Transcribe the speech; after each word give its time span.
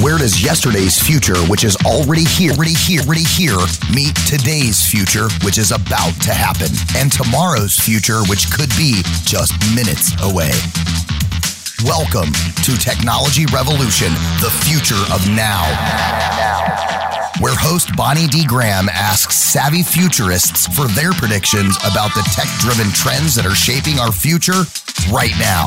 Where 0.00 0.18
does 0.18 0.42
yesterday's 0.42 0.98
future, 0.98 1.36
which 1.48 1.64
is 1.64 1.76
already 1.84 2.24
here, 2.24 2.52
already 2.52 2.72
here, 2.72 3.00
already 3.02 3.24
here, 3.24 3.58
meet 3.92 4.14
today's 4.26 4.86
future, 4.86 5.28
which 5.44 5.58
is 5.58 5.70
about 5.70 6.14
to 6.22 6.32
happen, 6.32 6.68
and 6.96 7.12
tomorrow's 7.12 7.76
future, 7.78 8.22
which 8.28 8.50
could 8.50 8.70
be 8.76 9.02
just 9.24 9.52
minutes 9.74 10.12
away? 10.22 10.52
Welcome 11.84 12.32
to 12.62 12.78
Technology 12.78 13.44
Revolution, 13.52 14.12
the 14.40 14.50
future 14.64 15.02
of 15.12 15.28
now. 15.28 17.13
Where 17.40 17.54
host 17.56 17.96
Bonnie 17.96 18.28
D. 18.28 18.46
Graham 18.46 18.88
asks 18.88 19.36
savvy 19.36 19.82
futurists 19.82 20.68
for 20.68 20.86
their 20.88 21.12
predictions 21.12 21.76
about 21.78 22.14
the 22.14 22.22
tech 22.32 22.46
driven 22.60 22.92
trends 22.92 23.34
that 23.34 23.44
are 23.44 23.56
shaping 23.56 23.98
our 23.98 24.12
future 24.12 24.62
right 25.12 25.32
now. 25.40 25.64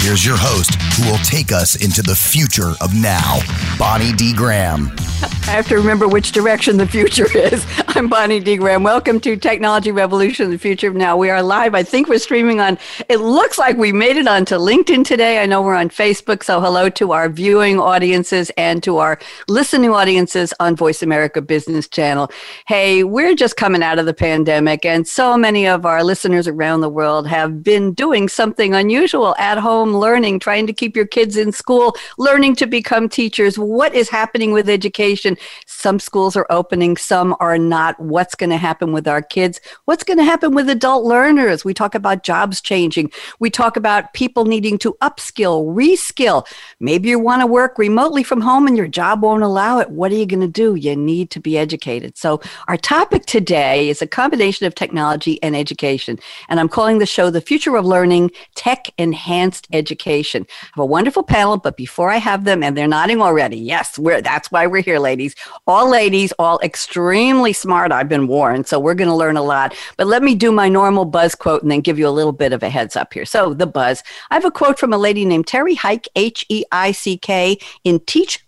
Here's 0.00 0.24
your 0.24 0.36
host, 0.38 0.74
who 0.96 1.10
will 1.10 1.18
take 1.18 1.52
us 1.52 1.76
into 1.76 2.02
the 2.02 2.14
future 2.14 2.72
of 2.80 2.94
now, 2.94 3.40
Bonnie 3.78 4.12
D. 4.12 4.32
Graham. 4.34 4.90
I 5.22 5.52
have 5.52 5.68
to 5.68 5.74
remember 5.74 6.08
which 6.08 6.32
direction 6.32 6.76
the 6.76 6.86
future 6.86 7.26
is. 7.36 7.66
I'm 7.88 8.08
Bonnie 8.08 8.40
D. 8.40 8.56
Graham. 8.56 8.82
Welcome 8.82 9.20
to 9.20 9.36
Technology 9.36 9.90
Revolution, 9.92 10.50
the 10.50 10.58
future 10.58 10.88
of 10.88 10.94
now. 10.94 11.16
We 11.16 11.28
are 11.28 11.42
live. 11.42 11.74
I 11.74 11.82
think 11.82 12.08
we're 12.08 12.18
streaming 12.18 12.60
on, 12.60 12.78
it 13.08 13.18
looks 13.18 13.58
like 13.58 13.76
we 13.76 13.92
made 13.92 14.16
it 14.16 14.26
onto 14.26 14.54
LinkedIn 14.56 15.04
today. 15.04 15.42
I 15.42 15.46
know 15.46 15.60
we're 15.60 15.74
on 15.74 15.90
Facebook. 15.90 16.42
So 16.44 16.60
hello 16.60 16.88
to 16.90 17.12
our 17.12 17.28
viewing 17.28 17.78
audiences 17.78 18.50
and 18.56 18.82
to 18.84 18.98
our 18.98 19.18
listening 19.48 19.90
audiences 19.90 20.54
on 20.60 20.76
Voice 20.76 20.89
America 21.02 21.40
Business 21.40 21.88
Channel. 21.88 22.30
Hey, 22.66 23.04
we're 23.04 23.34
just 23.34 23.56
coming 23.56 23.82
out 23.82 23.98
of 23.98 24.06
the 24.06 24.14
pandemic, 24.14 24.84
and 24.84 25.06
so 25.06 25.36
many 25.36 25.66
of 25.66 25.86
our 25.86 26.02
listeners 26.02 26.48
around 26.48 26.80
the 26.80 26.88
world 26.88 27.26
have 27.28 27.62
been 27.62 27.94
doing 27.94 28.28
something 28.28 28.74
unusual 28.74 29.34
at 29.38 29.58
home 29.58 29.94
learning, 29.94 30.40
trying 30.40 30.66
to 30.66 30.72
keep 30.72 30.96
your 30.96 31.06
kids 31.06 31.36
in 31.36 31.52
school, 31.52 31.94
learning 32.18 32.56
to 32.56 32.66
become 32.66 33.08
teachers. 33.08 33.58
What 33.58 33.94
is 33.94 34.08
happening 34.08 34.52
with 34.52 34.68
education? 34.68 35.36
Some 35.66 35.98
schools 35.98 36.36
are 36.36 36.46
opening, 36.50 36.96
some 36.96 37.36
are 37.40 37.58
not. 37.58 37.98
What's 38.00 38.34
going 38.34 38.50
to 38.50 38.56
happen 38.56 38.92
with 38.92 39.06
our 39.06 39.22
kids? 39.22 39.60
What's 39.84 40.04
going 40.04 40.18
to 40.18 40.24
happen 40.24 40.54
with 40.54 40.68
adult 40.68 41.04
learners? 41.04 41.64
We 41.64 41.72
talk 41.72 41.94
about 41.94 42.24
jobs 42.24 42.60
changing. 42.60 43.12
We 43.38 43.50
talk 43.50 43.76
about 43.76 44.12
people 44.12 44.44
needing 44.44 44.78
to 44.78 44.96
upskill, 45.00 45.74
reskill. 45.74 46.46
Maybe 46.80 47.10
you 47.10 47.18
want 47.18 47.42
to 47.42 47.46
work 47.46 47.78
remotely 47.78 48.22
from 48.22 48.40
home 48.40 48.66
and 48.66 48.76
your 48.76 48.88
job 48.88 49.22
won't 49.22 49.42
allow 49.42 49.78
it. 49.78 49.90
What 49.90 50.12
are 50.12 50.16
you 50.16 50.26
going 50.26 50.40
to 50.40 50.48
do? 50.48 50.74
You 50.80 50.96
need 50.96 51.30
to 51.30 51.40
be 51.40 51.56
educated. 51.58 52.16
So, 52.16 52.40
our 52.68 52.76
topic 52.76 53.26
today 53.26 53.88
is 53.88 54.02
a 54.02 54.06
combination 54.06 54.66
of 54.66 54.74
technology 54.74 55.42
and 55.42 55.54
education. 55.54 56.18
And 56.48 56.58
I'm 56.58 56.68
calling 56.68 56.98
the 56.98 57.06
show 57.06 57.30
The 57.30 57.40
Future 57.40 57.76
of 57.76 57.84
Learning 57.84 58.30
Tech 58.54 58.90
Enhanced 58.98 59.68
Education. 59.72 60.46
I 60.48 60.66
have 60.74 60.82
a 60.82 60.86
wonderful 60.86 61.22
panel, 61.22 61.56
but 61.56 61.76
before 61.76 62.10
I 62.10 62.16
have 62.16 62.44
them, 62.44 62.62
and 62.62 62.76
they're 62.76 62.88
nodding 62.88 63.20
already, 63.20 63.58
yes, 63.58 63.98
we're, 63.98 64.20
that's 64.20 64.50
why 64.50 64.66
we're 64.66 64.82
here, 64.82 64.98
ladies. 64.98 65.34
All 65.66 65.88
ladies, 65.88 66.32
all 66.38 66.58
extremely 66.62 67.52
smart, 67.52 67.92
I've 67.92 68.08
been 68.08 68.26
warned. 68.26 68.66
So, 68.66 68.78
we're 68.80 68.94
going 68.94 69.08
to 69.08 69.14
learn 69.14 69.36
a 69.36 69.42
lot. 69.42 69.74
But 69.96 70.06
let 70.06 70.22
me 70.22 70.34
do 70.34 70.50
my 70.52 70.68
normal 70.68 71.04
buzz 71.04 71.34
quote 71.34 71.62
and 71.62 71.70
then 71.70 71.80
give 71.80 71.98
you 71.98 72.08
a 72.08 72.10
little 72.10 72.32
bit 72.32 72.52
of 72.52 72.62
a 72.62 72.70
heads 72.70 72.96
up 72.96 73.12
here. 73.12 73.24
So, 73.24 73.54
the 73.54 73.66
buzz. 73.66 74.02
I 74.30 74.34
have 74.34 74.44
a 74.44 74.50
quote 74.50 74.78
from 74.78 74.92
a 74.92 74.98
lady 74.98 75.24
named 75.24 75.46
Terry 75.46 75.74
Heick, 75.74 76.06
H 76.16 76.44
E 76.48 76.64
I 76.72 76.92
C 76.92 77.16
K, 77.16 77.58
in 77.84 78.00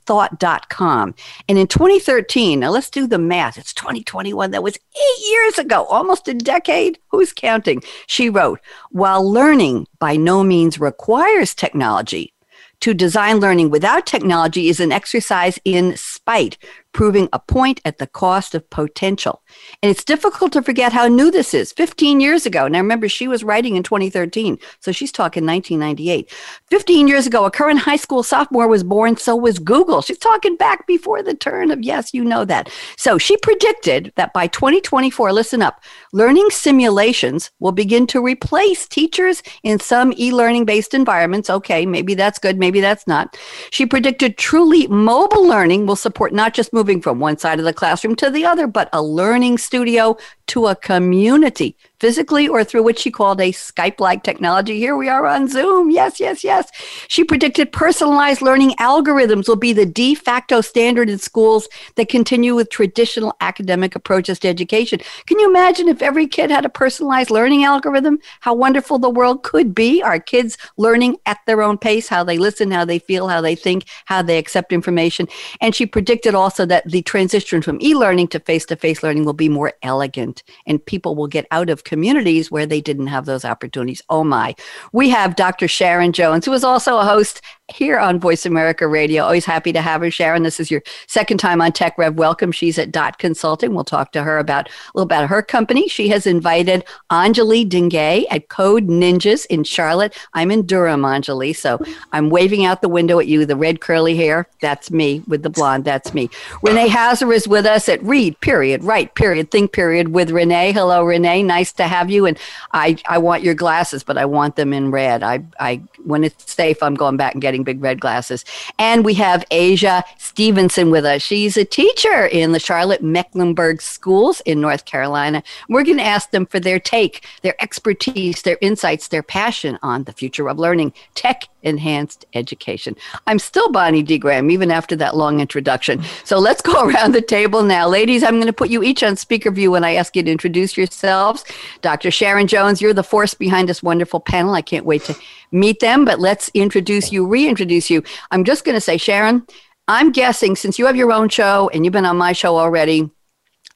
teachthought.com. 0.07 1.15
And 1.49 1.59
in 1.59 1.67
2013, 1.67 2.61
now 2.61 2.71
let's 2.71 2.91
do 2.91 3.07
the 3.07 3.19
math. 3.19 3.59
It's 3.59 3.75
2021. 3.75 4.51
That 4.51 4.63
was 4.63 4.77
eight 4.77 5.31
years 5.31 5.59
ago, 5.59 5.85
almost 5.85 6.29
a 6.29 6.35
decade. 6.35 6.99
Who's 7.11 7.33
counting? 7.33 7.83
She 8.07 8.29
wrote, 8.29 8.61
while 8.91 9.29
learning 9.29 9.87
by 9.99 10.17
no 10.17 10.43
means 10.43 10.81
requires 10.81 11.55
technology, 11.55 12.33
to 12.81 12.95
design 12.95 13.39
learning 13.39 13.71
without 13.71 14.07
technology 14.07 14.69
is 14.69 14.81
an 14.81 14.91
exercise 14.91 15.57
in 15.65 15.97
spite, 15.97 16.59
proving 16.93 17.29
a 17.33 17.39
point 17.39 17.81
at 17.85 17.99
the 17.99 18.07
cost 18.07 18.55
of 18.55 18.69
potential. 18.71 19.43
And 19.83 19.91
it's 19.91 20.05
difficult 20.05 20.53
to 20.53 20.63
forget 20.63 20.93
how 20.93 21.09
new 21.09 21.31
this 21.31 21.55
is 21.55 21.73
15 21.73 22.21
years 22.21 22.47
ago. 22.47 22.65
I 22.65 22.79
remember 22.79 23.09
she 23.09 23.29
was 23.29 23.45
writing 23.45 23.77
in 23.77 23.83
2013, 23.83 24.59
so 24.81 24.93
she's 24.93 25.13
talking 25.13 25.47
1998. 25.47 26.31
15 26.71 27.09
years 27.09 27.27
ago, 27.27 27.45
a 27.45 27.51
current 27.51 27.79
high 27.79 27.97
school 27.97 28.23
sophomore 28.23 28.69
was 28.69 28.85
born, 28.85 29.17
so 29.17 29.35
was 29.35 29.59
Google. 29.59 30.03
She's 30.03 30.19
talking 30.19 30.57
back 30.57 30.87
before 30.87 31.23
the 31.23 31.35
turn 31.35 31.71
of, 31.71 31.83
yes, 31.83 32.13
you 32.13 32.25
know 32.25 32.45
that. 32.45 32.71
So 32.97 33.19
she 33.19 33.37
predicted 33.39 34.13
that 34.17 34.33
by 34.33 34.47
2024, 34.49 35.33
listen 35.33 35.63
up, 35.63 35.83
learning 36.13 36.51
simulations 36.51 37.51
will 37.59 37.73
begin 37.73 38.07
to 38.09 38.23
replace 38.23 38.87
teachers 38.87 39.43
in 39.63 39.79
some 39.79 40.13
e 40.19 40.33
learning 40.33 40.65
based 40.65 40.95
environments. 40.95 41.49
Okay, 41.49 41.87
maybe 41.87 42.15
that's 42.15 42.39
good, 42.39 42.59
maybe 42.59 42.81
that's 42.81 43.07
not. 43.07 43.39
She 43.71 43.87
predicted 43.87 44.37
truly 44.37 44.87
mobile 44.89 45.47
learning 45.47 45.87
will 45.87 45.97
support 45.97 46.33
not 46.33 46.55
just 46.55 46.73
moving 46.73 46.82
from 47.01 47.21
one 47.21 47.39
side 47.39 47.59
of 47.59 47.65
the 47.65 47.73
classroom 47.73 48.17
to 48.17 48.31
the 48.31 48.45
other, 48.45 48.67
but 48.67 48.89
a 48.93 49.03
learning 49.03 49.59
studio 49.59 50.17
to 50.49 50.67
a 50.67 50.77
community 50.77 51.77
physically 52.03 52.49
or 52.49 52.65
through 52.65 52.83
what 52.83 52.99
she 52.99 53.13
called 53.13 53.41
a 53.41 53.53
Skype 53.53 54.01
like 54.01 54.25
technology. 54.25 54.77
Here 54.77 54.97
we 54.97 55.09
are 55.09 55.25
on 55.25 55.47
Zoom. 55.47 55.89
Yes, 55.89 56.19
yes, 56.19 56.43
yes. 56.43 56.69
She 57.07 57.23
predicted 57.23 57.71
personalized 57.71 58.43
learning 58.43 58.73
algorithms 58.81 59.47
will 59.47 59.55
be 59.55 59.73
the 59.73 59.87
de 59.87 60.17
facto 60.17 60.63
standard 60.63 61.09
in 61.09 61.19
schools 61.19 61.69
that 61.95 62.09
continue 62.09 62.57
with 62.57 62.71
traditional 62.71 63.37
academic 63.41 63.95
approaches 63.95 64.41
to 64.41 64.49
education. 64.49 64.99
Can 65.27 65.39
you 65.39 65.49
imagine 65.49 65.87
if 65.87 66.03
every 66.03 66.27
kid 66.27 66.51
had 66.51 66.65
a 66.65 66.69
personalized 66.69 67.31
learning 67.31 67.63
algorithm? 67.63 68.19
How 68.41 68.53
wonderful 68.53 68.99
the 68.99 69.09
world 69.09 69.45
could 69.45 69.73
be. 69.73 70.03
Our 70.03 70.19
kids 70.19 70.59
learning 70.77 71.19
at 71.27 71.39
their 71.47 71.63
own 71.63 71.79
pace, 71.79 72.09
how 72.09 72.25
they 72.25 72.37
listen, 72.37 72.73
how 72.73 72.85
they 72.85 72.99
feel, 72.99 73.29
how 73.29 73.41
they 73.41 73.55
think, 73.55 73.85
how 74.07 74.23
they 74.23 74.39
accept 74.39 74.73
information. 74.73 75.29
And 75.61 75.73
she 75.73 75.87
predicted 75.87 76.35
also 76.35 76.67
that 76.67 76.91
the 76.91 77.03
transition 77.03 77.63
from 77.63 77.81
e 77.81 77.95
learning 77.95 78.27
to 78.35 78.41
face 78.41 78.67
to 78.67 78.75
face 78.75 79.05
learning 79.05 79.25
will 79.25 79.35
be 79.35 79.49
more 79.49 79.73
elegant 79.85 80.43
and 80.67 80.85
people 80.85 81.15
will 81.15 81.29
get 81.29 81.47
out 81.53 81.71
of 81.71 81.85
communities 81.93 82.51
where 82.51 82.65
they 82.65 82.81
didn't 82.81 83.09
have 83.09 83.27
those 83.27 83.45
opportunities. 83.45 84.01
Oh 84.09 84.25
my. 84.25 84.55
We 84.95 85.11
have 85.11 85.37
Dr. 85.37 85.69
Sharon 85.69 86.13
Jones, 86.13 86.47
who 86.47 86.53
is 86.55 86.65
also 86.65 86.97
a 86.97 87.05
host 87.05 87.43
here 87.73 87.99
on 87.99 88.21
Voice 88.21 88.47
America 88.47 88.87
Radio. 88.87 89.25
Always 89.25 89.45
happy 89.45 89.73
to 89.73 89.81
have 89.81 90.01
her, 90.01 90.11
Sharon. 90.11 90.43
This 90.43 90.61
is 90.61 90.71
your 90.71 90.83
second 91.07 91.39
time 91.39 91.61
on 91.61 91.73
Tech 91.73 91.97
Rev. 91.99 92.15
Welcome. 92.15 92.53
She's 92.53 92.79
at 92.79 92.93
Dot 92.93 93.19
Consulting. 93.19 93.75
We'll 93.75 93.85
talk 93.85 94.13
to 94.13 94.23
her 94.23 94.39
about 94.39 94.69
a 94.69 94.73
little 94.95 95.07
about 95.07 95.29
her 95.29 95.43
company. 95.43 95.89
She 95.89 96.09
has 96.09 96.27
invited 96.27 96.85
Anjali 97.11 97.69
Dighe 97.69 98.27
at 98.31 98.49
Code 98.49 98.89
Ninjas 98.89 99.47
in 99.47 99.65
Charlotte. 99.65 100.17
I'm 100.35 100.51
in 100.51 100.67
Durham, 100.67 101.03
Anjali, 101.03 101.57
so 101.57 101.81
I'm 102.13 102.31
waving 102.31 102.65
out 102.65 102.83
the 102.83 102.89
window 102.89 103.19
at 103.19 103.27
you. 103.27 103.45
The 103.47 103.57
red 103.57 103.81
curly 103.81 104.17
hair, 104.17 104.49
that's 104.61 104.91
me. 104.91 105.23
With 105.27 105.43
the 105.43 105.51
blonde, 105.51 105.85
that's 105.85 106.15
me. 106.15 106.31
Renee 106.63 106.89
Houser 106.89 107.33
is 107.33 107.49
with 107.49 107.67
us 107.67 107.89
at 107.89 108.03
Read, 108.03 108.39
period, 108.41 108.85
write, 108.85 109.15
period, 109.15 109.51
think, 109.51 109.73
period, 109.73 110.09
with 110.09 110.31
Renee. 110.31 110.73
Hello, 110.73 111.05
Renee. 111.05 111.43
Nice 111.43 111.73
to 111.75 111.85
have 111.85 112.11
you. 112.11 112.27
And 112.27 112.39
I, 112.73 112.97
I 113.09 113.19
want 113.19 113.43
your 113.43 113.55
glasses, 113.55 114.03
but 114.03 114.19
I 114.19 114.25
want 114.25 114.57
them 114.57 114.73
in 114.73 114.91
red. 114.91 115.23
I, 115.23 115.45
I, 115.59 115.83
when 116.05 116.25
it's 116.25 116.53
safe, 116.53 116.83
I'm 116.83 116.95
going 116.95 117.17
back 117.17 117.35
and 117.35 117.43
getting 117.43 117.62
big 117.63 117.83
red 117.83 118.01
glasses. 118.01 118.45
And 118.79 119.05
we 119.05 119.15
have 119.15 119.45
Asia 119.51 120.05
Stevenson 120.19 120.91
with 120.91 121.05
us. 121.05 121.23
She's 121.23 121.57
a 121.57 121.65
teacher 121.65 122.27
in 122.27 122.53
the 122.53 122.61
Charlotte 122.61 123.03
Mecklenburg 123.03 123.83
schools 123.83 124.41
in 124.43 124.61
North 124.61 124.85
Carolina. 124.85 125.43
We're 125.69 125.85
going 125.85 125.99
to 125.99 126.05
ask 126.05 126.31
them 126.31 126.47
for 126.47 126.61
their 126.61 126.81
take, 126.81 127.25
their 127.43 127.61
expertise, 127.63 128.43
their 128.43 128.59
insights, 128.61 129.09
their 129.09 129.23
passion 129.23 129.79
on 129.83 130.05
the 130.05 130.13
future 130.13 130.49
of 130.49 130.59
learning, 130.59 130.93
tech 131.15 131.49
enhanced 131.63 132.27
education. 132.35 132.97
I'm 133.27 133.39
still 133.39 133.71
Bonnie 133.71 134.03
D. 134.03 134.19
Graham, 134.19 134.51
even 134.51 134.71
after 134.71 134.97
that 134.97 135.17
long 135.17 135.41
introduction. 135.41 136.03
So 136.25 136.39
let's 136.39 136.61
go 136.63 136.85
around 136.89 137.13
the 137.13 137.23
table 137.23 137.63
now. 137.63 137.89
Ladies, 137.89 138.23
I'm 138.23 138.35
going 138.35 138.47
to 138.47 138.53
put 138.53 138.71
you 138.71 138.83
each 138.83 139.03
on 139.03 139.17
speaker 139.17 139.51
view 139.51 139.71
when 139.71 139.85
I 139.85 139.95
ask 139.95 140.17
you 140.17 140.23
to 140.23 140.31
introduce 140.31 140.77
yourselves. 140.77 141.45
Dr. 141.81 142.11
Sharon 142.11 142.47
Jones, 142.47 142.81
you're 142.81 142.95
the 142.95 143.03
force 143.03 143.35
behind 143.35 143.69
this 143.69 143.83
wonderful 143.83 144.21
panel. 144.21 144.55
I 144.55 144.63
can't 144.63 144.85
wait 144.85 145.05
to 145.05 145.17
meet 145.53 145.81
them, 145.81 146.05
but 146.05 146.19
let's 146.19 146.51
introduce 146.55 147.13
you, 147.13 147.27
reintroduce 147.27 147.91
you. 147.91 148.03
I'm 148.31 148.45
just 148.45 148.65
going 148.65 148.75
to 148.75 148.81
say, 148.81 148.97
Sharon, 148.97 149.47
I'm 149.89 150.13
guessing 150.13 150.57
since 150.57 150.79
you 150.79 150.87
have 150.87 150.97
your 150.97 151.13
own 151.13 151.29
show 151.29 151.71
and 151.73 151.85
you've 151.85 151.93
been 151.93 152.07
on 152.07 152.17
my 152.17 152.33
show 152.33 152.57
already, 152.57 153.11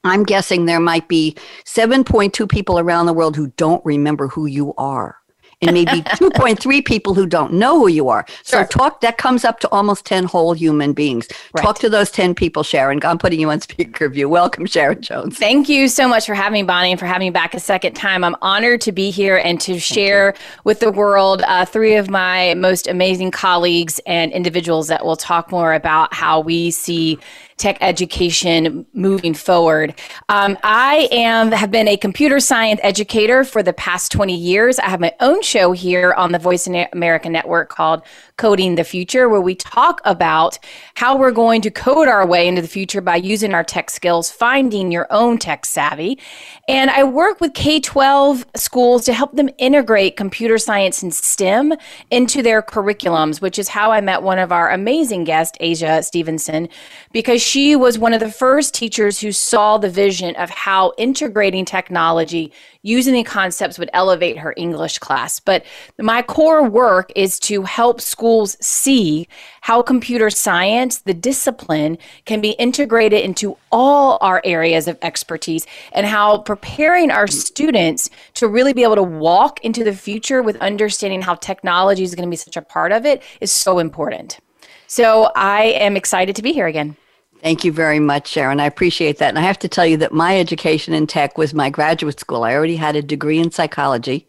I'm 0.03 0.23
guessing 0.23 0.65
there 0.65 0.79
might 0.79 1.07
be 1.07 1.35
7.2 1.65 2.49
people 2.49 2.79
around 2.79 3.05
the 3.05 3.13
world 3.13 3.35
who 3.35 3.47
don't 3.57 3.85
remember 3.85 4.27
who 4.27 4.45
you 4.45 4.73
are 4.77 5.16
and 5.61 5.73
maybe 5.73 5.91
2.3 6.01 6.85
people 6.85 7.13
who 7.13 7.25
don't 7.25 7.53
know 7.53 7.79
who 7.79 7.87
you 7.87 8.09
are. 8.09 8.25
So 8.43 8.63
talk, 8.65 9.01
that 9.01 9.17
comes 9.17 9.43
up 9.43 9.59
to 9.61 9.69
almost 9.69 10.05
10 10.05 10.25
whole 10.25 10.53
human 10.53 10.93
beings. 10.93 11.27
Right. 11.53 11.63
Talk 11.63 11.79
to 11.79 11.89
those 11.89 12.11
10 12.11 12.35
people, 12.35 12.63
Sharon. 12.63 12.99
I'm 13.03 13.17
putting 13.17 13.39
you 13.39 13.49
on 13.49 13.61
speaker 13.67 14.09
view. 14.09 14.29
Welcome, 14.29 14.65
Sharon 14.65 15.01
Jones. 15.01 15.37
Thank 15.37 15.69
you 15.69 15.87
so 15.87 16.07
much 16.07 16.25
for 16.25 16.35
having 16.35 16.61
me, 16.61 16.63
Bonnie, 16.63 16.91
and 16.91 16.99
for 16.99 17.05
having 17.05 17.27
me 17.27 17.31
back 17.31 17.53
a 17.53 17.59
second 17.59 17.93
time. 17.93 18.23
I'm 18.23 18.35
honored 18.41 18.81
to 18.81 18.91
be 18.91 19.09
here 19.09 19.37
and 19.37 19.59
to 19.61 19.79
share 19.79 20.35
with 20.63 20.79
the 20.79 20.91
world 20.91 21.41
uh, 21.47 21.65
three 21.65 21.95
of 21.95 22.09
my 22.09 22.53
most 22.53 22.87
amazing 22.87 23.31
colleagues 23.31 23.99
and 24.05 24.31
individuals 24.31 24.87
that 24.87 25.05
will 25.05 25.17
talk 25.17 25.51
more 25.51 25.73
about 25.73 26.13
how 26.13 26.39
we 26.39 26.71
see 26.71 27.19
tech 27.57 27.77
education 27.81 28.85
moving 28.93 29.33
forward. 29.33 29.95
Um, 30.29 30.57
I 30.63 31.09
am 31.11 31.51
have 31.51 31.71
been 31.71 31.87
a 31.87 31.97
computer 31.97 32.39
science 32.39 32.79
educator 32.83 33.43
for 33.43 33.63
the 33.63 33.73
past 33.73 34.11
20 34.11 34.35
years. 34.35 34.79
I 34.79 34.89
have 34.89 34.99
my 34.99 35.13
own 35.19 35.41
show 35.41 35.71
here 35.71 36.13
on 36.13 36.31
the 36.31 36.39
Voice 36.39 36.67
America 36.67 37.29
Network 37.29 37.69
called 37.69 38.03
Coding 38.37 38.75
the 38.75 38.83
Future, 38.83 39.27
where 39.27 39.41
we 39.41 39.55
talk 39.55 39.99
about 40.05 40.59
how 40.93 41.17
we're 41.17 41.31
going 41.31 41.59
to 41.63 41.71
code 41.71 42.07
our 42.07 42.25
way 42.25 42.47
into 42.47 42.61
the 42.61 42.67
future 42.67 43.01
by 43.01 43.15
using 43.15 43.55
our 43.55 43.63
tech 43.63 43.89
skills, 43.89 44.29
finding 44.29 44.91
your 44.91 45.07
own 45.09 45.39
tech 45.39 45.65
savvy. 45.65 46.19
And 46.67 46.91
I 46.91 47.03
work 47.03 47.41
with 47.41 47.55
K 47.55 47.79
12 47.79 48.45
schools 48.55 49.05
to 49.05 49.13
help 49.13 49.35
them 49.35 49.49
integrate 49.57 50.17
computer 50.17 50.59
science 50.59 51.01
and 51.01 51.11
STEM 51.11 51.73
into 52.11 52.43
their 52.43 52.61
curriculums, 52.61 53.41
which 53.41 53.57
is 53.57 53.69
how 53.69 53.91
I 53.91 54.01
met 54.01 54.21
one 54.21 54.37
of 54.37 54.51
our 54.51 54.69
amazing 54.69 55.23
guests, 55.23 55.57
Asia 55.59 56.03
Stevenson, 56.03 56.69
because 57.11 57.41
she 57.41 57.75
was 57.75 57.97
one 57.97 58.13
of 58.13 58.19
the 58.19 58.31
first 58.31 58.75
teachers 58.75 59.19
who 59.19 59.31
saw 59.31 59.79
the 59.79 59.89
vision 59.89 60.35
of 60.35 60.51
how 60.51 60.93
integrating 60.99 61.65
technology 61.65 62.53
using 62.83 63.15
the 63.15 63.23
concepts 63.23 63.79
would 63.79 63.89
elevate 63.93 64.37
her 64.37 64.53
English 64.55 64.99
class. 64.99 65.39
But 65.39 65.65
my 65.99 66.21
core 66.21 66.63
work 66.69 67.11
is 67.15 67.39
to 67.39 67.63
help 67.63 67.99
schools 67.99 68.26
see 68.61 69.27
how 69.61 69.81
computer 69.81 70.29
science, 70.29 70.99
the 70.99 71.13
discipline, 71.13 71.97
can 72.25 72.41
be 72.41 72.51
integrated 72.51 73.21
into 73.23 73.57
all 73.71 74.17
our 74.21 74.41
areas 74.43 74.87
of 74.87 74.97
expertise 75.01 75.65
and 75.91 76.05
how 76.05 76.39
preparing 76.39 77.11
our 77.11 77.27
students 77.27 78.09
to 78.33 78.47
really 78.47 78.73
be 78.73 78.83
able 78.83 78.95
to 78.95 79.03
walk 79.03 79.63
into 79.63 79.83
the 79.83 79.93
future 79.93 80.41
with 80.41 80.55
understanding 80.57 81.21
how 81.21 81.35
technology 81.35 82.03
is 82.03 82.15
going 82.15 82.27
to 82.27 82.29
be 82.29 82.37
such 82.37 82.57
a 82.57 82.61
part 82.61 82.91
of 82.91 83.05
it 83.05 83.21
is 83.41 83.51
so 83.51 83.79
important. 83.79 84.39
So 84.87 85.31
I 85.35 85.63
am 85.63 85.97
excited 85.97 86.35
to 86.37 86.41
be 86.41 86.53
here 86.53 86.67
again. 86.67 86.95
Thank 87.41 87.63
you 87.63 87.71
very 87.71 87.99
much, 87.99 88.27
Sharon. 88.27 88.59
I 88.59 88.65
appreciate 88.65 89.19
that. 89.19 89.29
And 89.29 89.37
I 89.37 89.43
have 89.43 89.59
to 89.59 89.67
tell 89.67 89.85
you 89.85 89.97
that 89.97 90.11
my 90.11 90.39
education 90.39 90.93
in 90.93 91.05
tech 91.05 91.37
was 91.37 91.53
my 91.53 91.69
graduate 91.69 92.19
school. 92.19 92.43
I 92.43 92.53
already 92.55 92.77
had 92.77 92.95
a 92.95 93.01
degree 93.01 93.37
in 93.37 93.51
psychology. 93.51 94.27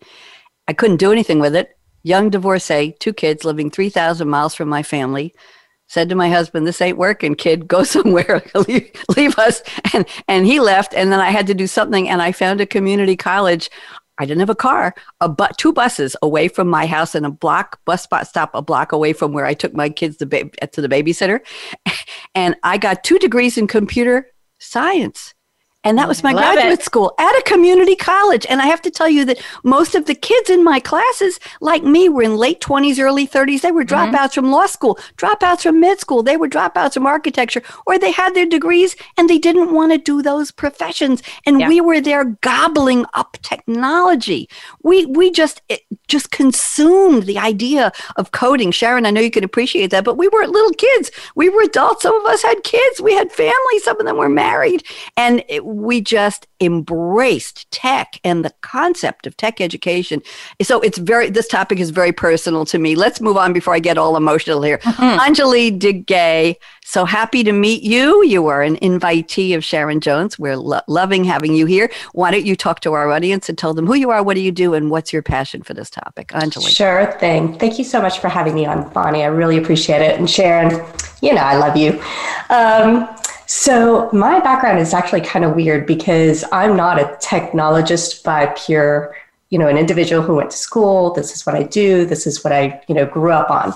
I 0.67 0.75
couldn't 0.75 0.99
do 0.99 1.13
anything 1.13 1.39
with 1.39 1.57
it. 1.57 1.78
Young 2.09 2.31
divorcee, 2.31 2.95
two 2.99 3.13
kids 3.13 3.45
living 3.45 3.71
3,000 3.71 4.29
miles 4.29 4.55
from 4.55 4.69
my 4.69 4.83
family. 4.83 5.35
Said 5.91 6.09
to 6.11 6.15
my 6.15 6.29
husband, 6.29 6.67
"This 6.67 6.83
ain't 6.83 6.99
working, 6.99 7.35
kid. 7.35 7.67
Go 7.67 7.83
somewhere. 7.97 8.43
leave, 8.69 8.91
leave 9.17 9.39
us." 9.39 9.63
And 9.95 10.07
and 10.27 10.47
he 10.47 10.61
left. 10.61 10.93
And 10.95 11.11
then 11.11 11.21
I 11.21 11.31
had 11.31 11.47
to 11.47 11.55
do 11.55 11.67
something. 11.67 12.09
And 12.09 12.21
I 12.21 12.33
found 12.33 12.61
a 12.61 12.67
community 12.67 13.17
college 13.17 13.71
I 14.19 14.25
didn't 14.25 14.41
have 14.41 14.51
a 14.51 14.55
car, 14.55 14.95
a 15.21 15.29
but 15.29 15.57
two 15.59 15.73
buses 15.73 16.17
away 16.23 16.49
from 16.49 16.69
my 16.69 16.87
house 16.87 17.15
and 17.15 17.25
a 17.25 17.31
block 17.31 17.81
bus 17.85 18.03
spot 18.03 18.27
stop 18.27 18.51
a 18.55 18.61
block 18.61 18.93
away 18.93 19.13
from 19.13 19.33
where 19.33 19.47
I 19.47 19.55
took 19.55 19.75
my 19.75 19.89
kids 19.89 20.17
to, 20.19 20.27
ba- 20.27 20.51
to 20.67 20.81
the 20.81 20.89
babysitter. 20.89 21.41
And 22.35 22.55
I 22.63 22.79
got 22.79 23.03
two 23.03 23.19
degrees 23.19 23.59
in 23.59 23.67
computer 23.67 24.29
science. 24.59 25.35
And 25.89 25.97
that 25.97 26.07
was 26.07 26.23
my 26.23 26.33
Love 26.33 26.53
graduate 26.53 26.81
it. 26.81 26.85
school 26.85 27.15
at 27.19 27.33
a 27.39 27.43
community 27.47 27.97
college. 27.97 28.45
And 28.51 28.61
I 28.61 28.67
have 28.67 28.83
to 28.83 28.91
tell 28.91 29.09
you 29.09 29.25
that 29.25 29.41
most 29.65 29.95
of 29.95 30.05
the 30.05 30.15
kids 30.15 30.51
in 30.51 30.63
my 30.63 30.81
classes, 30.81 31.41
like 31.63 31.83
me, 31.83 32.11
were 32.11 32.23
in 32.23 32.37
late 32.37 32.61
20s, 32.61 33.01
early 33.01 33.27
30s. 33.27 33.63
They 33.63 33.73
were 33.73 33.85
mm-hmm. 33.85 34.15
dropouts 34.15 34.33
mm-hmm. 34.33 34.35
from 34.35 34.51
law 34.51 34.67
school, 34.67 34.99
dropouts 35.17 35.63
from 35.63 35.81
med 35.81 35.99
school. 35.99 36.23
They 36.23 36.37
were 36.37 36.47
dropouts 36.47 36.93
from 36.93 37.07
architecture, 37.07 37.63
or 37.87 37.99
they 37.99 38.11
had 38.11 38.35
their 38.35 38.45
degrees 38.45 38.97
and 39.17 39.31
they 39.31 39.39
didn't 39.39 39.73
want 39.73 39.93
to 39.93 39.97
do 39.97 40.21
those 40.21 40.51
professions. 40.51 41.23
And 41.47 41.59
yeah. 41.59 41.69
we 41.69 41.81
were 41.81 42.03
there 42.03 42.37
gobbling 42.43 43.07
up 43.15 43.39
technology. 43.41 44.47
We, 44.83 45.07
we 45.07 45.31
just, 45.31 45.63
it, 45.71 45.81
just 46.07 46.31
consumed 46.33 47.23
the 47.23 47.39
idea 47.39 47.93
of 48.17 48.33
coding. 48.33 48.73
Sharon, 48.73 49.07
I 49.07 49.11
know 49.11 49.23
you 49.23 49.31
can 49.31 49.43
appreciate 49.43 49.91
that, 49.93 50.05
but 50.05 50.19
we 50.19 50.29
weren't 50.29 50.53
little 50.53 50.73
kids. 50.73 51.11
We 51.35 51.49
were 51.49 51.63
adults. 51.63 52.03
Some 52.03 52.15
of 52.21 52.27
us 52.27 52.43
had 52.43 52.63
kids. 52.63 53.01
We 53.01 53.15
had 53.15 53.33
families. 53.33 53.85
Some 53.85 53.99
of 53.99 54.05
them 54.05 54.19
were 54.19 54.29
married. 54.29 54.85
And 55.17 55.43
it, 55.49 55.65
we 55.83 56.01
just 56.01 56.47
embraced 56.61 57.71
tech 57.71 58.21
and 58.25 58.45
the 58.45 58.53
concept 58.61 59.27
of 59.27 59.37
tech 59.37 59.61
education. 59.61 60.23
So 60.63 60.81
it's 60.81 60.99
very, 60.99 61.31
this 61.31 61.49
topic 61.49 61.79
is 61.79 61.91
very 61.91 62.13
personal 62.13 62.65
to 62.67 62.79
me. 62.79 62.95
Let's 62.95 63.21
move 63.21 63.37
on 63.37 63.53
before 63.53 63.75
I 63.75 63.79
get 63.79 63.99
all 63.99 64.17
emotional 64.17 64.63
here. 64.63 64.79
Mm-hmm. 64.79 65.19
Anjali 65.21 65.79
Dighe, 65.79 66.57
so 66.85 67.05
happy 67.05 67.45
to 67.45 67.53
meet 67.53 67.83
you. 67.83 68.25
You 68.25 68.47
are 68.47 68.63
an 68.63 68.77
invitee 68.77 69.55
of 69.55 69.65
Sharon 69.65 70.01
Jones. 70.01 70.39
We're 70.39 70.57
lo- 70.57 70.81
loving 70.89 71.25
having 71.25 71.55
you 71.55 71.67
here. 71.67 71.91
Why 72.13 72.31
don't 72.31 72.47
you 72.47 72.57
talk 72.57 72.81
to 72.81 72.93
our 72.95 73.11
audience 73.11 73.49
and 73.49 73.59
tell 73.59 73.75
them 73.75 73.87
who 73.87 73.95
you 73.95 74.11
are, 74.11 74.23
what 74.23 74.35
do 74.35 74.41
you 74.41 74.53
do, 74.53 74.75
and 74.75 74.91
what's 74.91 75.13
your 75.13 75.23
passion 75.23 75.63
for 75.63 75.75
this 75.75 75.91
topic? 75.91 76.29
Anjali. 76.29 76.75
Sure 76.75 77.13
thing. 77.21 77.59
Thank 77.59 77.79
you 77.79 77.85
so 77.85 78.01
much 78.01 78.19
for 78.19 78.29
having 78.29 78.55
me 78.55 78.67
on, 78.67 78.89
Bonnie. 78.93 79.23
I 79.23 79.27
really 79.27 79.59
appreciate 79.59 80.03
it. 80.03 80.19
And 80.19 80.29
Sharon, 80.29 80.83
you 81.21 81.35
know, 81.35 81.43
I 81.43 81.57
love 81.57 81.77
you. 81.77 82.03
Um, 82.51 83.09
so, 83.51 84.11
my 84.13 84.41
background 84.41 84.79
is 84.79 84.93
actually 84.93 85.23
kind 85.23 85.43
of 85.43 85.57
weird 85.57 85.87
because 85.87 86.45
I'm 86.53 86.77
not 86.77 87.01
a 87.01 87.05
technologist 87.17 88.23
by 88.23 88.53
pure, 88.55 89.17
you 89.49 89.59
know, 89.59 89.69
an 89.69 89.79
individual 89.79 90.21
who 90.21 90.35
went 90.35 90.51
to 90.51 90.57
school. 90.59 91.15
This 91.15 91.35
is 91.35 91.47
what 91.47 91.55
I 91.55 91.63
do. 91.63 92.05
This 92.05 92.27
is 92.27 92.45
what 92.45 92.53
I, 92.53 92.83
you 92.89 92.95
know, 92.95 93.07
grew 93.07 93.33
up 93.33 93.51
on. 93.51 93.69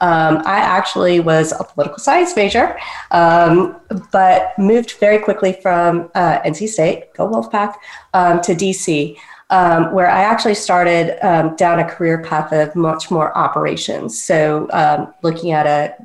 Um, 0.00 0.42
I 0.46 0.58
actually 0.58 1.18
was 1.18 1.52
a 1.58 1.64
political 1.64 1.98
science 1.98 2.36
major, 2.36 2.78
um, 3.10 3.74
but 4.12 4.56
moved 4.58 4.92
very 5.00 5.18
quickly 5.18 5.54
from 5.60 6.08
uh, 6.14 6.38
NC 6.42 6.68
State, 6.68 7.12
go 7.14 7.28
Wolfpack, 7.28 7.74
um, 8.14 8.40
to 8.42 8.54
DC. 8.54 9.16
Um, 9.50 9.92
where 9.92 10.10
I 10.10 10.22
actually 10.22 10.54
started 10.54 11.24
um, 11.24 11.54
down 11.56 11.78
a 11.78 11.84
career 11.84 12.20
path 12.22 12.52
of 12.52 12.74
much 12.76 13.12
more 13.12 13.36
operations. 13.36 14.22
So, 14.22 14.68
um, 14.72 15.14
looking 15.22 15.52
at 15.52 15.66
a 15.66 15.96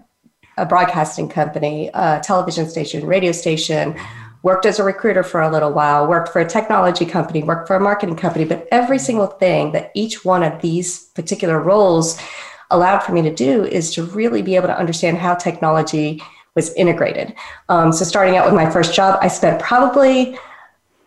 a 0.62 0.66
broadcasting 0.66 1.28
company, 1.28 1.90
a 1.94 2.22
television 2.24 2.70
station, 2.70 3.06
radio 3.06 3.32
station, 3.32 3.96
worked 4.44 4.66
as 4.66 4.80
a 4.80 4.84
recruiter 4.84 5.24
for 5.24 5.42
a 5.42 5.52
little 5.52 5.72
while, 5.72 6.08
worked 6.08 6.30
for 6.30 6.40
a 6.40 6.48
technology 6.48 7.06
company, 7.06 7.44
worked 7.44 7.68
for 7.68 7.76
a 7.76 7.80
marketing 7.80 8.16
company, 8.16 8.46
but 8.46 8.68
every 8.72 9.00
single 9.00 9.28
thing 9.28 9.72
that 9.72 9.92
each 9.96 10.24
one 10.24 10.44
of 10.44 10.62
these 10.62 11.06
particular 11.16 11.60
roles 11.60 12.20
allowed 12.70 13.00
for 13.00 13.12
me 13.12 13.22
to 13.24 13.34
do 13.34 13.66
is 13.66 13.94
to 13.94 14.04
really 14.04 14.42
be 14.42 14.56
able 14.56 14.68
to 14.68 14.78
understand 14.78 15.18
how 15.18 15.36
technology 15.36 16.22
was 16.56 16.74
integrated. 16.74 17.34
Um, 17.70 17.92
so, 17.92 18.06
starting 18.06 18.36
out 18.38 18.46
with 18.46 18.54
my 18.54 18.70
first 18.70 18.94
job, 18.94 19.18
I 19.22 19.28
spent 19.30 19.62
probably, 19.62 20.38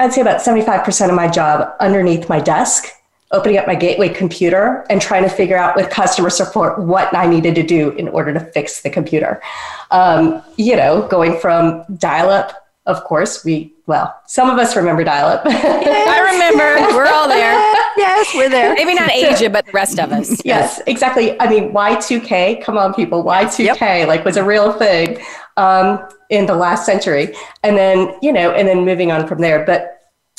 I'd 0.00 0.12
say 0.12 0.20
about 0.20 0.40
75% 0.40 1.08
of 1.08 1.14
my 1.14 1.28
job 1.28 1.74
underneath 1.80 2.28
my 2.28 2.40
desk 2.40 2.86
opening 3.34 3.58
up 3.58 3.66
my 3.66 3.74
gateway 3.74 4.08
computer 4.08 4.86
and 4.88 5.02
trying 5.02 5.24
to 5.24 5.28
figure 5.28 5.58
out 5.58 5.76
with 5.76 5.90
customer 5.90 6.30
support 6.30 6.78
what 6.78 7.14
I 7.14 7.26
needed 7.26 7.54
to 7.56 7.62
do 7.62 7.90
in 7.90 8.08
order 8.08 8.32
to 8.32 8.40
fix 8.40 8.82
the 8.82 8.90
computer. 8.90 9.42
Um, 9.90 10.42
you 10.56 10.76
know, 10.76 11.06
going 11.08 11.38
from 11.38 11.84
dial 11.96 12.30
up, 12.30 12.64
of 12.86 13.02
course, 13.04 13.44
we, 13.44 13.72
well, 13.86 14.14
some 14.26 14.50
of 14.50 14.58
us 14.58 14.76
remember 14.76 15.04
dial 15.04 15.26
up. 15.26 15.44
yes, 15.46 16.08
I 16.08 16.32
remember. 16.32 16.96
We're 16.96 17.06
all 17.06 17.26
there. 17.26 17.54
yes, 17.96 18.30
we're 18.34 18.50
there. 18.50 18.74
Maybe 18.74 18.94
not 18.94 19.10
Asia, 19.10 19.48
but 19.48 19.64
the 19.64 19.72
rest 19.72 19.98
of 19.98 20.12
us. 20.12 20.30
Yes, 20.30 20.40
yes, 20.44 20.82
exactly. 20.86 21.38
I 21.40 21.48
mean, 21.48 21.72
Y2K, 21.72 22.62
come 22.62 22.76
on, 22.76 22.92
people, 22.92 23.24
Y2K, 23.24 23.80
yep. 23.80 24.08
like 24.08 24.24
was 24.24 24.36
a 24.36 24.44
real 24.44 24.72
thing 24.74 25.18
um, 25.56 26.06
in 26.28 26.46
the 26.46 26.54
last 26.54 26.84
century. 26.84 27.34
And 27.62 27.76
then, 27.76 28.14
you 28.20 28.32
know, 28.32 28.50
and 28.52 28.68
then 28.68 28.84
moving 28.84 29.10
on 29.10 29.26
from 29.26 29.40
there. 29.40 29.64
But 29.64 29.93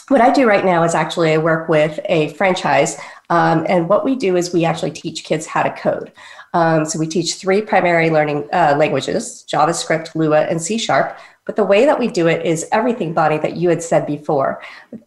what 0.09 0.21
I 0.21 0.31
do 0.31 0.47
right 0.47 0.63
now 0.63 0.83
is 0.83 0.93
actually 0.93 1.33
I 1.33 1.38
work 1.38 1.67
with 1.67 2.00
a 2.05 2.29
franchise, 2.33 2.97
um, 3.29 3.65
and 3.67 3.89
what 3.89 4.05
we 4.05 4.15
do 4.15 4.35
is 4.35 4.53
we 4.53 4.65
actually 4.65 4.91
teach 4.91 5.24
kids 5.24 5.45
how 5.45 5.63
to 5.63 5.71
code. 5.71 6.12
Um, 6.53 6.85
so 6.85 7.00
we 7.00 7.07
teach 7.07 7.35
three 7.35 7.62
primary 7.62 8.09
learning 8.09 8.47
uh, 8.53 8.75
languages: 8.77 9.45
JavaScript, 9.51 10.15
Lua, 10.15 10.41
and 10.43 10.62
C 10.62 10.77
Sharp. 10.77 11.17
But 11.45 11.55
the 11.55 11.63
way 11.63 11.85
that 11.85 12.00
we 12.00 12.07
do 12.07 12.27
it 12.27 12.43
is 12.45 12.67
everything, 12.71 13.13
Bonnie, 13.13 13.38
that 13.38 13.55
you 13.55 13.69
had 13.69 13.83
said 13.83 14.07
before. 14.07 14.62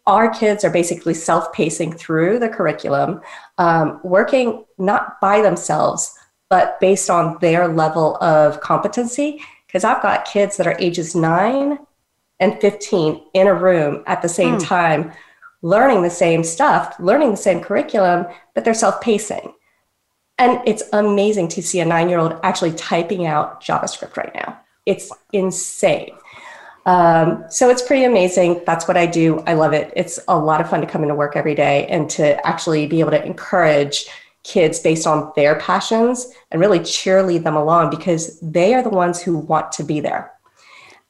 Our 0.07 0.29
kids 0.29 0.63
are 0.63 0.69
basically 0.69 1.13
self-pacing 1.13 1.93
through 1.93 2.39
the 2.39 2.47
curriculum, 2.47 3.21
um, 3.57 3.99
working 4.03 4.63
not 4.77 5.19
by 5.19 5.41
themselves, 5.41 6.17
but 6.49 6.79
based 6.79 7.09
on 7.09 7.37
their 7.41 7.67
level 7.67 8.17
of 8.21 8.61
competency. 8.61 9.41
Because 9.67 9.83
I've 9.83 10.01
got 10.01 10.25
kids 10.25 10.55
that 10.57 10.65
are 10.65 10.77
ages 10.79 11.13
nine 11.13 11.77
and 12.39 12.59
15 12.61 13.21
in 13.33 13.47
a 13.47 13.53
room 13.53 14.03
at 14.07 14.21
the 14.21 14.29
same 14.29 14.57
mm. 14.57 14.65
time, 14.65 15.11
learning 15.61 16.01
the 16.01 16.09
same 16.09 16.43
stuff, 16.43 16.95
learning 16.99 17.31
the 17.31 17.37
same 17.37 17.61
curriculum, 17.61 18.25
but 18.55 18.63
they're 18.63 18.73
self 18.73 19.01
pacing. 19.01 19.53
And 20.37 20.61
it's 20.65 20.83
amazing 20.93 21.49
to 21.49 21.61
see 21.61 21.81
a 21.81 21.85
nine 21.85 22.07
year 22.09 22.19
old 22.19 22.39
actually 22.43 22.71
typing 22.73 23.25
out 23.25 23.61
JavaScript 23.61 24.15
right 24.15 24.33
now. 24.33 24.59
It's 24.85 25.11
insane. 25.33 26.15
Um, 26.85 27.43
so 27.49 27.69
it's 27.69 27.81
pretty 27.81 28.05
amazing. 28.05 28.61
That's 28.65 28.87
what 28.87 28.97
I 28.97 29.05
do. 29.05 29.39
I 29.45 29.53
love 29.53 29.73
it. 29.73 29.91
It's 29.95 30.19
a 30.27 30.39
lot 30.39 30.61
of 30.61 30.69
fun 30.69 30.81
to 30.81 30.87
come 30.87 31.03
into 31.03 31.13
work 31.13 31.35
every 31.35 31.55
day 31.55 31.85
and 31.87 32.09
to 32.11 32.47
actually 32.47 32.87
be 32.87 33.01
able 33.01 33.11
to 33.11 33.23
encourage 33.23 34.07
kids 34.43 34.79
based 34.79 35.05
on 35.05 35.31
their 35.35 35.59
passions 35.59 36.31
and 36.51 36.61
really 36.61 36.79
cheerlead 36.79 37.43
them 37.43 37.55
along 37.55 37.89
because 37.89 38.39
they 38.39 38.73
are 38.73 38.81
the 38.81 38.89
ones 38.89 39.21
who 39.21 39.37
want 39.37 39.71
to 39.73 39.83
be 39.83 39.99
there. 39.99 40.31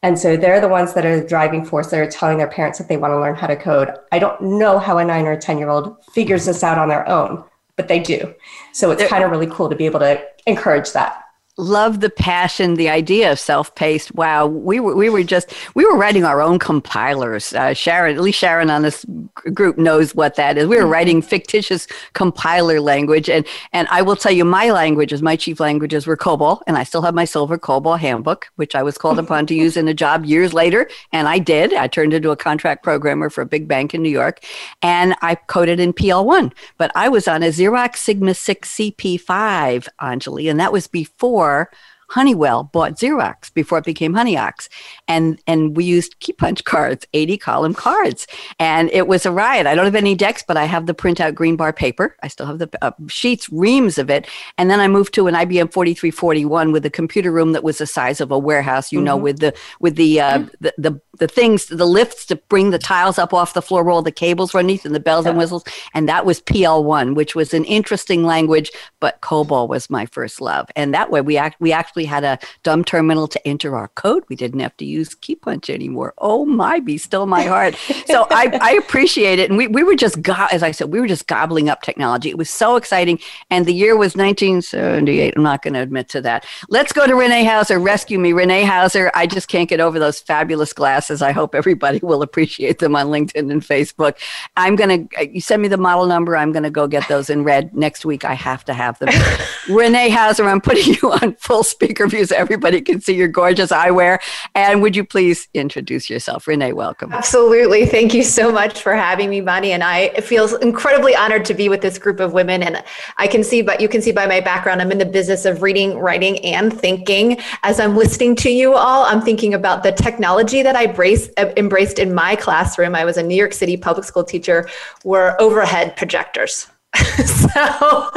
And 0.02 0.18
so 0.18 0.38
they're 0.38 0.62
the 0.62 0.70
ones 0.70 0.94
that 0.94 1.06
are 1.06 1.20
the 1.20 1.28
driving 1.28 1.66
force 1.66 1.90
that 1.92 2.00
are 2.00 2.10
telling 2.10 2.38
their 2.38 2.48
parents 2.48 2.78
that 2.78 2.88
they 2.88 2.98
want 2.98 3.12
to 3.12 3.20
learn 3.20 3.36
how 3.36 3.48
to 3.48 3.56
code. 3.56 3.92
I 4.12 4.20
don't 4.20 4.42
know 4.42 4.80
how 4.80 4.98
a 4.98 5.04
nine 5.04 5.26
or 5.26 5.34
a 5.34 5.38
10 5.38 5.58
year 5.58 5.70
old 5.70 5.98
figures 6.06 6.46
this 6.46 6.64
out 6.64 6.78
on 6.78 6.88
their 6.88 7.08
own, 7.08 7.44
but 7.76 7.90
they 7.90 8.00
do. 8.00 8.34
So 8.72 8.92
it's 8.92 9.06
kind 9.08 9.24
of 9.24 9.32
really 9.32 9.48
cool 9.48 9.70
to 9.70 9.76
be 9.76 9.86
able 9.86 10.00
to 10.00 10.24
encourage 10.46 10.94
that. 10.94 11.24
Love 11.60 12.00
the 12.00 12.10
passion, 12.10 12.76
the 12.76 12.90
idea 12.90 13.32
of 13.32 13.40
self-paced. 13.40 14.16
Wow, 14.16 14.48
we 14.48 14.80
were 14.80 14.96
we 14.96 15.10
were 15.10 15.24
just 15.24 15.54
we 15.76 15.86
were 15.86 15.98
writing 15.98 16.24
our 16.24 16.42
own 16.42 16.58
compilers. 16.58 17.54
Uh, 17.54 17.74
Sharon, 17.74 18.16
at 18.16 18.22
least 18.22 18.40
Sharon 18.40 18.70
on 18.70 18.82
this 18.82 19.06
group 19.54 19.78
knows 19.78 20.16
what 20.16 20.36
that 20.36 20.58
is. 20.58 20.68
We 20.68 20.78
were 20.78 20.84
mm-hmm. 20.84 20.92
writing 20.92 21.22
fictitious 21.22 21.88
compiler 22.14 22.80
language, 22.80 23.30
and 23.30 23.46
and 23.74 23.88
I 23.92 24.02
will 24.02 24.16
tell 24.16 24.32
you, 24.32 24.46
my 24.46 24.72
languages, 24.72 25.22
my 25.22 25.36
chief 25.36 25.60
languages 25.60 26.08
were 26.08 26.18
COBOL, 26.18 26.62
and 26.66 26.78
I 26.78 26.84
still 26.84 27.02
have 27.02 27.14
my 27.14 27.26
silver 27.26 27.58
COBOL 27.58 28.00
handbook, 28.00 28.50
which 28.56 28.74
I 28.74 28.82
was 28.82 28.98
called 28.98 29.20
upon 29.20 29.46
to 29.48 29.56
use 29.56 29.76
in 29.76 29.88
a 29.88 29.94
job 29.94 30.26
years 30.26 30.54
later, 30.54 30.90
and 31.12 31.28
I 31.28 31.40
did. 31.40 31.74
I 31.74 31.88
turned 31.88 32.14
into 32.14 32.32
a 32.32 32.38
contract 32.38 32.84
programmer 32.84 33.30
for 33.30 33.42
a 33.42 33.46
big 33.46 33.68
bank 33.68 33.94
in 33.94 34.02
New 34.02 34.10
York, 34.10 34.44
and 34.82 35.16
I 35.22 35.36
coded 35.36 35.80
in 35.80 35.92
PL1. 35.92 36.54
But 36.78 36.92
I 36.96 37.10
was 37.10 37.28
on 37.28 37.44
a 37.44 37.48
Xerox 37.48 37.98
Sigma 37.98 38.34
6 38.34 38.70
CP5, 38.70 39.88
Anjali, 40.02 40.50
and 40.50 40.60
that 40.60 40.72
was 40.72 40.88
before 40.88 41.49
before 41.50 41.72
Honeywell 42.10 42.64
bought 42.64 42.94
Xerox 42.94 43.54
before 43.54 43.78
it 43.78 43.86
became 43.86 44.14
Honeyox. 44.14 44.68
And, 45.08 45.40
and 45.46 45.78
we 45.78 45.84
used 45.86 46.20
key 46.20 46.34
punch 46.34 46.64
cards, 46.64 47.06
80 47.14 47.38
column 47.38 47.74
cards. 47.76 48.26
And 48.60 48.90
it 48.92 49.08
was 49.08 49.28
a 49.28 49.32
riot. 49.32 49.68
I 49.68 49.76
don't 49.76 49.86
have 49.86 49.94
any 49.94 50.16
decks, 50.16 50.44
but 50.48 50.58
I 50.58 50.66
have 50.66 50.88
the 50.88 50.96
printout 50.96 51.36
green 51.36 51.56
bar 51.56 51.72
paper. 51.72 52.16
I 52.24 52.28
still 52.28 52.48
have 52.48 52.58
the 52.58 52.70
uh, 52.82 52.94
sheets, 53.08 53.48
reams 53.52 54.00
of 54.00 54.10
it. 54.10 54.28
And 54.58 54.72
then 54.72 54.80
I 54.80 54.88
moved 54.88 55.14
to 55.16 55.28
an 55.28 55.36
IBM 55.36 55.72
4341 55.72 56.72
with 56.72 56.84
a 56.84 56.90
computer 56.90 57.32
room 57.32 57.52
that 57.52 57.64
was 57.64 57.78
the 57.78 57.86
size 57.86 58.20
of 58.22 58.32
a 58.32 58.40
warehouse, 58.40 58.92
you 58.92 58.98
mm-hmm. 58.98 59.06
know, 59.06 59.18
with 59.18 59.38
the, 59.38 59.54
with 59.80 59.96
the, 59.96 60.20
uh, 60.20 60.40
mm-hmm. 60.40 60.48
the, 60.62 60.74
the, 60.80 61.02
the 61.20 61.28
things, 61.28 61.66
the 61.68 61.86
lifts 61.86 62.26
to 62.28 62.36
bring 62.36 62.72
the 62.72 62.80
tiles 62.80 63.20
up 63.20 63.34
off 63.34 63.54
the 63.54 63.62
floor, 63.62 63.90
all 63.90 64.02
the 64.02 64.12
cables 64.12 64.56
underneath 64.56 64.86
and 64.86 64.96
the 64.96 65.00
bells 65.00 65.26
yeah. 65.26 65.32
and 65.32 65.38
whistles. 65.38 65.64
And 65.94 66.08
that 66.10 66.26
was 66.26 66.42
PL1, 66.42 67.16
which 67.16 67.36
was 67.36 67.54
an 67.54 67.66
interesting 67.66 68.24
language, 68.24 68.72
but 69.00 69.22
COBOL 69.22 69.68
was 69.68 69.90
my 69.90 70.06
first 70.06 70.42
love. 70.42 70.68
And 70.76 70.94
that 70.94 71.12
way 71.12 71.22
we 71.22 71.38
act, 71.38 71.60
we 71.60 71.72
actually 71.72 72.06
had 72.06 72.24
a 72.24 72.40
dumb 72.64 72.84
terminal 72.84 73.28
to 73.28 73.48
enter 73.48 73.76
our 73.76 73.90
code. 73.90 74.24
We 74.30 74.36
didn't 74.36 74.60
have 74.60 74.76
to 74.78 74.86
use 74.86 75.16
key 75.16 75.36
punch 75.36 75.70
anymore. 75.70 76.14
Oh 76.18 76.46
my, 76.46 76.80
be 76.80 76.98
still 76.98 77.26
my 77.26 77.44
heart. 77.44 77.76
so 78.06 78.28
I, 78.32 78.58
I 78.62 78.72
appreciate 78.74 79.40
it. 79.40 79.50
And 79.50 79.58
we, 79.58 79.68
we 79.68 79.84
were 79.84 79.96
just, 79.96 80.22
go- 80.22 80.48
as 80.52 80.64
I 80.64 80.72
said, 80.72 80.92
we 80.92 81.00
were 81.00 81.08
just 81.08 81.28
gobbling 81.28 81.70
up 81.70 81.82
technology. 81.82 82.30
It 82.30 82.38
was 82.38 82.50
so 82.50 82.76
exciting. 82.76 83.20
And 83.50 83.66
the 83.66 83.74
year 83.74 83.98
was 83.98 84.16
1978. 84.16 85.34
I'm 85.36 85.44
not 85.44 85.62
going 85.62 85.74
to 85.74 85.82
admit 85.82 86.10
to 86.10 86.22
that. 86.22 86.46
Let's 86.70 86.94
go 86.94 87.06
to 87.06 87.16
Renee 87.16 87.44
Houser. 87.44 87.80
Rescue 87.80 88.20
me, 88.20 88.34
Renee 88.34 88.64
Houser. 88.64 89.12
I 89.14 89.28
just 89.28 89.48
can't 89.48 89.70
get 89.70 89.80
over 89.80 90.00
those 90.00 90.20
fabulous 90.20 90.74
glasses. 90.74 91.09
I 91.10 91.32
hope 91.32 91.56
everybody 91.56 92.00
will 92.04 92.22
appreciate 92.22 92.80
them 92.80 92.96
on 92.96 93.08
LinkedIn 93.08 93.52
and 93.52 93.62
Facebook. 93.62 94.18
I'm 94.58 94.76
going 94.76 95.08
to, 95.08 95.20
uh, 95.20 95.24
you 95.24 95.42
send 95.42 95.62
me 95.62 95.68
the 95.68 95.78
model 95.78 96.06
number. 96.06 96.38
I'm 96.38 96.52
going 96.52 96.64
to 96.64 96.70
go 96.70 96.88
get 96.88 97.08
those 97.08 97.30
in 97.30 97.44
red 97.44 97.76
next 97.76 98.06
week. 98.06 98.26
I 98.26 98.34
have 98.34 98.64
to 98.66 98.74
have 98.74 99.00
them. 99.00 99.10
Renee 99.70 100.10
Houser, 100.10 100.46
I'm 100.46 100.62
putting 100.62 100.94
you 100.96 101.12
on 101.12 101.36
full 101.36 101.64
speaker 101.64 102.08
view 102.08 102.26
so 102.26 102.36
everybody 102.36 102.82
can 102.82 103.02
see 103.02 103.16
your 103.16 103.28
gorgeous 103.28 103.72
eyewear. 103.72 104.20
And 104.56 104.82
would 104.82 104.96
you 104.96 105.04
please 105.04 105.48
introduce 105.54 106.10
yourself? 106.10 106.48
Renee, 106.48 106.74
welcome. 106.74 107.12
Absolutely. 107.14 107.86
Thank 107.86 108.14
you 108.14 108.24
so 108.24 108.52
much 108.52 108.82
for 108.82 108.94
having 108.94 109.30
me, 109.30 109.42
Bonnie. 109.42 109.72
And 109.72 109.84
I 109.84 110.10
feel 110.22 110.56
incredibly 110.58 111.16
honored 111.16 111.46
to 111.46 111.54
be 111.54 111.70
with 111.70 111.82
this 111.82 111.98
group 111.98 112.20
of 112.20 112.34
women. 112.34 112.64
And 112.64 112.84
I 113.18 113.28
can 113.28 113.44
see, 113.44 113.62
but 113.62 113.82
you 113.82 113.90
can 113.90 114.02
see 114.02 114.12
by 114.12 114.28
my 114.28 114.40
background, 114.40 114.82
I'm 114.82 114.92
in 114.92 114.98
the 114.98 115.06
business 115.06 115.46
of 115.46 115.62
reading, 115.62 115.98
writing, 115.98 116.40
and 116.46 116.74
thinking. 116.74 117.38
As 117.64 117.80
I'm 117.80 117.96
listening 117.96 118.36
to 118.38 118.50
you 118.50 118.74
all, 118.74 119.06
I'm 119.06 119.22
thinking 119.22 119.54
about 119.54 119.84
the 119.84 119.92
technology 119.92 120.64
that 120.64 120.76
I 120.76 120.88
brace, 121.00 121.30
embraced 121.38 121.98
in 121.98 122.14
my 122.14 122.36
classroom. 122.36 122.94
I 122.94 123.06
was 123.06 123.16
a 123.16 123.24
New 123.24 123.38
York 123.38 123.54
City 123.54 123.78
public 123.78 124.04
school 124.04 124.26
teacher, 124.26 124.68
were 125.06 125.34
overhead 125.40 125.96
projectors. 125.96 126.68
so, 126.98 128.10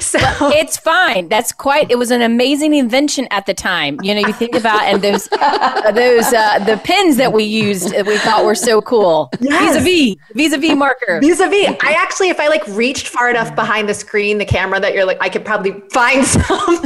so 0.00 0.18
it's 0.50 0.76
fine. 0.76 1.28
That's 1.28 1.52
quite. 1.52 1.88
It 1.88 1.98
was 1.98 2.10
an 2.10 2.22
amazing 2.22 2.74
invention 2.74 3.28
at 3.30 3.46
the 3.46 3.54
time. 3.54 4.00
You 4.02 4.14
know, 4.14 4.22
you 4.22 4.32
think 4.32 4.56
about 4.56 4.82
and 4.82 5.02
those 5.02 5.28
those 5.94 6.32
uh, 6.32 6.64
the 6.64 6.80
pins 6.82 7.16
that 7.18 7.32
we 7.32 7.44
used 7.44 7.92
that 7.92 8.06
we 8.06 8.16
thought 8.18 8.44
were 8.44 8.56
so 8.56 8.80
cool. 8.82 9.30
Yes. 9.38 9.76
Vis-a-vis, 9.84 10.16
vis-a-vis 10.34 10.74
marker. 10.74 11.20
Vis-a-vis. 11.20 11.76
I 11.80 11.92
actually, 11.92 12.30
if 12.30 12.40
I 12.40 12.48
like 12.48 12.66
reached 12.68 13.06
far 13.06 13.30
enough 13.30 13.54
behind 13.54 13.88
the 13.88 13.94
screen, 13.94 14.38
the 14.38 14.46
camera, 14.46 14.80
that 14.80 14.94
you're 14.94 15.04
like, 15.04 15.18
I 15.20 15.28
could 15.28 15.44
probably 15.44 15.72
find 15.90 16.26
some. 16.26 16.80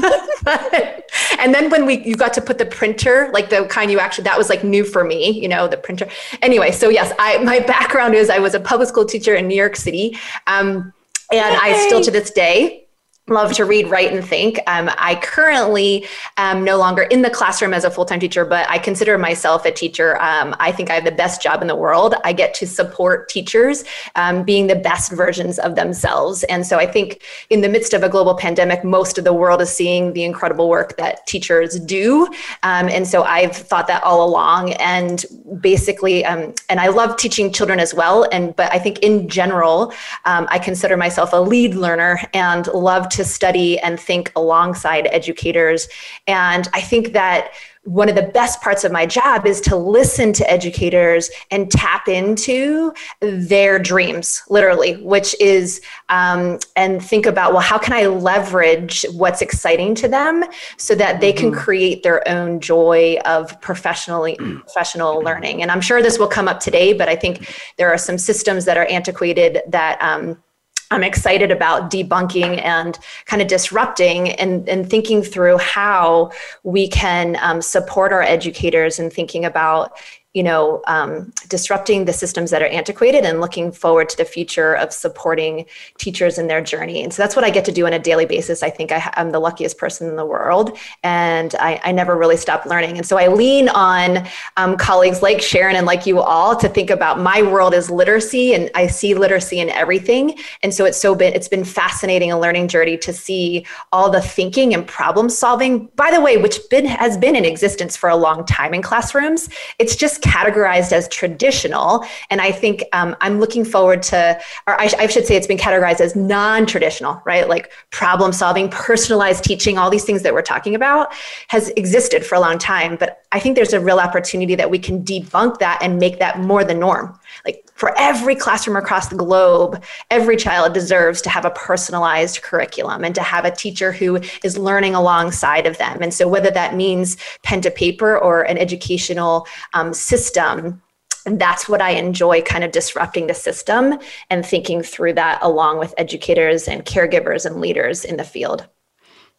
And 1.40 1.54
then 1.54 1.70
when 1.70 1.86
we 1.86 2.04
you 2.04 2.14
got 2.14 2.32
to 2.34 2.40
put 2.40 2.58
the 2.58 2.66
printer, 2.66 3.30
like 3.32 3.50
the 3.50 3.64
kind 3.66 3.90
you 3.90 3.98
actually 3.98 4.24
that 4.24 4.38
was 4.38 4.48
like 4.48 4.62
new 4.62 4.84
for 4.84 5.04
me. 5.04 5.30
You 5.30 5.48
know, 5.48 5.68
the 5.68 5.76
printer. 5.76 6.08
Anyway, 6.42 6.70
so 6.70 6.88
yes, 6.88 7.12
I 7.18 7.38
my 7.38 7.60
background 7.74 8.14
is 8.14 8.30
I 8.30 8.38
was 8.38 8.54
a 8.54 8.60
public 8.60 8.88
school 8.88 9.04
teacher 9.04 9.34
in 9.34 9.48
New 9.48 9.56
York 9.56 9.76
City. 9.76 10.16
Um, 10.46 10.92
and 11.32 11.54
Yay. 11.54 11.60
I 11.62 11.86
still 11.86 12.00
to 12.02 12.10
this 12.10 12.30
day 12.30 12.88
love 13.30 13.52
to 13.54 13.64
read, 13.64 13.88
write, 13.88 14.12
and 14.12 14.24
think. 14.24 14.58
Um, 14.66 14.90
I 14.98 15.14
currently 15.16 16.06
am 16.36 16.64
no 16.64 16.76
longer 16.76 17.02
in 17.02 17.22
the 17.22 17.30
classroom 17.30 17.72
as 17.72 17.84
a 17.84 17.90
full 17.90 18.04
time 18.04 18.20
teacher, 18.20 18.44
but 18.44 18.68
I 18.68 18.78
consider 18.78 19.16
myself 19.16 19.64
a 19.64 19.70
teacher. 19.70 20.20
Um, 20.20 20.54
I 20.58 20.72
think 20.72 20.90
I 20.90 20.94
have 20.94 21.04
the 21.04 21.12
best 21.12 21.40
job 21.40 21.62
in 21.62 21.68
the 21.68 21.76
world. 21.76 22.14
I 22.24 22.32
get 22.32 22.54
to 22.54 22.66
support 22.66 23.28
teachers 23.28 23.84
um, 24.16 24.42
being 24.42 24.66
the 24.66 24.76
best 24.76 25.12
versions 25.12 25.58
of 25.58 25.76
themselves. 25.76 26.42
And 26.44 26.66
so 26.66 26.78
I 26.78 26.86
think 26.86 27.22
in 27.50 27.60
the 27.60 27.68
midst 27.68 27.94
of 27.94 28.02
a 28.02 28.08
global 28.08 28.34
pandemic, 28.34 28.84
most 28.84 29.18
of 29.18 29.24
the 29.24 29.32
world 29.32 29.60
is 29.60 29.70
seeing 29.70 30.12
the 30.12 30.24
incredible 30.24 30.68
work 30.68 30.96
that 30.96 31.26
teachers 31.26 31.78
do. 31.80 32.26
Um, 32.62 32.88
and 32.88 33.06
so 33.06 33.22
I've 33.22 33.56
thought 33.56 33.86
that 33.86 34.02
all 34.02 34.28
along. 34.28 34.72
And 34.74 35.24
basically, 35.60 36.24
um, 36.24 36.54
and 36.68 36.80
I 36.80 36.88
love 36.88 37.16
teaching 37.16 37.52
children 37.52 37.78
as 37.80 37.94
well. 37.94 38.26
And 38.32 38.54
but 38.56 38.72
I 38.72 38.78
think 38.78 38.98
in 39.00 39.28
general, 39.28 39.92
um, 40.24 40.46
I 40.50 40.58
consider 40.58 40.96
myself 40.96 41.32
a 41.32 41.36
lead 41.36 41.74
learner 41.74 42.20
and 42.34 42.66
love 42.68 43.08
to 43.10 43.19
to 43.20 43.24
study 43.24 43.78
and 43.80 44.00
think 44.00 44.32
alongside 44.34 45.06
educators. 45.12 45.88
And 46.26 46.66
I 46.72 46.80
think 46.80 47.12
that 47.12 47.52
one 47.84 48.10
of 48.10 48.14
the 48.14 48.22
best 48.22 48.60
parts 48.60 48.84
of 48.84 48.92
my 48.92 49.06
job 49.06 49.46
is 49.46 49.60
to 49.62 49.74
listen 49.74 50.34
to 50.34 50.50
educators 50.50 51.30
and 51.50 51.70
tap 51.70 52.08
into 52.08 52.92
their 53.20 53.78
dreams, 53.78 54.42
literally, 54.50 55.02
which 55.02 55.34
is, 55.40 55.80
um, 56.10 56.58
and 56.76 57.02
think 57.02 57.24
about, 57.24 57.52
well, 57.52 57.62
how 57.62 57.78
can 57.78 57.94
I 57.94 58.06
leverage 58.06 59.06
what's 59.12 59.40
exciting 59.40 59.94
to 59.96 60.08
them 60.08 60.44
so 60.76 60.94
that 60.94 61.20
they 61.22 61.32
can 61.32 61.50
mm-hmm. 61.50 61.60
create 61.60 62.02
their 62.02 62.26
own 62.28 62.60
joy 62.60 63.18
of 63.24 63.58
professionally 63.62 64.36
professional 64.36 65.22
learning? 65.22 65.62
And 65.62 65.70
I'm 65.70 65.80
sure 65.80 66.02
this 66.02 66.18
will 66.18 66.28
come 66.28 66.48
up 66.48 66.60
today, 66.60 66.92
but 66.92 67.08
I 67.08 67.16
think 67.16 67.54
there 67.78 67.90
are 67.90 67.98
some 67.98 68.18
systems 68.18 68.66
that 68.66 68.76
are 68.76 68.86
antiquated 68.86 69.62
that. 69.68 70.00
Um, 70.02 70.42
I'm 70.90 71.04
excited 71.04 71.52
about 71.52 71.90
debunking 71.90 72.62
and 72.64 72.98
kind 73.26 73.40
of 73.40 73.46
disrupting 73.46 74.30
and, 74.32 74.68
and 74.68 74.88
thinking 74.88 75.22
through 75.22 75.58
how 75.58 76.32
we 76.64 76.88
can 76.88 77.36
um, 77.40 77.62
support 77.62 78.12
our 78.12 78.22
educators 78.22 78.98
and 78.98 79.12
thinking 79.12 79.44
about, 79.44 79.92
you 80.32 80.44
know, 80.44 80.80
um, 80.86 81.32
disrupting 81.48 82.04
the 82.04 82.12
systems 82.12 82.52
that 82.52 82.62
are 82.62 82.66
antiquated 82.66 83.24
and 83.24 83.40
looking 83.40 83.72
forward 83.72 84.08
to 84.08 84.16
the 84.16 84.24
future 84.24 84.74
of 84.74 84.92
supporting 84.92 85.66
teachers 85.98 86.38
in 86.38 86.46
their 86.46 86.62
journey. 86.62 87.02
And 87.02 87.12
so 87.12 87.20
that's 87.20 87.34
what 87.34 87.44
I 87.44 87.50
get 87.50 87.64
to 87.64 87.72
do 87.72 87.84
on 87.84 87.92
a 87.92 87.98
daily 87.98 88.26
basis. 88.26 88.62
I 88.62 88.70
think 88.70 88.92
I, 88.92 89.12
am 89.16 89.32
the 89.32 89.40
luckiest 89.40 89.76
person 89.76 90.08
in 90.08 90.14
the 90.14 90.24
world, 90.24 90.78
and 91.02 91.56
I, 91.56 91.80
I, 91.82 91.90
never 91.90 92.16
really 92.16 92.36
stop 92.36 92.64
learning. 92.64 92.96
And 92.96 93.04
so 93.04 93.18
I 93.18 93.26
lean 93.26 93.68
on 93.70 94.28
um, 94.56 94.76
colleagues 94.76 95.20
like 95.20 95.42
Sharon 95.42 95.74
and 95.74 95.84
like 95.84 96.06
you 96.06 96.20
all 96.20 96.54
to 96.56 96.68
think 96.68 96.90
about 96.90 97.18
my 97.18 97.42
world 97.42 97.74
is 97.74 97.90
literacy, 97.90 98.54
and 98.54 98.70
I 98.76 98.86
see 98.86 99.14
literacy 99.14 99.58
in 99.58 99.68
everything. 99.70 100.38
And 100.62 100.72
so 100.72 100.84
it's 100.84 100.98
so 100.98 101.16
been 101.16 101.34
it's 101.34 101.48
been 101.48 101.64
fascinating 101.64 102.30
a 102.30 102.38
learning 102.38 102.68
journey 102.68 102.96
to 102.98 103.12
see 103.12 103.66
all 103.90 104.10
the 104.10 104.22
thinking 104.22 104.74
and 104.74 104.86
problem 104.86 105.28
solving. 105.28 105.86
By 105.96 106.12
the 106.12 106.20
way, 106.20 106.36
which 106.36 106.60
been 106.70 106.86
has 106.86 107.18
been 107.18 107.34
in 107.34 107.44
existence 107.44 107.96
for 107.96 108.08
a 108.08 108.16
long 108.16 108.46
time 108.46 108.74
in 108.74 108.82
classrooms. 108.82 109.48
It's 109.80 109.96
just 109.96 110.19
categorized 110.20 110.92
as 110.92 111.08
traditional. 111.08 112.04
And 112.30 112.40
I 112.40 112.52
think 112.52 112.84
um, 112.92 113.16
I'm 113.20 113.40
looking 113.40 113.64
forward 113.64 114.02
to, 114.04 114.40
or 114.66 114.80
I, 114.80 114.90
I 114.98 115.06
should 115.06 115.26
say, 115.26 115.36
it's 115.36 115.46
been 115.46 115.58
categorized 115.58 116.00
as 116.00 116.14
non 116.16 116.66
traditional, 116.66 117.22
right? 117.24 117.48
Like 117.48 117.70
problem 117.90 118.32
solving, 118.32 118.68
personalized 118.70 119.44
teaching, 119.44 119.78
all 119.78 119.90
these 119.90 120.04
things 120.04 120.22
that 120.22 120.34
we're 120.34 120.42
talking 120.42 120.74
about 120.74 121.12
has 121.48 121.68
existed 121.70 122.24
for 122.24 122.34
a 122.34 122.40
long 122.40 122.58
time. 122.58 122.96
But 122.96 123.24
I 123.32 123.40
think 123.40 123.56
there's 123.56 123.72
a 123.72 123.80
real 123.80 123.98
opportunity 123.98 124.54
that 124.54 124.70
we 124.70 124.78
can 124.78 125.04
debunk 125.04 125.58
that 125.58 125.78
and 125.82 125.98
make 125.98 126.18
that 126.18 126.40
more 126.40 126.64
the 126.64 126.74
norm. 126.74 127.18
Like 127.44 127.69
for 127.80 127.94
every 127.96 128.36
classroom 128.36 128.76
across 128.76 129.08
the 129.08 129.16
globe, 129.16 129.82
every 130.10 130.36
child 130.36 130.74
deserves 130.74 131.22
to 131.22 131.30
have 131.30 131.46
a 131.46 131.50
personalized 131.52 132.42
curriculum 132.42 133.04
and 133.04 133.14
to 133.14 133.22
have 133.22 133.46
a 133.46 133.50
teacher 133.50 133.90
who 133.90 134.20
is 134.44 134.58
learning 134.58 134.94
alongside 134.94 135.66
of 135.66 135.78
them. 135.78 136.02
And 136.02 136.12
so, 136.12 136.28
whether 136.28 136.50
that 136.50 136.74
means 136.74 137.16
pen 137.42 137.62
to 137.62 137.70
paper 137.70 138.18
or 138.18 138.42
an 138.42 138.58
educational 138.58 139.46
um, 139.72 139.94
system, 139.94 140.82
that's 141.24 141.70
what 141.70 141.80
I 141.80 141.92
enjoy 141.92 142.42
kind 142.42 142.64
of 142.64 142.70
disrupting 142.70 143.28
the 143.28 143.34
system 143.34 143.98
and 144.28 144.44
thinking 144.44 144.82
through 144.82 145.14
that 145.14 145.38
along 145.40 145.78
with 145.78 145.94
educators 145.96 146.68
and 146.68 146.84
caregivers 146.84 147.46
and 147.46 147.62
leaders 147.62 148.04
in 148.04 148.18
the 148.18 148.24
field. 148.24 148.68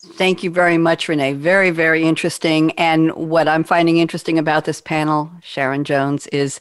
Thank 0.04 0.42
you 0.42 0.50
very 0.50 0.80
much, 0.80 1.08
Renee. 1.08 1.34
Very, 1.34 1.70
very 1.70 2.02
interesting. 2.02 2.72
And 2.72 3.12
what 3.12 3.48
I'm 3.48 3.64
finding 3.64 3.98
interesting 3.98 4.40
about 4.40 4.66
this 4.66 4.82
panel, 4.82 5.30
Sharon 5.44 5.84
Jones, 5.84 6.26
is 6.28 6.60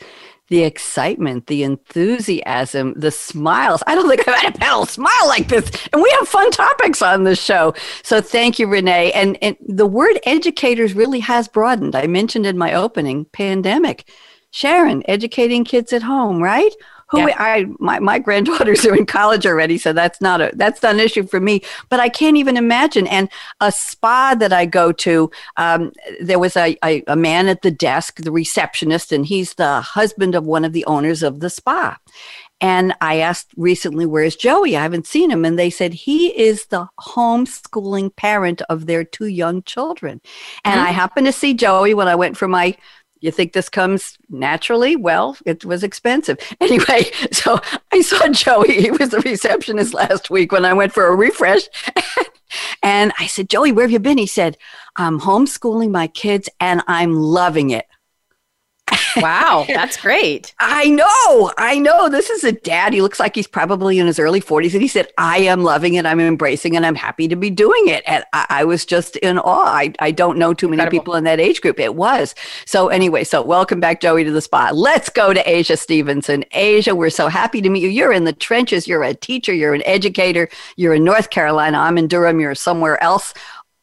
the 0.50 0.64
excitement, 0.64 1.46
the 1.46 1.62
enthusiasm, 1.62 2.92
the 2.96 3.10
smiles. 3.10 3.82
I 3.86 3.94
don't 3.94 4.08
think 4.08 4.28
I've 4.28 4.34
had 4.34 4.56
a 4.56 4.58
panel 4.58 4.84
smile 4.84 5.26
like 5.26 5.48
this. 5.48 5.70
And 5.92 6.02
we 6.02 6.10
have 6.18 6.28
fun 6.28 6.50
topics 6.50 7.00
on 7.00 7.24
this 7.24 7.42
show. 7.42 7.72
So 8.02 8.20
thank 8.20 8.58
you, 8.58 8.66
Renee. 8.66 9.12
And, 9.12 9.38
and 9.42 9.56
the 9.66 9.86
word 9.86 10.18
educators 10.26 10.94
really 10.94 11.20
has 11.20 11.48
broadened. 11.48 11.94
I 11.94 12.08
mentioned 12.08 12.46
in 12.46 12.58
my 12.58 12.74
opening 12.74 13.24
pandemic. 13.26 14.10
Sharon, 14.50 15.04
educating 15.06 15.64
kids 15.64 15.92
at 15.92 16.02
home, 16.02 16.42
right? 16.42 16.74
Who 17.10 17.26
yeah. 17.28 17.36
I 17.38 17.66
my, 17.78 17.98
my 17.98 18.18
granddaughters 18.18 18.86
are 18.86 18.94
in 18.94 19.06
college 19.06 19.46
already, 19.46 19.78
so 19.78 19.92
that's 19.92 20.20
not 20.20 20.40
a 20.40 20.50
that's 20.54 20.82
not 20.82 20.94
an 20.94 21.00
issue 21.00 21.26
for 21.26 21.40
me. 21.40 21.62
But 21.88 22.00
I 22.00 22.08
can't 22.08 22.36
even 22.36 22.56
imagine. 22.56 23.06
And 23.06 23.28
a 23.60 23.72
spa 23.72 24.34
that 24.38 24.52
I 24.52 24.66
go 24.66 24.92
to, 24.92 25.30
um, 25.56 25.92
there 26.20 26.38
was 26.38 26.56
a, 26.56 26.76
a, 26.84 27.02
a 27.06 27.16
man 27.16 27.48
at 27.48 27.62
the 27.62 27.70
desk, 27.70 28.20
the 28.20 28.32
receptionist, 28.32 29.12
and 29.12 29.26
he's 29.26 29.54
the 29.54 29.80
husband 29.80 30.34
of 30.34 30.44
one 30.44 30.64
of 30.64 30.72
the 30.72 30.84
owners 30.86 31.22
of 31.22 31.40
the 31.40 31.50
spa. 31.50 31.96
And 32.60 32.94
I 33.00 33.20
asked 33.20 33.52
recently, 33.56 34.04
where's 34.04 34.36
Joey? 34.36 34.76
I 34.76 34.82
haven't 34.82 35.06
seen 35.06 35.30
him. 35.30 35.46
And 35.46 35.58
they 35.58 35.70
said 35.70 35.94
he 35.94 36.38
is 36.38 36.66
the 36.66 36.88
homeschooling 37.00 38.14
parent 38.16 38.60
of 38.68 38.84
their 38.84 39.02
two 39.02 39.26
young 39.26 39.62
children. 39.62 40.20
And 40.64 40.78
mm-hmm. 40.78 40.88
I 40.88 40.90
happened 40.90 41.26
to 41.26 41.32
see 41.32 41.54
Joey 41.54 41.94
when 41.94 42.08
I 42.08 42.14
went 42.14 42.36
for 42.36 42.48
my 42.48 42.76
you 43.20 43.30
think 43.30 43.52
this 43.52 43.68
comes 43.68 44.18
naturally? 44.28 44.96
Well, 44.96 45.36
it 45.46 45.64
was 45.64 45.82
expensive. 45.82 46.38
Anyway, 46.60 47.10
so 47.32 47.58
I 47.92 48.00
saw 48.02 48.28
Joey. 48.28 48.82
He 48.82 48.90
was 48.90 49.08
the 49.08 49.20
receptionist 49.20 49.92
last 49.94 50.30
week 50.30 50.52
when 50.52 50.64
I 50.64 50.72
went 50.72 50.92
for 50.92 51.06
a 51.06 51.16
refresh. 51.16 51.62
and 52.82 53.12
I 53.18 53.26
said, 53.26 53.48
Joey, 53.48 53.72
where 53.72 53.84
have 53.84 53.90
you 53.90 53.98
been? 53.98 54.18
He 54.18 54.26
said, 54.26 54.56
I'm 54.96 55.18
homeschooling 55.18 55.90
my 55.90 56.06
kids 56.06 56.48
and 56.60 56.82
I'm 56.86 57.14
loving 57.14 57.70
it 57.70 57.86
wow, 59.16 59.64
that's 59.68 59.96
great. 59.96 60.54
I 60.58 60.88
know. 60.88 61.52
I 61.58 61.78
know. 61.78 62.08
This 62.08 62.30
is 62.30 62.44
a 62.44 62.52
dad. 62.52 62.92
He 62.92 63.02
looks 63.02 63.20
like 63.20 63.34
he's 63.34 63.46
probably 63.46 63.98
in 63.98 64.06
his 64.06 64.18
early 64.18 64.40
40s. 64.40 64.72
And 64.72 64.82
he 64.82 64.88
said, 64.88 65.12
I 65.18 65.38
am 65.38 65.62
loving 65.62 65.94
it. 65.94 66.06
I'm 66.06 66.20
embracing 66.20 66.74
it. 66.74 66.82
I'm 66.82 66.94
happy 66.94 67.28
to 67.28 67.36
be 67.36 67.50
doing 67.50 67.88
it. 67.88 68.02
And 68.06 68.24
I, 68.32 68.46
I 68.48 68.64
was 68.64 68.84
just 68.84 69.16
in 69.16 69.38
awe. 69.38 69.66
I, 69.66 69.92
I 69.98 70.10
don't 70.10 70.38
know 70.38 70.54
too 70.54 70.68
many 70.68 70.82
Incredible. 70.82 71.00
people 71.00 71.14
in 71.14 71.24
that 71.24 71.40
age 71.40 71.60
group. 71.60 71.80
It 71.80 71.94
was. 71.94 72.34
So, 72.66 72.88
anyway, 72.88 73.24
so 73.24 73.42
welcome 73.42 73.80
back, 73.80 74.00
Joey, 74.00 74.24
to 74.24 74.30
the 74.30 74.40
spot. 74.40 74.76
Let's 74.76 75.08
go 75.08 75.32
to 75.32 75.50
Asia 75.50 75.76
Stevenson. 75.76 76.44
Asia, 76.52 76.94
we're 76.94 77.10
so 77.10 77.28
happy 77.28 77.60
to 77.62 77.68
meet 77.68 77.82
you. 77.82 77.88
You're 77.88 78.12
in 78.12 78.24
the 78.24 78.32
trenches. 78.32 78.86
You're 78.86 79.02
a 79.02 79.14
teacher. 79.14 79.52
You're 79.52 79.74
an 79.74 79.82
educator. 79.84 80.48
You're 80.76 80.94
in 80.94 81.04
North 81.04 81.30
Carolina. 81.30 81.78
I'm 81.78 81.98
in 81.98 82.08
Durham. 82.08 82.40
You're 82.40 82.54
somewhere 82.54 83.02
else. 83.02 83.34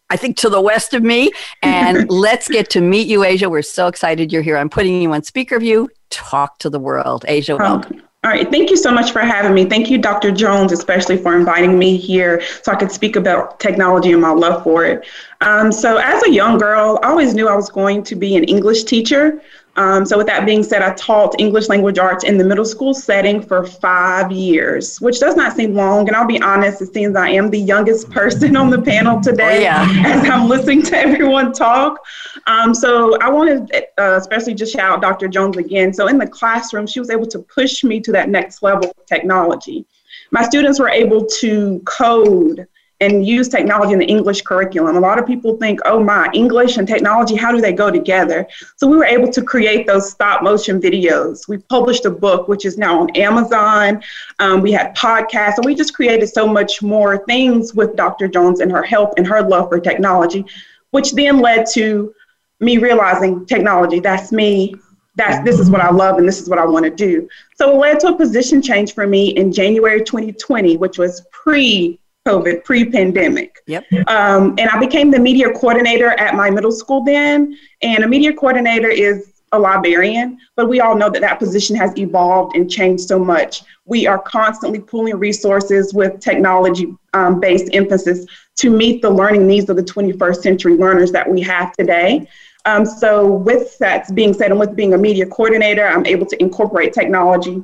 I 0.09 0.17
think 0.17 0.37
to 0.37 0.49
the 0.49 0.61
west 0.61 0.93
of 0.93 1.03
me. 1.03 1.31
And 1.61 2.09
let's 2.09 2.47
get 2.47 2.69
to 2.71 2.81
meet 2.81 3.07
you, 3.07 3.23
Asia. 3.23 3.49
We're 3.49 3.61
so 3.61 3.87
excited 3.87 4.31
you're 4.31 4.41
here. 4.41 4.57
I'm 4.57 4.69
putting 4.69 5.01
you 5.01 5.13
on 5.13 5.23
speaker 5.23 5.59
view. 5.59 5.89
Talk 6.09 6.59
to 6.59 6.69
the 6.69 6.79
world. 6.79 7.25
Asia, 7.27 7.53
oh, 7.53 7.57
welcome. 7.57 8.01
All 8.23 8.31
right. 8.31 8.49
Thank 8.49 8.69
you 8.69 8.77
so 8.77 8.91
much 8.91 9.11
for 9.11 9.19
having 9.19 9.53
me. 9.53 9.65
Thank 9.65 9.89
you, 9.89 9.97
Dr. 9.97 10.31
Jones, 10.31 10.71
especially 10.71 11.17
for 11.17 11.37
inviting 11.37 11.77
me 11.77 11.97
here 11.97 12.41
so 12.63 12.71
I 12.71 12.75
could 12.75 12.91
speak 12.91 13.15
about 13.15 13.59
technology 13.59 14.11
and 14.11 14.21
my 14.21 14.31
love 14.31 14.63
for 14.63 14.83
it. 14.83 15.05
Um, 15.41 15.71
so, 15.71 15.97
as 15.97 16.23
a 16.23 16.31
young 16.31 16.57
girl, 16.57 16.99
I 17.03 17.09
always 17.09 17.35
knew 17.35 17.47
I 17.47 17.55
was 17.55 17.69
going 17.69 18.03
to 18.03 18.15
be 18.15 18.35
an 18.35 18.43
English 18.45 18.85
teacher. 18.85 19.41
Um, 19.77 20.05
so, 20.05 20.17
with 20.17 20.25
that 20.25 20.45
being 20.45 20.63
said, 20.63 20.81
I 20.81 20.93
taught 20.93 21.39
English 21.39 21.69
language 21.69 21.99
arts 21.99 22.23
in 22.23 22.37
the 22.37 22.43
middle 22.43 22.65
school 22.65 22.95
setting 22.95 23.41
for 23.41 23.65
five 23.65 24.31
years, 24.31 24.99
which 24.99 25.19
does 25.19 25.35
not 25.35 25.55
seem 25.55 25.75
long. 25.75 26.07
And 26.07 26.17
I'll 26.17 26.25
be 26.25 26.41
honest, 26.41 26.81
it 26.81 26.93
seems 26.93 27.15
I 27.15 27.29
am 27.29 27.51
the 27.51 27.59
youngest 27.59 28.09
person 28.11 28.57
on 28.57 28.71
the 28.71 28.81
panel 28.81 29.21
today 29.21 29.57
oh, 29.57 29.61
yeah. 29.61 30.03
as 30.05 30.27
I'm 30.29 30.49
listening 30.49 30.81
to 30.83 30.97
everyone 30.97 31.53
talk. 31.53 32.03
Um, 32.47 32.73
so, 32.73 33.17
I 33.19 33.29
wanted 33.29 33.71
uh, 33.99 34.17
especially 34.17 34.55
just 34.55 34.73
shout 34.73 34.91
out 34.91 35.01
Dr. 35.01 35.27
Jones 35.27 35.57
again. 35.57 35.93
So, 35.93 36.07
in 36.07 36.17
the 36.17 36.27
classroom, 36.27 36.87
she 36.87 36.99
was 36.99 37.11
able 37.11 37.27
to 37.27 37.39
push 37.39 37.83
me 37.83 37.99
to 38.01 38.11
that 38.13 38.29
next 38.29 38.63
level 38.63 38.89
of 38.89 39.05
technology. 39.05 39.85
My 40.31 40.43
students 40.43 40.79
were 40.79 40.89
able 40.89 41.25
to 41.39 41.81
code 41.85 42.67
and 42.99 43.27
use 43.27 43.47
technology 43.47 43.93
in 43.93 43.99
the 43.99 44.05
English 44.05 44.41
curriculum. 44.41 44.95
A 44.95 44.99
lot 44.99 45.19
of 45.19 45.27
people 45.27 45.55
think, 45.57 45.79
oh 45.85 46.03
my, 46.03 46.29
English 46.33 46.77
and 46.77 46.87
technology, 46.87 47.35
how 47.35 47.51
do 47.51 47.61
they 47.61 47.71
go 47.71 47.91
together? 47.91 48.47
So 48.75 48.87
we 48.87 48.97
were 48.97 49.05
able 49.05 49.31
to 49.31 49.41
create 49.41 49.85
those 49.85 50.09
stop 50.09 50.41
motion 50.41 50.81
videos. 50.81 51.47
We 51.47 51.59
published 51.59 52.05
a 52.05 52.09
book, 52.09 52.47
which 52.47 52.65
is 52.65 52.77
now 52.77 52.99
on 52.99 53.09
Amazon. 53.11 54.01
Um, 54.39 54.61
we 54.61 54.71
had 54.71 54.95
podcasts, 54.95 55.57
and 55.57 55.65
we 55.65 55.75
just 55.75 55.93
created 55.93 56.27
so 56.27 56.47
much 56.47 56.81
more 56.81 57.23
things 57.25 57.75
with 57.75 57.95
Dr. 57.95 58.27
Jones 58.27 58.61
and 58.61 58.71
her 58.71 58.83
help 58.83 59.13
and 59.17 59.27
her 59.27 59.41
love 59.47 59.69
for 59.69 59.79
technology, 59.79 60.43
which 60.89 61.11
then 61.11 61.39
led 61.39 61.67
to 61.73 62.13
me 62.59 62.79
realizing 62.79 63.45
technology, 63.45 63.99
that's 63.99 64.31
me. 64.31 64.73
That's, 65.15 65.43
this 65.43 65.59
is 65.59 65.69
what 65.69 65.81
I 65.81 65.89
love 65.89 66.19
and 66.19 66.27
this 66.27 66.39
is 66.39 66.47
what 66.47 66.59
I 66.59 66.65
want 66.65 66.85
to 66.85 66.91
do. 66.91 67.27
So 67.55 67.71
it 67.71 67.77
led 67.77 67.99
to 68.01 68.09
a 68.09 68.15
position 68.15 68.61
change 68.61 68.93
for 68.93 69.07
me 69.07 69.29
in 69.29 69.51
January 69.51 70.03
2020, 70.03 70.77
which 70.77 70.99
was 70.99 71.25
pre 71.31 71.99
COVID, 72.27 72.63
pre-pandemic. 72.63 73.63
Yep. 73.67 73.85
Um, 74.07 74.55
and 74.57 74.69
I 74.69 74.79
became 74.79 75.11
the 75.11 75.19
media 75.19 75.51
coordinator 75.51 76.09
at 76.11 76.35
my 76.35 76.49
middle 76.49 76.71
school 76.71 77.03
then. 77.03 77.57
And 77.81 78.03
a 78.03 78.07
media 78.07 78.33
coordinator 78.33 78.89
is 78.89 79.37
a 79.53 79.59
librarian, 79.59 80.37
but 80.57 80.67
we 80.67 80.81
all 80.81 80.95
know 80.95 81.09
that 81.09 81.21
that 81.21 81.39
position 81.39 81.75
has 81.77 81.97
evolved 81.97 82.55
and 82.55 82.69
changed 82.69 83.03
so 83.07 83.17
much. 83.17 83.63
We 83.85 84.05
are 84.05 84.19
constantly 84.19 84.79
pooling 84.79 85.17
resources 85.17 85.93
with 85.93 86.19
technology 86.19 86.93
um, 87.13 87.39
based 87.39 87.69
emphasis 87.73 88.25
to 88.57 88.69
meet 88.69 89.01
the 89.01 89.09
learning 89.09 89.47
needs 89.47 89.69
of 89.69 89.77
the 89.77 89.83
21st 89.83 90.41
century 90.41 90.75
learners 90.75 91.11
that 91.13 91.29
we 91.29 91.41
have 91.41 91.71
today. 91.77 92.27
Um, 92.65 92.85
so, 92.85 93.25
with 93.25 93.77
that 93.77 94.13
being 94.13 94.33
said, 94.33 94.51
and 94.51 94.59
with 94.59 94.75
being 94.75 94.93
a 94.93 94.97
media 94.97 95.25
coordinator, 95.25 95.87
I'm 95.87 96.05
able 96.05 96.25
to 96.25 96.41
incorporate 96.41 96.91
technology, 96.91 97.63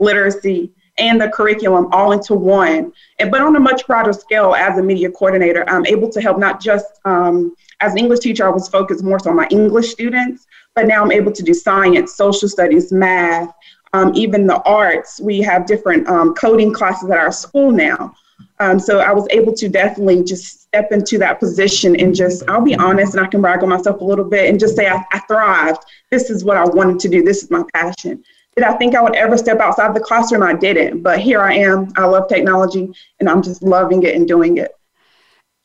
literacy, 0.00 0.72
and 0.98 1.20
the 1.20 1.28
curriculum 1.28 1.88
all 1.92 2.12
into 2.12 2.34
one. 2.34 2.92
And, 3.18 3.30
but 3.30 3.40
on 3.40 3.54
a 3.56 3.60
much 3.60 3.86
broader 3.86 4.12
scale, 4.12 4.54
as 4.54 4.78
a 4.78 4.82
media 4.82 5.10
coordinator, 5.10 5.68
I'm 5.68 5.86
able 5.86 6.08
to 6.10 6.20
help 6.20 6.38
not 6.38 6.60
just 6.60 6.86
um, 7.04 7.54
as 7.80 7.92
an 7.92 7.98
English 7.98 8.20
teacher, 8.20 8.46
I 8.46 8.50
was 8.50 8.68
focused 8.68 9.04
more 9.04 9.18
so 9.18 9.30
on 9.30 9.36
my 9.36 9.46
English 9.50 9.90
students, 9.90 10.46
but 10.74 10.86
now 10.86 11.02
I'm 11.02 11.12
able 11.12 11.32
to 11.32 11.42
do 11.42 11.52
science, 11.52 12.14
social 12.14 12.48
studies, 12.48 12.92
math, 12.92 13.52
um, 13.92 14.12
even 14.14 14.46
the 14.46 14.62
arts. 14.62 15.20
We 15.20 15.40
have 15.42 15.66
different 15.66 16.08
um, 16.08 16.34
coding 16.34 16.72
classes 16.72 17.10
at 17.10 17.18
our 17.18 17.32
school 17.32 17.70
now. 17.70 18.14
Um, 18.58 18.78
so 18.78 19.00
I 19.00 19.12
was 19.12 19.26
able 19.30 19.52
to 19.54 19.68
definitely 19.68 20.24
just 20.24 20.62
step 20.62 20.90
into 20.90 21.18
that 21.18 21.38
position 21.40 21.94
and 22.00 22.14
just, 22.14 22.42
I'll 22.48 22.62
be 22.62 22.74
honest, 22.74 23.14
and 23.14 23.24
I 23.24 23.28
can 23.28 23.42
brag 23.42 23.62
on 23.62 23.68
myself 23.68 24.00
a 24.00 24.04
little 24.04 24.24
bit 24.24 24.48
and 24.48 24.58
just 24.58 24.76
say 24.76 24.88
I, 24.88 25.04
I 25.12 25.18
thrived. 25.20 25.84
This 26.10 26.30
is 26.30 26.44
what 26.44 26.56
I 26.56 26.64
wanted 26.64 26.98
to 27.00 27.08
do. 27.08 27.22
This 27.22 27.42
is 27.42 27.50
my 27.50 27.64
passion 27.74 28.24
did 28.56 28.64
I 28.64 28.72
think 28.76 28.94
I 28.94 29.02
would 29.02 29.14
ever 29.14 29.36
step 29.36 29.60
outside 29.60 29.94
the 29.94 30.00
classroom? 30.00 30.42
I 30.42 30.54
didn't, 30.54 31.02
but 31.02 31.20
here 31.20 31.42
I 31.42 31.54
am. 31.54 31.92
I 31.96 32.06
love 32.06 32.28
technology 32.28 32.90
and 33.20 33.28
I'm 33.28 33.42
just 33.42 33.62
loving 33.62 34.02
it 34.02 34.14
and 34.14 34.26
doing 34.26 34.56
it. 34.56 34.72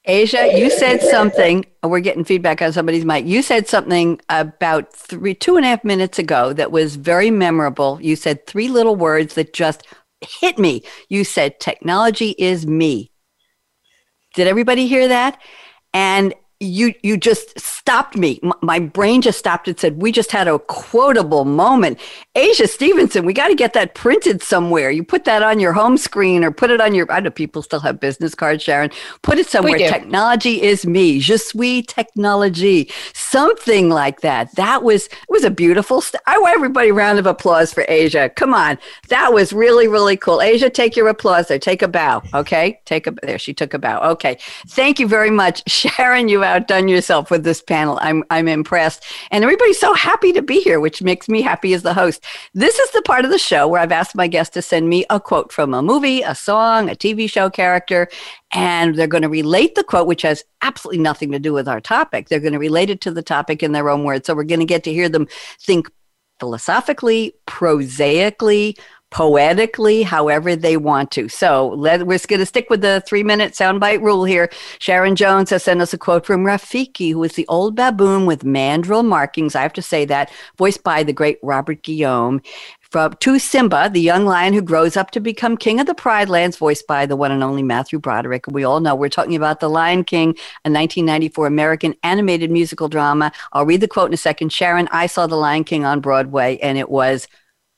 Asia, 0.05 0.51
you 0.57 0.69
said 0.69 1.01
something. 1.01 1.65
We're 1.83 1.99
getting 1.99 2.25
feedback 2.25 2.61
on 2.61 2.73
somebody's 2.73 3.05
mic. 3.05 3.25
You 3.25 3.41
said 3.41 3.67
something 3.67 4.19
about 4.29 4.91
three, 4.93 5.35
two 5.35 5.55
and 5.55 5.65
a 5.65 5.69
half 5.69 5.83
minutes 5.83 6.19
ago 6.19 6.53
that 6.53 6.71
was 6.71 6.95
very 6.95 7.31
memorable. 7.31 7.99
You 8.01 8.15
said 8.15 8.45
three 8.45 8.67
little 8.67 8.95
words 8.95 9.35
that 9.35 9.53
just 9.53 9.87
hit 10.19 10.57
me. 10.57 10.83
You 11.07 11.23
said, 11.23 11.59
technology 11.59 12.31
is 12.37 12.67
me. 12.67 13.11
Did 14.33 14.47
everybody 14.47 14.87
hear 14.87 15.07
that? 15.07 15.39
And 15.93 16.33
you 16.61 16.93
you 17.01 17.17
just 17.17 17.59
stopped 17.59 18.15
me. 18.15 18.39
My 18.61 18.79
brain 18.79 19.21
just 19.21 19.39
stopped 19.39 19.67
and 19.67 19.79
said, 19.79 19.99
"We 20.01 20.11
just 20.11 20.31
had 20.31 20.47
a 20.47 20.59
quotable 20.59 21.43
moment." 21.43 21.99
Asia 22.35 22.67
Stevenson, 22.67 23.25
we 23.25 23.33
got 23.33 23.47
to 23.47 23.55
get 23.55 23.73
that 23.73 23.95
printed 23.95 24.43
somewhere. 24.43 24.91
You 24.91 25.03
put 25.03 25.25
that 25.25 25.41
on 25.41 25.59
your 25.59 25.73
home 25.73 25.97
screen 25.97 26.43
or 26.43 26.51
put 26.51 26.69
it 26.69 26.79
on 26.79 26.93
your. 26.93 27.11
I 27.11 27.19
know 27.19 27.31
people 27.31 27.63
still 27.63 27.79
have 27.79 27.99
business 27.99 28.35
cards, 28.35 28.63
Sharon. 28.63 28.91
Put 29.23 29.39
it 29.39 29.47
somewhere. 29.47 29.79
Technology 29.79 30.61
is 30.61 30.85
me. 30.85 31.19
Je 31.19 31.37
suis 31.37 31.83
technology. 31.83 32.91
Something 33.13 33.89
like 33.89 34.21
that. 34.21 34.55
That 34.55 34.83
was 34.83 35.07
it 35.07 35.29
was 35.29 35.43
a 35.43 35.51
beautiful. 35.51 35.99
St- 35.99 36.21
I 36.27 36.37
want 36.37 36.53
everybody 36.53 36.89
a 36.89 36.93
round 36.93 37.17
of 37.17 37.25
applause 37.25 37.73
for 37.73 37.85
Asia. 37.87 38.29
Come 38.29 38.53
on, 38.53 38.77
that 39.09 39.33
was 39.33 39.51
really 39.51 39.87
really 39.87 40.15
cool. 40.15 40.41
Asia, 40.41 40.69
take 40.69 40.95
your 40.95 41.07
applause 41.07 41.47
there. 41.47 41.57
Take 41.57 41.81
a 41.81 41.87
bow. 41.87 42.21
Okay, 42.35 42.79
take 42.85 43.07
a 43.07 43.11
there. 43.23 43.39
She 43.39 43.53
took 43.53 43.73
a 43.73 43.79
bow. 43.79 44.11
Okay, 44.11 44.37
thank 44.67 44.99
you 44.99 45.07
very 45.07 45.31
much, 45.31 45.63
Sharon. 45.67 46.29
You 46.29 46.43
outdone 46.51 46.87
yourself 46.87 47.31
with 47.31 47.43
this 47.43 47.61
panel. 47.61 47.97
I'm 48.01 48.23
I'm 48.29 48.47
impressed, 48.47 49.03
and 49.31 49.43
everybody's 49.43 49.79
so 49.79 49.93
happy 49.93 50.31
to 50.33 50.41
be 50.41 50.61
here, 50.61 50.79
which 50.79 51.01
makes 51.01 51.27
me 51.29 51.41
happy 51.41 51.73
as 51.73 51.83
the 51.83 51.93
host. 51.93 52.23
This 52.53 52.77
is 52.77 52.91
the 52.91 53.01
part 53.03 53.25
of 53.25 53.31
the 53.31 53.39
show 53.39 53.67
where 53.67 53.81
I've 53.81 53.91
asked 53.91 54.15
my 54.15 54.27
guests 54.27 54.53
to 54.55 54.61
send 54.61 54.89
me 54.89 55.05
a 55.09 55.19
quote 55.19 55.51
from 55.51 55.73
a 55.73 55.81
movie, 55.81 56.21
a 56.21 56.35
song, 56.35 56.89
a 56.89 56.95
TV 56.95 57.29
show 57.29 57.49
character, 57.49 58.07
and 58.51 58.95
they're 58.95 59.07
going 59.07 59.23
to 59.23 59.29
relate 59.29 59.75
the 59.75 59.83
quote, 59.83 60.07
which 60.07 60.23
has 60.23 60.43
absolutely 60.61 61.01
nothing 61.01 61.31
to 61.31 61.39
do 61.39 61.53
with 61.53 61.67
our 61.67 61.81
topic. 61.81 62.29
They're 62.29 62.39
going 62.39 62.53
to 62.53 62.59
relate 62.59 62.89
it 62.89 63.01
to 63.01 63.11
the 63.11 63.23
topic 63.23 63.63
in 63.63 63.71
their 63.71 63.89
own 63.89 64.03
words. 64.03 64.27
So 64.27 64.35
we're 64.35 64.43
going 64.43 64.59
to 64.59 64.65
get 64.65 64.83
to 64.83 64.93
hear 64.93 65.09
them 65.09 65.27
think 65.59 65.89
philosophically, 66.39 67.33
prosaically, 67.45 68.75
poetically, 69.11 70.03
however 70.03 70.55
they 70.55 70.77
want 70.77 71.11
to. 71.11 71.29
So 71.29 71.69
let, 71.69 72.07
we're 72.07 72.17
going 72.17 72.39
to 72.39 72.45
stick 72.45 72.69
with 72.69 72.81
the 72.81 73.03
three 73.05 73.23
minute 73.23 73.53
soundbite 73.53 74.01
rule 74.01 74.23
here. 74.23 74.49
Sharon 74.79 75.15
Jones 75.15 75.51
has 75.51 75.63
sent 75.63 75.81
us 75.81 75.93
a 75.93 75.97
quote 75.97 76.25
from 76.25 76.43
Rafiki, 76.43 77.11
who 77.11 77.23
is 77.23 77.33
the 77.33 77.47
old 77.47 77.75
baboon 77.75 78.25
with 78.25 78.43
mandrill 78.43 79.03
markings. 79.03 79.55
I 79.55 79.61
have 79.61 79.73
to 79.73 79.81
say 79.81 80.05
that, 80.05 80.31
voiced 80.57 80.83
by 80.83 81.03
the 81.03 81.13
great 81.13 81.37
Robert 81.43 81.83
Guillaume 81.83 82.41
from 82.91 83.13
to 83.21 83.39
Simba, 83.39 83.89
the 83.89 84.01
young 84.01 84.25
lion 84.25 84.53
who 84.53 84.61
grows 84.61 84.97
up 84.97 85.11
to 85.11 85.21
become 85.21 85.55
king 85.55 85.79
of 85.79 85.87
the 85.87 85.93
Pride 85.93 86.27
Lands, 86.27 86.57
voiced 86.57 86.85
by 86.87 87.05
the 87.05 87.15
one 87.15 87.31
and 87.31 87.41
only 87.41 87.63
Matthew 87.63 87.99
Broderick. 87.99 88.47
We 88.47 88.65
all 88.65 88.81
know 88.81 88.95
we're 88.95 89.07
talking 89.07 89.35
about 89.35 89.61
The 89.61 89.69
Lion 89.69 90.03
King, 90.03 90.29
a 90.65 90.69
1994 90.69 91.47
American 91.47 91.95
animated 92.03 92.51
musical 92.51 92.89
drama. 92.89 93.31
I'll 93.53 93.65
read 93.65 93.79
the 93.79 93.87
quote 93.87 94.09
in 94.09 94.13
a 94.13 94.17
second. 94.17 94.51
Sharon, 94.51 94.89
I 94.91 95.07
saw 95.07 95.25
The 95.25 95.37
Lion 95.37 95.63
King 95.63 95.85
on 95.85 96.01
Broadway, 96.01 96.57
and 96.57 96.77
it 96.77 96.89
was 96.89 97.29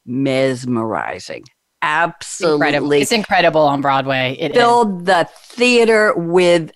mesmerizing. 0.06 1.44
Absolutely, 1.82 2.68
incredible. 2.68 2.92
it's 2.94 3.12
incredible 3.12 3.62
on 3.62 3.82
Broadway. 3.82 4.38
It 4.40 4.54
filled 4.54 5.02
is. 5.02 5.08
the 5.08 5.30
theater 5.34 6.14
with 6.16 6.72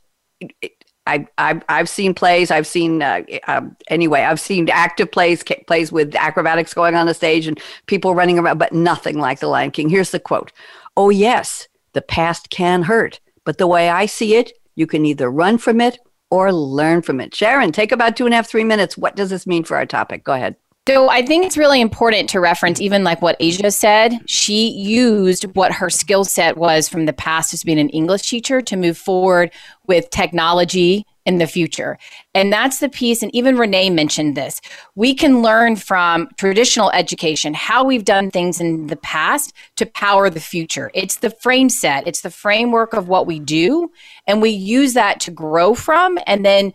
I, 1.07 1.25
I've, 1.37 1.63
I've 1.69 1.89
seen 1.89 2.13
plays. 2.13 2.51
I've 2.51 2.67
seen, 2.67 3.01
uh, 3.01 3.21
uh, 3.47 3.61
anyway, 3.87 4.21
I've 4.23 4.39
seen 4.39 4.69
active 4.69 5.09
plays, 5.09 5.43
plays 5.65 5.91
with 5.91 6.13
acrobatics 6.15 6.73
going 6.73 6.95
on 6.95 7.07
the 7.07 7.13
stage 7.13 7.47
and 7.47 7.59
people 7.85 8.13
running 8.13 8.37
around, 8.37 8.57
but 8.57 8.73
nothing 8.73 9.17
like 9.17 9.39
The 9.39 9.47
Lion 9.47 9.71
King. 9.71 9.89
Here's 9.89 10.11
the 10.11 10.19
quote 10.19 10.51
Oh, 10.97 11.09
yes, 11.09 11.67
the 11.93 12.01
past 12.01 12.49
can 12.49 12.83
hurt, 12.83 13.19
but 13.45 13.57
the 13.57 13.67
way 13.67 13.89
I 13.89 14.05
see 14.05 14.35
it, 14.35 14.51
you 14.75 14.85
can 14.85 15.05
either 15.05 15.31
run 15.31 15.57
from 15.57 15.79
it 15.79 15.97
or 16.29 16.51
learn 16.51 17.01
from 17.01 17.21
it. 17.21 17.33
Sharon, 17.33 17.71
take 17.71 17.91
about 17.91 18.17
two 18.17 18.25
and 18.25 18.33
a 18.33 18.37
half, 18.37 18.49
three 18.49 18.65
minutes. 18.65 18.97
What 18.97 19.15
does 19.15 19.29
this 19.29 19.47
mean 19.47 19.63
for 19.63 19.77
our 19.77 19.85
topic? 19.85 20.25
Go 20.25 20.33
ahead. 20.33 20.57
So 20.87 21.09
I 21.09 21.21
think 21.21 21.43
it's 21.43 21.57
really 21.57 21.81
important 21.81 22.29
to 22.29 22.39
reference 22.39 22.79
even 22.79 23.03
like 23.03 23.21
what 23.21 23.35
Asia 23.41 23.71
said. 23.71 24.13
She 24.25 24.69
used 24.69 25.43
what 25.53 25.73
her 25.73 25.89
skill 25.89 26.23
set 26.23 26.55
was 26.55 26.87
from 26.87 27.05
the 27.05 27.11
past 27.11 27.53
as 27.53 27.65
being 27.65 27.77
an 27.77 27.89
English 27.89 28.29
teacher 28.29 28.61
to 28.61 28.77
move 28.77 28.97
forward 28.97 29.51
with 29.85 30.09
technology 30.11 31.05
in 31.25 31.39
the 31.39 31.45
future. 31.45 31.97
And 32.33 32.53
that's 32.53 32.79
the 32.79 32.87
piece. 32.87 33.21
And 33.21 33.35
even 33.35 33.57
Renee 33.57 33.89
mentioned 33.89 34.37
this. 34.37 34.61
We 34.95 35.13
can 35.13 35.41
learn 35.41 35.75
from 35.75 36.29
traditional 36.37 36.89
education 36.91 37.53
how 37.53 37.83
we've 37.83 38.05
done 38.05 38.31
things 38.31 38.61
in 38.61 38.87
the 38.87 38.95
past 38.95 39.51
to 39.75 39.85
power 39.85 40.29
the 40.29 40.39
future. 40.39 40.89
It's 40.93 41.17
the 41.17 41.31
frame 41.31 41.67
set, 41.67 42.07
it's 42.07 42.21
the 42.21 42.31
framework 42.31 42.93
of 42.93 43.09
what 43.09 43.27
we 43.27 43.41
do. 43.41 43.91
And 44.25 44.41
we 44.41 44.51
use 44.51 44.93
that 44.93 45.19
to 45.21 45.31
grow 45.31 45.75
from 45.75 46.17
and 46.25 46.45
then 46.45 46.71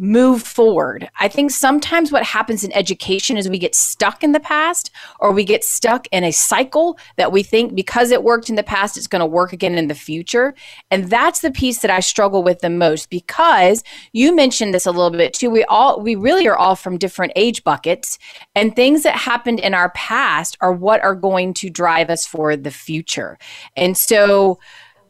move 0.00 0.42
forward. 0.42 1.10
I 1.20 1.28
think 1.28 1.50
sometimes 1.50 2.10
what 2.10 2.24
happens 2.24 2.64
in 2.64 2.72
education 2.72 3.36
is 3.36 3.50
we 3.50 3.58
get 3.58 3.74
stuck 3.74 4.24
in 4.24 4.32
the 4.32 4.40
past 4.40 4.90
or 5.18 5.30
we 5.30 5.44
get 5.44 5.62
stuck 5.62 6.08
in 6.10 6.24
a 6.24 6.32
cycle 6.32 6.98
that 7.18 7.32
we 7.32 7.42
think 7.42 7.74
because 7.74 8.10
it 8.10 8.24
worked 8.24 8.48
in 8.48 8.56
the 8.56 8.62
past, 8.62 8.96
it's 8.96 9.06
going 9.06 9.20
to 9.20 9.26
work 9.26 9.52
again 9.52 9.74
in 9.74 9.88
the 9.88 9.94
future. 9.94 10.54
And 10.90 11.10
that's 11.10 11.40
the 11.40 11.50
piece 11.50 11.82
that 11.82 11.90
I 11.90 12.00
struggle 12.00 12.42
with 12.42 12.60
the 12.60 12.70
most 12.70 13.10
because 13.10 13.84
you 14.12 14.34
mentioned 14.34 14.72
this 14.72 14.86
a 14.86 14.90
little 14.90 15.10
bit 15.10 15.34
too. 15.34 15.50
We 15.50 15.64
all, 15.64 16.00
we 16.00 16.14
really 16.14 16.48
are 16.48 16.56
all 16.56 16.76
from 16.76 16.96
different 16.96 17.34
age 17.36 17.62
buckets 17.62 18.18
and 18.54 18.74
things 18.74 19.02
that 19.02 19.16
happened 19.16 19.60
in 19.60 19.74
our 19.74 19.90
past 19.90 20.56
are 20.62 20.72
what 20.72 21.04
are 21.04 21.14
going 21.14 21.52
to 21.54 21.68
drive 21.68 22.08
us 22.08 22.24
for 22.24 22.56
the 22.56 22.70
future. 22.70 23.36
And 23.76 23.98
so, 23.98 24.60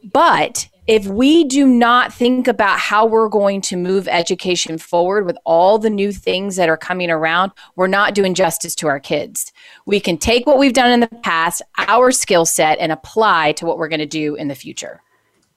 but 0.03 0.67
if 0.87 1.05
we 1.05 1.43
do 1.43 1.67
not 1.67 2.11
think 2.11 2.47
about 2.47 2.79
how 2.79 3.05
we're 3.05 3.29
going 3.29 3.61
to 3.61 3.77
move 3.77 4.07
education 4.07 4.77
forward 4.77 5.25
with 5.25 5.37
all 5.45 5.77
the 5.77 5.89
new 5.89 6.11
things 6.11 6.55
that 6.55 6.69
are 6.69 6.77
coming 6.77 7.11
around, 7.11 7.51
we're 7.75 7.87
not 7.87 8.15
doing 8.15 8.33
justice 8.33 8.73
to 8.75 8.87
our 8.87 8.99
kids. 8.99 9.53
We 9.85 9.99
can 9.99 10.17
take 10.17 10.47
what 10.47 10.57
we've 10.57 10.73
done 10.73 10.91
in 10.91 10.99
the 10.99 11.07
past, 11.07 11.61
our 11.77 12.11
skill 12.11 12.45
set, 12.45 12.79
and 12.79 12.91
apply 12.91 13.51
to 13.53 13.65
what 13.65 13.77
we're 13.77 13.89
going 13.89 13.99
to 13.99 14.05
do 14.05 14.35
in 14.35 14.47
the 14.47 14.55
future. 14.55 15.01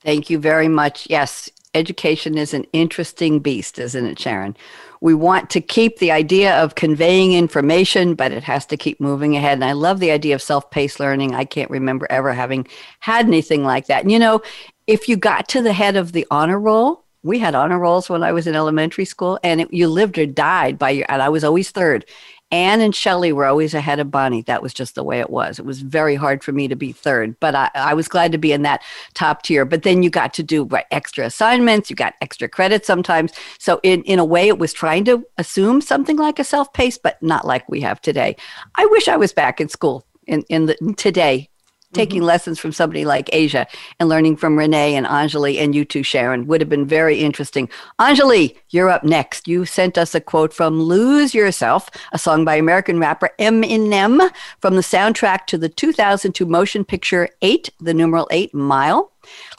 Thank 0.03 0.29
you 0.29 0.39
very 0.39 0.69
much. 0.69 1.07
Yes, 1.09 1.49
education 1.75 2.37
is 2.37 2.53
an 2.53 2.65
interesting 2.75 3.41
beast, 3.41 3.79
isn't 3.79 4.05
it, 4.05 4.19
Sharon? 4.19 4.57
We 5.01 5.15
want 5.15 5.51
to 5.51 5.61
keep 5.61 5.99
the 5.99 6.13
idea 6.13 6.57
of 6.63 6.77
conveying 6.77 7.33
information, 7.33 8.15
but 8.15 8.33
it 8.33 8.43
has 8.45 8.65
to 8.67 8.77
keep 8.77 9.01
moving 9.01 9.37
ahead. 9.37 9.55
And 9.55 9.65
I 9.65 9.73
love 9.73 10.01
the 10.01 10.11
idea 10.11 10.35
of 10.35 10.41
self 10.43 10.71
paced 10.71 11.01
learning. 11.01 11.35
I 11.35 11.45
can't 11.45 11.71
remember 11.71 12.07
ever 12.09 12.33
having 12.33 12.67
had 13.01 13.27
anything 13.27 13.65
like 13.65 13.87
that. 13.87 14.03
And 14.03 14.13
you 14.13 14.19
know, 14.19 14.41
if 14.87 15.09
you 15.09 15.17
got 15.17 15.49
to 15.49 15.63
the 15.63 15.73
head 15.73 15.97
of 15.97 16.13
the 16.13 16.27
honor 16.31 16.59
roll, 16.59 17.05
we 17.23 17.39
had 17.39 17.55
honor 17.55 17.79
rolls 17.79 18.11
when 18.11 18.23
I 18.23 18.33
was 18.33 18.47
in 18.47 18.55
elementary 18.55 19.07
school, 19.07 19.39
and 19.43 19.63
it, 19.63 19.73
you 19.73 19.89
lived 19.89 20.19
or 20.19 20.27
died 20.27 20.79
by 20.79 20.91
your. 20.91 21.07
And 21.09 21.23
I 21.23 21.31
was 21.31 21.43
always 21.43 21.71
third. 21.71 22.05
Anne 22.51 22.83
and 22.83 22.95
Shelley 22.95 23.33
were 23.33 23.47
always 23.47 23.75
ahead 23.75 23.99
of 23.99 24.11
Bonnie. 24.11 24.43
That 24.43 24.63
was 24.63 24.75
just 24.75 24.95
the 24.95 25.03
way 25.03 25.19
it 25.19 25.31
was. 25.31 25.59
It 25.59 25.65
was 25.65 25.81
very 25.81 26.15
hard 26.15 26.45
for 26.45 26.53
me 26.53 26.69
to 26.69 26.77
be 26.77 26.93
third, 26.93 27.41
but 27.41 27.55
I, 27.55 27.71
I 27.75 27.95
was 27.95 28.07
glad 28.07 28.31
to 28.33 28.39
be 28.39 28.53
in 28.53 28.63
that 28.63 28.83
top 29.15 29.43
tier. 29.43 29.65
But 29.65 29.83
then 29.83 30.03
you 30.03 30.11
got 30.11 30.35
to 30.35 30.43
do 30.43 30.65
right, 30.65 30.85
extra 30.91 31.25
assignments, 31.25 31.91
you 31.91 31.97
got 31.97 32.15
extra 32.21 32.49
credit 32.49 32.85
sometimes. 32.87 33.33
So 33.59 33.81
in, 33.83 34.03
in 34.03 34.19
a 34.19 34.25
way, 34.25 34.47
it 34.47 34.59
was 34.59 34.73
trying 34.73 35.05
to 35.07 35.27
assume 35.39 35.81
something 35.81 36.17
like 36.17 36.39
a 36.39 36.45
self-paced, 36.45 37.03
but 37.03 37.21
not 37.23 37.47
like 37.47 37.69
we 37.69 37.81
have 37.81 38.01
today. 38.01 38.37
I 38.77 38.87
wish 38.87 39.09
I 39.09 39.17
was 39.17 39.33
back 39.33 39.61
in 39.61 39.69
school 39.69 40.07
in, 40.27 40.43
in 40.49 40.67
the 40.67 40.95
today 40.97 41.49
taking 41.95 42.21
mm-hmm. 42.21 42.27
lessons 42.27 42.59
from 42.59 42.73
somebody 42.73 43.05
like 43.05 43.31
Asia 43.33 43.67
and 43.99 44.09
learning 44.09 44.37
from 44.37 44.59
Renee 44.59 44.95
and 44.95 45.07
Anjali 45.07 45.59
and 45.59 45.75
you 45.75 45.85
too, 45.85 46.03
Sharon, 46.03 46.47
would 46.47 46.61
have 46.61 46.69
been 46.69 46.87
very 46.87 47.21
interesting. 47.21 47.69
Anjali, 47.99 48.57
you're 48.71 48.91
up 48.91 49.05
next. 49.05 49.49
You 49.49 49.65
sent 49.65 49.97
us 49.97 50.15
a 50.15 50.21
quote 50.21 50.53
from 50.53 50.83
Lose 50.83 51.35
Yourself, 51.35 51.89
a 52.13 52.19
song 52.19 52.45
by 52.45 52.57
American 52.57 52.99
rapper 52.99 53.31
Eminem 53.39 54.31
from 54.61 54.75
the 54.75 54.83
soundtrack 54.83 55.47
to 55.47 55.59
the 55.59 55.69
2002 55.69 56.45
motion 56.45 56.85
picture 56.85 57.29
8, 57.43 57.71
the 57.81 57.95
numeral 57.95 58.29
8 58.31 58.53
Mile. 58.55 59.11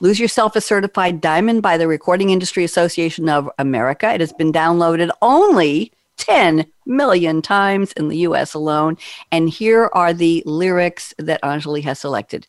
Lose 0.02 0.20
Yourself 0.20 0.56
is 0.56 0.66
certified 0.66 1.22
diamond 1.22 1.62
by 1.62 1.78
the 1.78 1.88
Recording 1.88 2.30
Industry 2.30 2.64
Association 2.64 3.30
of 3.30 3.50
America. 3.58 4.14
It 4.14 4.20
has 4.20 4.34
been 4.34 4.52
downloaded 4.52 5.10
only 5.22 5.92
10 6.18 6.66
million 6.86 7.42
times 7.42 7.92
in 7.94 8.08
the 8.08 8.18
US 8.20 8.54
alone. 8.54 8.98
And 9.32 9.50
here 9.50 9.90
are 9.94 10.14
the 10.14 10.44
lyrics 10.46 11.14
that 11.18 11.42
Anjali 11.42 11.84
has 11.84 12.00
selected. 12.00 12.48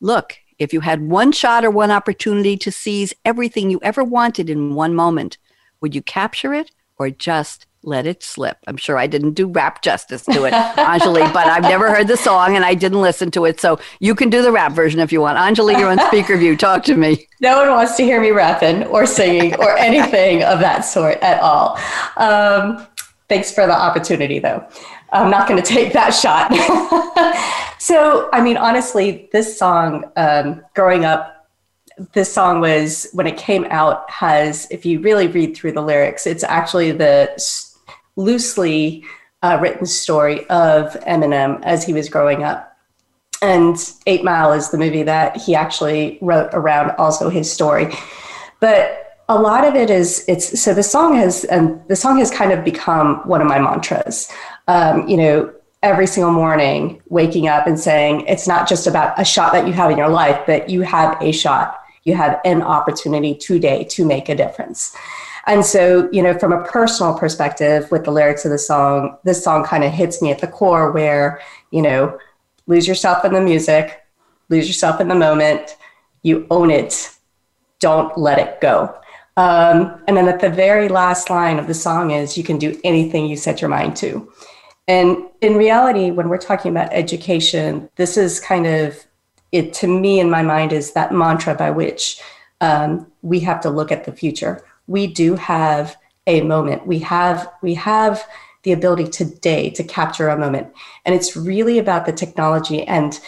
Look, 0.00 0.38
if 0.58 0.72
you 0.72 0.80
had 0.80 1.08
one 1.08 1.32
shot 1.32 1.64
or 1.64 1.70
one 1.70 1.90
opportunity 1.90 2.56
to 2.58 2.72
seize 2.72 3.14
everything 3.24 3.70
you 3.70 3.80
ever 3.82 4.02
wanted 4.02 4.50
in 4.50 4.74
one 4.74 4.94
moment, 4.94 5.38
would 5.80 5.94
you 5.94 6.02
capture 6.02 6.52
it 6.52 6.70
or 6.98 7.10
just 7.10 7.66
let 7.84 8.06
it 8.06 8.24
slip? 8.24 8.58
I'm 8.66 8.76
sure 8.76 8.98
I 8.98 9.06
didn't 9.06 9.34
do 9.34 9.46
rap 9.46 9.82
justice 9.82 10.24
to 10.24 10.44
it, 10.44 10.52
Anjali, 10.76 11.32
but 11.32 11.46
I've 11.46 11.62
never 11.62 11.94
heard 11.94 12.08
the 12.08 12.16
song 12.16 12.56
and 12.56 12.64
I 12.64 12.74
didn't 12.74 13.00
listen 13.00 13.30
to 13.32 13.44
it. 13.44 13.60
So 13.60 13.78
you 14.00 14.16
can 14.16 14.30
do 14.30 14.42
the 14.42 14.50
rap 14.50 14.72
version 14.72 14.98
if 14.98 15.12
you 15.12 15.20
want. 15.20 15.38
Anjali, 15.38 15.78
you're 15.78 15.90
on 15.90 16.00
speaker 16.08 16.36
view. 16.36 16.56
Talk 16.56 16.82
to 16.84 16.96
me. 16.96 17.28
No 17.40 17.58
one 17.58 17.70
wants 17.70 17.96
to 17.96 18.02
hear 18.02 18.20
me 18.20 18.32
rapping 18.32 18.84
or 18.84 19.06
singing 19.06 19.54
or 19.56 19.76
anything 19.78 20.42
of 20.42 20.58
that 20.58 20.80
sort 20.80 21.18
at 21.18 21.40
all. 21.40 21.78
Um, 22.16 22.84
Thanks 23.28 23.52
for 23.52 23.66
the 23.66 23.74
opportunity, 23.74 24.38
though. 24.38 24.66
I'm 25.12 25.30
not 25.30 25.48
going 25.48 25.62
to 25.62 25.66
take 25.66 25.92
that 25.92 26.10
shot. 26.10 26.50
so, 27.78 28.28
I 28.32 28.40
mean, 28.40 28.56
honestly, 28.56 29.28
this 29.32 29.58
song, 29.58 30.10
um, 30.16 30.62
growing 30.74 31.04
up, 31.04 31.34
this 32.12 32.32
song 32.32 32.60
was, 32.60 33.08
when 33.12 33.26
it 33.26 33.36
came 33.36 33.64
out, 33.70 34.08
has, 34.08 34.68
if 34.70 34.86
you 34.86 35.00
really 35.00 35.26
read 35.26 35.56
through 35.56 35.72
the 35.72 35.82
lyrics, 35.82 36.26
it's 36.26 36.44
actually 36.44 36.92
the 36.92 37.30
loosely 38.16 39.04
uh, 39.42 39.58
written 39.60 39.86
story 39.86 40.48
of 40.48 40.94
Eminem 41.00 41.60
as 41.64 41.84
he 41.84 41.92
was 41.92 42.08
growing 42.08 42.44
up. 42.44 42.76
And 43.42 43.76
Eight 44.06 44.24
Mile 44.24 44.52
is 44.52 44.70
the 44.70 44.78
movie 44.78 45.04
that 45.04 45.36
he 45.36 45.54
actually 45.54 46.18
wrote 46.20 46.50
around 46.52 46.92
also 46.92 47.28
his 47.28 47.50
story. 47.50 47.92
But 48.60 49.07
a 49.28 49.38
lot 49.38 49.66
of 49.66 49.74
it 49.74 49.90
is 49.90 50.24
it's 50.26 50.58
so 50.60 50.72
the 50.72 50.82
song 50.82 51.14
has 51.14 51.44
and 51.44 51.80
the 51.88 51.96
song 51.96 52.18
has 52.18 52.30
kind 52.30 52.50
of 52.50 52.64
become 52.64 53.16
one 53.28 53.40
of 53.40 53.46
my 53.46 53.58
mantras. 53.58 54.32
Um, 54.68 55.06
you 55.06 55.16
know 55.16 55.52
every 55.82 56.06
single 56.06 56.32
morning 56.32 57.00
waking 57.08 57.46
up 57.46 57.66
and 57.66 57.78
saying 57.78 58.22
it's 58.26 58.48
not 58.48 58.68
just 58.68 58.88
about 58.88 59.18
a 59.20 59.24
shot 59.24 59.52
that 59.52 59.64
you 59.66 59.72
have 59.72 59.92
in 59.92 59.96
your 59.96 60.08
life 60.08 60.40
but 60.46 60.68
you 60.70 60.80
have 60.82 61.20
a 61.22 61.30
shot. 61.30 61.80
You 62.04 62.14
have 62.14 62.40
an 62.44 62.62
opportunity 62.62 63.34
today 63.34 63.84
to 63.84 64.04
make 64.04 64.28
a 64.28 64.34
difference. 64.34 64.96
And 65.46 65.64
so 65.64 66.08
you 66.10 66.22
know 66.22 66.38
from 66.38 66.52
a 66.52 66.64
personal 66.64 67.18
perspective 67.18 67.90
with 67.90 68.04
the 68.04 68.10
lyrics 68.10 68.46
of 68.46 68.50
the 68.50 68.58
song 68.58 69.18
this 69.24 69.44
song 69.44 69.62
kind 69.62 69.84
of 69.84 69.92
hits 69.92 70.22
me 70.22 70.30
at 70.30 70.38
the 70.38 70.48
core 70.48 70.90
where 70.90 71.42
you 71.70 71.82
know 71.82 72.18
lose 72.66 72.88
yourself 72.88 73.26
in 73.26 73.34
the 73.34 73.42
music 73.42 74.00
lose 74.48 74.66
yourself 74.66 75.02
in 75.02 75.08
the 75.08 75.14
moment 75.14 75.76
you 76.22 76.46
own 76.50 76.70
it. 76.70 77.10
Don't 77.78 78.16
let 78.18 78.38
it 78.38 78.60
go 78.60 78.92
um, 79.38 80.02
and 80.08 80.16
then 80.16 80.26
at 80.26 80.40
the 80.40 80.50
very 80.50 80.88
last 80.88 81.30
line 81.30 81.60
of 81.60 81.68
the 81.68 81.74
song 81.74 82.10
is, 82.10 82.36
you 82.36 82.42
can 82.42 82.58
do 82.58 82.76
anything 82.82 83.26
you 83.26 83.36
set 83.36 83.60
your 83.60 83.70
mind 83.70 83.94
to. 83.98 84.28
And 84.88 85.16
in 85.40 85.54
reality, 85.54 86.10
when 86.10 86.28
we're 86.28 86.38
talking 86.38 86.72
about 86.72 86.92
education, 86.92 87.88
this 87.94 88.16
is 88.16 88.40
kind 88.40 88.66
of 88.66 89.06
it 89.52 89.72
to 89.74 89.86
me 89.86 90.18
in 90.18 90.28
my 90.28 90.42
mind 90.42 90.72
is 90.72 90.92
that 90.94 91.12
mantra 91.12 91.54
by 91.54 91.70
which 91.70 92.20
um, 92.60 93.06
we 93.22 93.38
have 93.38 93.60
to 93.60 93.70
look 93.70 93.92
at 93.92 94.06
the 94.06 94.12
future. 94.12 94.60
We 94.88 95.06
do 95.06 95.36
have 95.36 95.96
a 96.26 96.40
moment. 96.40 96.84
We 96.84 96.98
have 96.98 97.48
we 97.62 97.74
have 97.74 98.26
the 98.64 98.72
ability 98.72 99.06
today 99.06 99.70
to 99.70 99.84
capture 99.84 100.28
a 100.28 100.36
moment, 100.36 100.72
and 101.04 101.14
it's 101.14 101.36
really 101.36 101.78
about 101.78 102.06
the 102.06 102.12
technology. 102.12 102.82
And 102.82 103.20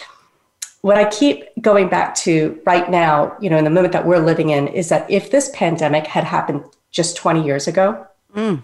what 0.81 0.97
I 0.97 1.09
keep 1.09 1.45
going 1.61 1.89
back 1.89 2.15
to 2.15 2.59
right 2.65 2.89
now, 2.89 3.35
you 3.39 3.49
know, 3.49 3.57
in 3.57 3.63
the 3.63 3.69
moment 3.69 3.93
that 3.93 4.05
we're 4.05 4.19
living 4.19 4.49
in, 4.49 4.67
is 4.67 4.89
that 4.89 5.09
if 5.09 5.31
this 5.31 5.49
pandemic 5.53 6.07
had 6.07 6.23
happened 6.23 6.63
just 6.89 7.15
20 7.15 7.45
years 7.45 7.67
ago, 7.67 8.05
mm. 8.35 8.63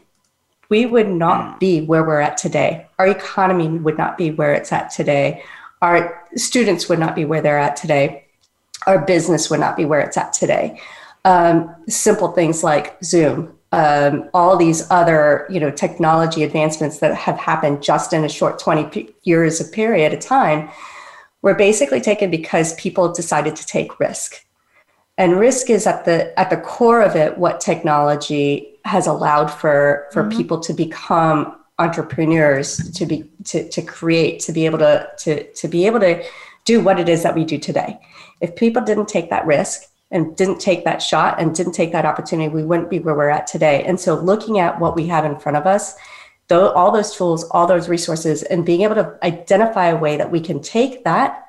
we 0.69 0.85
would 0.85 1.07
not 1.07 1.59
be 1.59 1.81
where 1.81 2.03
we're 2.03 2.19
at 2.19 2.37
today. 2.37 2.87
Our 2.97 3.07
economy 3.07 3.69
would 3.69 3.97
not 3.97 4.17
be 4.17 4.31
where 4.31 4.53
it's 4.53 4.71
at 4.71 4.89
today. 4.89 5.43
Our 5.81 6.27
students 6.35 6.89
would 6.89 6.99
not 6.99 7.15
be 7.15 7.23
where 7.23 7.41
they're 7.41 7.59
at 7.59 7.75
today. 7.75 8.25
Our 8.87 9.05
business 9.05 9.49
would 9.51 9.59
not 9.59 9.77
be 9.77 9.85
where 9.85 9.99
it's 9.99 10.17
at 10.17 10.33
today. 10.33 10.81
Um, 11.23 11.75
simple 11.87 12.29
things 12.29 12.63
like 12.63 12.97
Zoom, 13.03 13.55
um, 13.71 14.29
all 14.33 14.57
these 14.57 14.89
other, 14.89 15.45
you 15.51 15.59
know, 15.59 15.69
technology 15.69 16.43
advancements 16.43 16.97
that 16.99 17.13
have 17.13 17.37
happened 17.37 17.83
just 17.83 18.11
in 18.11 18.23
a 18.23 18.29
short 18.29 18.57
20 18.59 18.83
p- 18.85 19.15
years 19.23 19.61
of 19.61 19.71
period 19.71 20.13
of 20.13 20.19
time 20.19 20.69
were 21.47 21.55
basically 21.55 22.01
taken 22.01 22.29
because 22.29 22.73
people 22.73 23.13
decided 23.13 23.55
to 23.55 23.65
take 23.65 24.01
risk. 24.01 24.45
And 25.17 25.39
risk 25.39 25.69
is 25.69 25.87
at 25.87 26.03
the 26.03 26.37
at 26.37 26.49
the 26.49 26.57
core 26.57 27.01
of 27.01 27.15
it 27.15 27.37
what 27.37 27.61
technology 27.61 28.77
has 28.83 29.07
allowed 29.07 29.47
for 29.47 30.07
for 30.11 30.23
mm-hmm. 30.23 30.37
people 30.37 30.59
to 30.59 30.73
become 30.73 31.57
entrepreneurs 31.79 32.91
to 32.91 33.05
be 33.05 33.23
to, 33.45 33.57
to 33.69 33.81
create 33.81 34.41
to 34.41 34.51
be 34.51 34.65
able 34.65 34.79
to, 34.79 35.07
to 35.23 35.31
to 35.53 35.67
be 35.69 35.85
able 35.85 36.01
to 36.01 36.21
do 36.65 36.81
what 36.81 36.99
it 36.99 37.07
is 37.07 37.23
that 37.23 37.33
we 37.33 37.45
do 37.45 37.57
today 37.57 37.97
if 38.41 38.55
people 38.55 38.81
didn't 38.81 39.07
take 39.07 39.29
that 39.29 39.45
risk 39.45 39.83
and 40.11 40.35
didn't 40.35 40.59
take 40.59 40.83
that 40.83 41.01
shot 41.01 41.39
and 41.39 41.55
didn't 41.55 41.73
take 41.73 41.91
that 41.91 42.05
opportunity 42.05 42.49
we 42.49 42.63
wouldn't 42.63 42.89
be 42.89 42.99
where 42.99 43.15
we're 43.15 43.29
at 43.39 43.45
today 43.45 43.83
and 43.85 43.99
so 43.99 44.15
looking 44.31 44.57
at 44.59 44.79
what 44.79 44.95
we 44.95 45.05
have 45.07 45.23
in 45.23 45.37
front 45.39 45.57
of 45.57 45.65
us 45.67 45.95
though 46.47 46.71
all 46.71 46.91
those 46.91 47.15
tools 47.15 47.43
all 47.51 47.67
those 47.67 47.89
resources 47.89 48.43
and 48.43 48.65
being 48.65 48.81
able 48.81 48.95
to 48.95 49.17
identify 49.23 49.87
a 49.87 49.97
way 49.97 50.17
that 50.17 50.31
we 50.31 50.39
can 50.39 50.61
take 50.61 51.03
that 51.03 51.45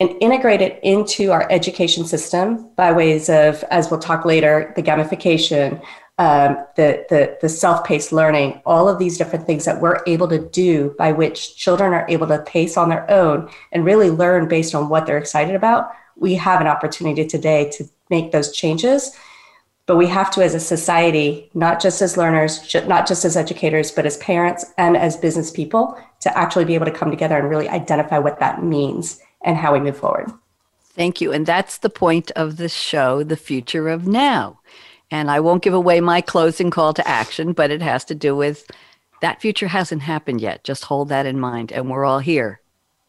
and 0.00 0.10
integrate 0.20 0.60
it 0.60 0.80
into 0.82 1.30
our 1.30 1.46
education 1.50 2.04
system 2.04 2.68
by 2.76 2.90
ways 2.92 3.28
of 3.28 3.62
as 3.70 3.90
we'll 3.90 4.00
talk 4.00 4.24
later 4.24 4.72
the 4.76 4.82
gamification 4.82 5.80
um, 6.18 6.58
the, 6.76 7.06
the, 7.08 7.38
the 7.40 7.48
self-paced 7.48 8.12
learning 8.12 8.60
all 8.66 8.88
of 8.88 8.98
these 8.98 9.16
different 9.16 9.46
things 9.46 9.64
that 9.64 9.80
we're 9.80 10.02
able 10.06 10.28
to 10.28 10.38
do 10.50 10.94
by 10.98 11.10
which 11.10 11.56
children 11.56 11.92
are 11.94 12.06
able 12.08 12.26
to 12.26 12.38
pace 12.42 12.76
on 12.76 12.90
their 12.90 13.10
own 13.10 13.50
and 13.72 13.84
really 13.84 14.10
learn 14.10 14.46
based 14.46 14.74
on 14.74 14.88
what 14.88 15.06
they're 15.06 15.18
excited 15.18 15.54
about. 15.54 15.90
We 16.16 16.34
have 16.34 16.60
an 16.60 16.66
opportunity 16.66 17.26
today 17.26 17.70
to 17.70 17.84
make 18.10 18.30
those 18.30 18.52
changes 18.52 19.16
but 19.86 19.96
we 19.96 20.06
have 20.06 20.30
to 20.30 20.42
as 20.42 20.54
a 20.54 20.60
society 20.60 21.50
not 21.54 21.80
just 21.80 22.00
as 22.02 22.16
learners 22.16 22.74
not 22.86 23.06
just 23.06 23.24
as 23.24 23.36
educators 23.36 23.90
but 23.90 24.06
as 24.06 24.16
parents 24.18 24.64
and 24.78 24.96
as 24.96 25.16
business 25.16 25.50
people 25.50 25.98
to 26.20 26.36
actually 26.38 26.64
be 26.64 26.74
able 26.74 26.86
to 26.86 26.92
come 26.92 27.10
together 27.10 27.36
and 27.36 27.50
really 27.50 27.68
identify 27.68 28.18
what 28.18 28.38
that 28.40 28.62
means 28.62 29.20
and 29.44 29.56
how 29.56 29.72
we 29.72 29.80
move 29.80 29.96
forward. 29.96 30.30
Thank 30.94 31.20
you. 31.20 31.32
And 31.32 31.44
that's 31.44 31.78
the 31.78 31.90
point 31.90 32.30
of 32.32 32.58
the 32.58 32.68
show 32.68 33.24
the 33.24 33.36
future 33.36 33.88
of 33.88 34.06
now. 34.06 34.60
And 35.10 35.30
i 35.30 35.40
won't 35.40 35.62
give 35.62 35.74
away 35.74 36.00
my 36.00 36.20
closing 36.20 36.70
call 36.70 36.94
to 36.94 37.06
action 37.08 37.52
but 37.52 37.70
it 37.70 37.82
has 37.82 38.04
to 38.06 38.14
do 38.14 38.34
with 38.36 38.66
that 39.20 39.40
future 39.40 39.68
hasn't 39.68 40.02
happened 40.02 40.40
yet. 40.40 40.64
Just 40.64 40.84
hold 40.84 41.08
that 41.10 41.26
in 41.26 41.38
mind. 41.38 41.70
And 41.70 41.88
we're 41.88 42.04
all 42.04 42.18
here 42.18 42.61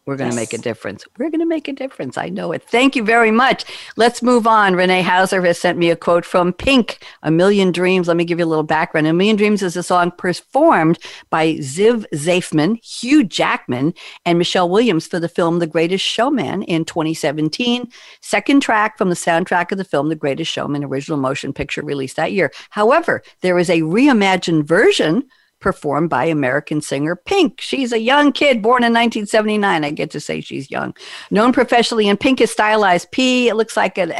we're 0.06 0.16
going 0.16 0.30
to 0.30 0.36
yes. 0.36 0.52
make 0.52 0.58
a 0.58 0.62
difference. 0.62 1.04
We're 1.18 1.30
going 1.30 1.40
to 1.40 1.46
make 1.46 1.66
a 1.66 1.72
difference. 1.72 2.18
I 2.18 2.28
know 2.28 2.52
it. 2.52 2.62
Thank 2.62 2.94
you 2.94 3.02
very 3.02 3.30
much. 3.30 3.64
Let's 3.96 4.22
move 4.22 4.46
on. 4.46 4.74
Renee 4.74 5.00
Houser 5.00 5.42
has 5.42 5.58
sent 5.58 5.78
me 5.78 5.90
a 5.90 5.96
quote 5.96 6.26
from 6.26 6.52
Pink, 6.52 7.02
A 7.22 7.30
Million 7.30 7.72
Dreams. 7.72 8.06
Let 8.06 8.18
me 8.18 8.26
give 8.26 8.38
you 8.38 8.44
a 8.44 8.46
little 8.46 8.64
background. 8.64 9.06
A 9.06 9.14
Million 9.14 9.36
Dreams 9.36 9.62
is 9.62 9.76
a 9.76 9.82
song 9.82 10.10
performed 10.10 10.98
by 11.30 11.54
Ziv 11.54 12.04
Zaifman, 12.12 12.84
Hugh 12.84 13.24
Jackman, 13.24 13.94
and 14.26 14.36
Michelle 14.36 14.68
Williams 14.68 15.06
for 15.06 15.18
the 15.18 15.28
film 15.28 15.58
The 15.58 15.66
Greatest 15.66 16.04
Showman 16.04 16.64
in 16.64 16.84
2017. 16.84 17.90
Second 18.20 18.60
track 18.60 18.98
from 18.98 19.08
the 19.08 19.14
soundtrack 19.14 19.72
of 19.72 19.78
the 19.78 19.84
film 19.84 20.10
The 20.10 20.16
Greatest 20.16 20.50
Showman, 20.50 20.84
original 20.84 21.18
motion 21.18 21.54
picture 21.54 21.82
released 21.82 22.16
that 22.16 22.32
year. 22.32 22.52
However, 22.70 23.22
there 23.40 23.58
is 23.58 23.70
a 23.70 23.80
reimagined 23.80 24.64
version 24.64 25.24
performed 25.64 26.10
by 26.10 26.26
American 26.26 26.82
singer 26.82 27.16
Pink. 27.16 27.58
She's 27.58 27.90
a 27.90 27.98
young 27.98 28.32
kid 28.32 28.60
born 28.60 28.84
in 28.84 28.92
1979. 28.92 29.82
I 29.82 29.90
get 29.92 30.10
to 30.10 30.20
say 30.20 30.42
she's 30.42 30.70
young. 30.70 30.94
Known 31.30 31.54
professionally 31.54 32.06
in 32.06 32.18
Pink 32.18 32.42
is 32.42 32.50
stylized 32.50 33.10
P. 33.12 33.48
It 33.48 33.54
looks 33.54 33.74
like 33.74 33.96
an 33.96 34.12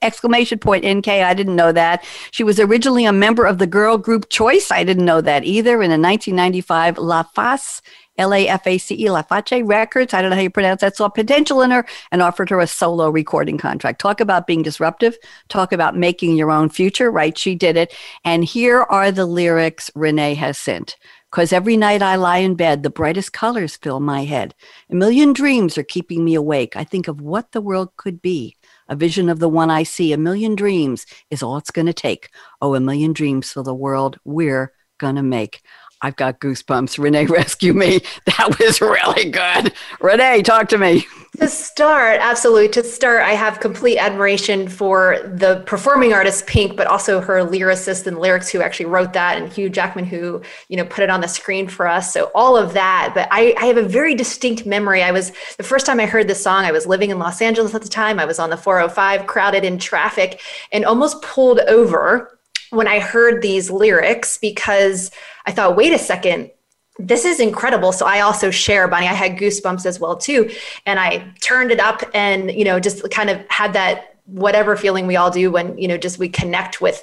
exclamation 0.00 0.60
point 0.60 0.86
NK. 0.86 1.08
I 1.08 1.34
didn't 1.34 1.56
know 1.56 1.72
that. 1.72 2.04
She 2.30 2.44
was 2.44 2.60
originally 2.60 3.04
a 3.04 3.12
member 3.12 3.44
of 3.44 3.58
the 3.58 3.66
girl 3.66 3.98
group 3.98 4.28
Choice. 4.30 4.70
I 4.70 4.84
didn't 4.84 5.04
know 5.04 5.20
that 5.20 5.42
either. 5.42 5.82
In 5.82 5.90
a 5.90 5.98
1995 5.98 6.98
La 6.98 7.24
Face 7.24 7.82
L 8.22 8.32
A 8.32 8.48
F 8.48 8.66
A 8.66 8.78
C 8.78 8.94
E, 8.94 9.06
Laface 9.06 9.66
Records. 9.66 10.14
I 10.14 10.22
don't 10.22 10.30
know 10.30 10.36
how 10.36 10.42
you 10.42 10.50
pronounce 10.50 10.80
that. 10.80 10.96
Saw 10.96 11.08
potential 11.08 11.60
in 11.60 11.72
her 11.72 11.84
and 12.12 12.22
offered 12.22 12.50
her 12.50 12.60
a 12.60 12.66
solo 12.68 13.10
recording 13.10 13.58
contract. 13.58 14.00
Talk 14.00 14.20
about 14.20 14.46
being 14.46 14.62
disruptive. 14.62 15.18
Talk 15.48 15.72
about 15.72 15.96
making 15.96 16.36
your 16.36 16.52
own 16.52 16.68
future, 16.68 17.10
right? 17.10 17.36
She 17.36 17.56
did 17.56 17.76
it. 17.76 17.92
And 18.24 18.44
here 18.44 18.82
are 18.82 19.10
the 19.10 19.26
lyrics 19.26 19.90
Renee 19.96 20.34
has 20.34 20.56
sent. 20.56 20.96
Because 21.30 21.52
every 21.52 21.76
night 21.76 22.02
I 22.02 22.16
lie 22.16 22.38
in 22.38 22.54
bed, 22.54 22.82
the 22.82 22.90
brightest 22.90 23.32
colors 23.32 23.76
fill 23.76 24.00
my 24.00 24.24
head. 24.24 24.54
A 24.90 24.94
million 24.94 25.32
dreams 25.32 25.76
are 25.78 25.82
keeping 25.82 26.24
me 26.24 26.34
awake. 26.34 26.76
I 26.76 26.84
think 26.84 27.08
of 27.08 27.22
what 27.22 27.52
the 27.52 27.62
world 27.62 27.90
could 27.96 28.22
be. 28.22 28.54
A 28.86 28.94
vision 28.94 29.30
of 29.30 29.38
the 29.38 29.48
one 29.48 29.70
I 29.70 29.82
see. 29.82 30.12
A 30.12 30.18
million 30.18 30.54
dreams 30.54 31.06
is 31.30 31.42
all 31.42 31.56
it's 31.56 31.70
going 31.70 31.86
to 31.86 31.94
take. 31.94 32.28
Oh, 32.60 32.74
a 32.74 32.80
million 32.80 33.14
dreams 33.14 33.50
for 33.50 33.62
the 33.62 33.74
world 33.74 34.20
we're 34.24 34.74
going 34.98 35.16
to 35.16 35.22
make. 35.22 35.62
I've 36.02 36.16
got 36.16 36.40
goosebumps. 36.40 36.98
Renee, 36.98 37.26
rescue 37.26 37.72
me. 37.72 38.00
That 38.26 38.58
was 38.58 38.80
really 38.80 39.30
good. 39.30 39.72
Renee, 40.00 40.42
talk 40.42 40.68
to 40.70 40.78
me. 40.78 41.06
To 41.38 41.48
start, 41.48 42.20
absolutely. 42.20 42.68
To 42.70 42.84
start, 42.84 43.22
I 43.22 43.32
have 43.32 43.58
complete 43.58 43.96
admiration 43.98 44.68
for 44.68 45.18
the 45.24 45.62
performing 45.64 46.12
artist 46.12 46.46
Pink, 46.46 46.76
but 46.76 46.86
also 46.86 47.20
her 47.20 47.42
lyricist 47.42 48.06
and 48.06 48.18
lyrics 48.18 48.50
who 48.50 48.60
actually 48.60 48.86
wrote 48.86 49.14
that, 49.14 49.38
and 49.38 49.50
Hugh 49.50 49.70
Jackman 49.70 50.04
who 50.04 50.42
you 50.68 50.76
know 50.76 50.84
put 50.84 51.04
it 51.04 51.10
on 51.10 51.22
the 51.22 51.28
screen 51.28 51.68
for 51.68 51.86
us. 51.86 52.12
So 52.12 52.30
all 52.34 52.56
of 52.56 52.74
that. 52.74 53.12
But 53.14 53.28
I, 53.30 53.54
I 53.58 53.64
have 53.66 53.78
a 53.78 53.82
very 53.82 54.14
distinct 54.14 54.66
memory. 54.66 55.02
I 55.02 55.10
was 55.10 55.32
the 55.56 55.62
first 55.62 55.86
time 55.86 56.00
I 56.00 56.06
heard 56.06 56.28
this 56.28 56.42
song. 56.42 56.64
I 56.64 56.72
was 56.72 56.86
living 56.86 57.10
in 57.10 57.18
Los 57.18 57.40
Angeles 57.40 57.74
at 57.74 57.82
the 57.82 57.88
time. 57.88 58.20
I 58.20 58.26
was 58.26 58.38
on 58.38 58.50
the 58.50 58.56
405, 58.56 59.26
crowded 59.26 59.64
in 59.64 59.78
traffic, 59.78 60.40
and 60.70 60.84
almost 60.84 61.22
pulled 61.22 61.60
over 61.60 62.38
when 62.72 62.88
I 62.88 63.00
heard 63.00 63.42
these 63.42 63.70
lyrics 63.70 64.38
because 64.38 65.10
I 65.46 65.52
thought, 65.52 65.76
wait 65.76 65.92
a 65.92 65.98
second, 65.98 66.50
this 66.98 67.24
is 67.24 67.40
incredible. 67.40 67.92
So 67.92 68.06
I 68.06 68.20
also 68.20 68.50
share 68.50 68.86
Bonnie. 68.88 69.06
I 69.06 69.14
had 69.14 69.32
goosebumps 69.32 69.86
as 69.86 69.98
well 69.98 70.16
too. 70.16 70.50
And 70.86 71.00
I 71.00 71.32
turned 71.40 71.70
it 71.70 71.80
up 71.80 72.02
and, 72.14 72.50
you 72.52 72.64
know, 72.64 72.78
just 72.78 73.08
kind 73.10 73.30
of 73.30 73.44
had 73.48 73.72
that 73.72 74.16
whatever 74.26 74.76
feeling 74.76 75.06
we 75.06 75.16
all 75.16 75.30
do 75.30 75.50
when, 75.50 75.76
you 75.78 75.88
know, 75.88 75.96
just 75.96 76.18
we 76.18 76.28
connect 76.28 76.80
with 76.80 77.02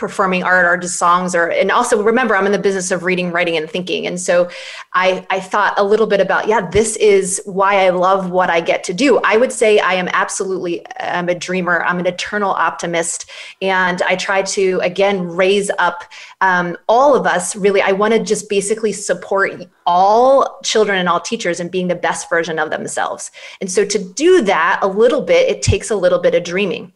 performing 0.00 0.42
art 0.42 0.64
or 0.64 0.78
just 0.78 0.96
songs 0.96 1.34
or 1.34 1.48
and 1.50 1.70
also 1.70 2.02
remember 2.02 2.34
i'm 2.34 2.46
in 2.46 2.52
the 2.52 2.58
business 2.58 2.90
of 2.90 3.04
reading 3.04 3.30
writing 3.30 3.58
and 3.58 3.68
thinking. 3.68 4.06
And 4.06 4.18
so 4.18 4.48
i 4.94 5.26
i 5.28 5.38
thought 5.38 5.74
a 5.76 5.84
little 5.84 6.06
bit 6.06 6.20
about 6.20 6.48
yeah 6.48 6.68
this 6.70 6.96
is 6.96 7.42
why 7.44 7.84
i 7.84 7.90
love 7.90 8.30
what 8.30 8.48
i 8.48 8.62
get 8.62 8.82
to 8.84 8.94
do. 8.94 9.18
I 9.18 9.36
would 9.36 9.52
say 9.52 9.78
i 9.78 9.92
am 9.92 10.08
absolutely 10.12 10.84
i'm 10.98 11.28
a 11.28 11.34
dreamer. 11.34 11.84
I'm 11.84 11.98
an 11.98 12.06
eternal 12.06 12.50
optimist. 12.50 13.30
And 13.60 14.00
i 14.02 14.16
try 14.16 14.40
to 14.42 14.80
again 14.82 15.28
raise 15.28 15.70
up 15.78 16.04
um, 16.40 16.78
all 16.88 17.14
of 17.14 17.26
us 17.26 17.54
really 17.54 17.82
i 17.82 17.92
want 17.92 18.14
to 18.14 18.24
just 18.24 18.48
basically 18.48 18.92
support 18.92 19.52
all 19.84 20.60
children 20.64 20.98
and 20.98 21.10
all 21.10 21.20
teachers 21.20 21.60
in 21.60 21.68
being 21.68 21.88
the 21.88 21.94
best 21.94 22.30
version 22.30 22.58
of 22.58 22.70
themselves. 22.70 23.30
And 23.60 23.70
so 23.70 23.84
to 23.84 23.98
do 23.98 24.40
that 24.42 24.78
a 24.80 24.88
little 24.88 25.20
bit 25.20 25.50
it 25.50 25.60
takes 25.60 25.90
a 25.90 25.96
little 25.96 26.20
bit 26.20 26.34
of 26.34 26.42
dreaming 26.42 26.94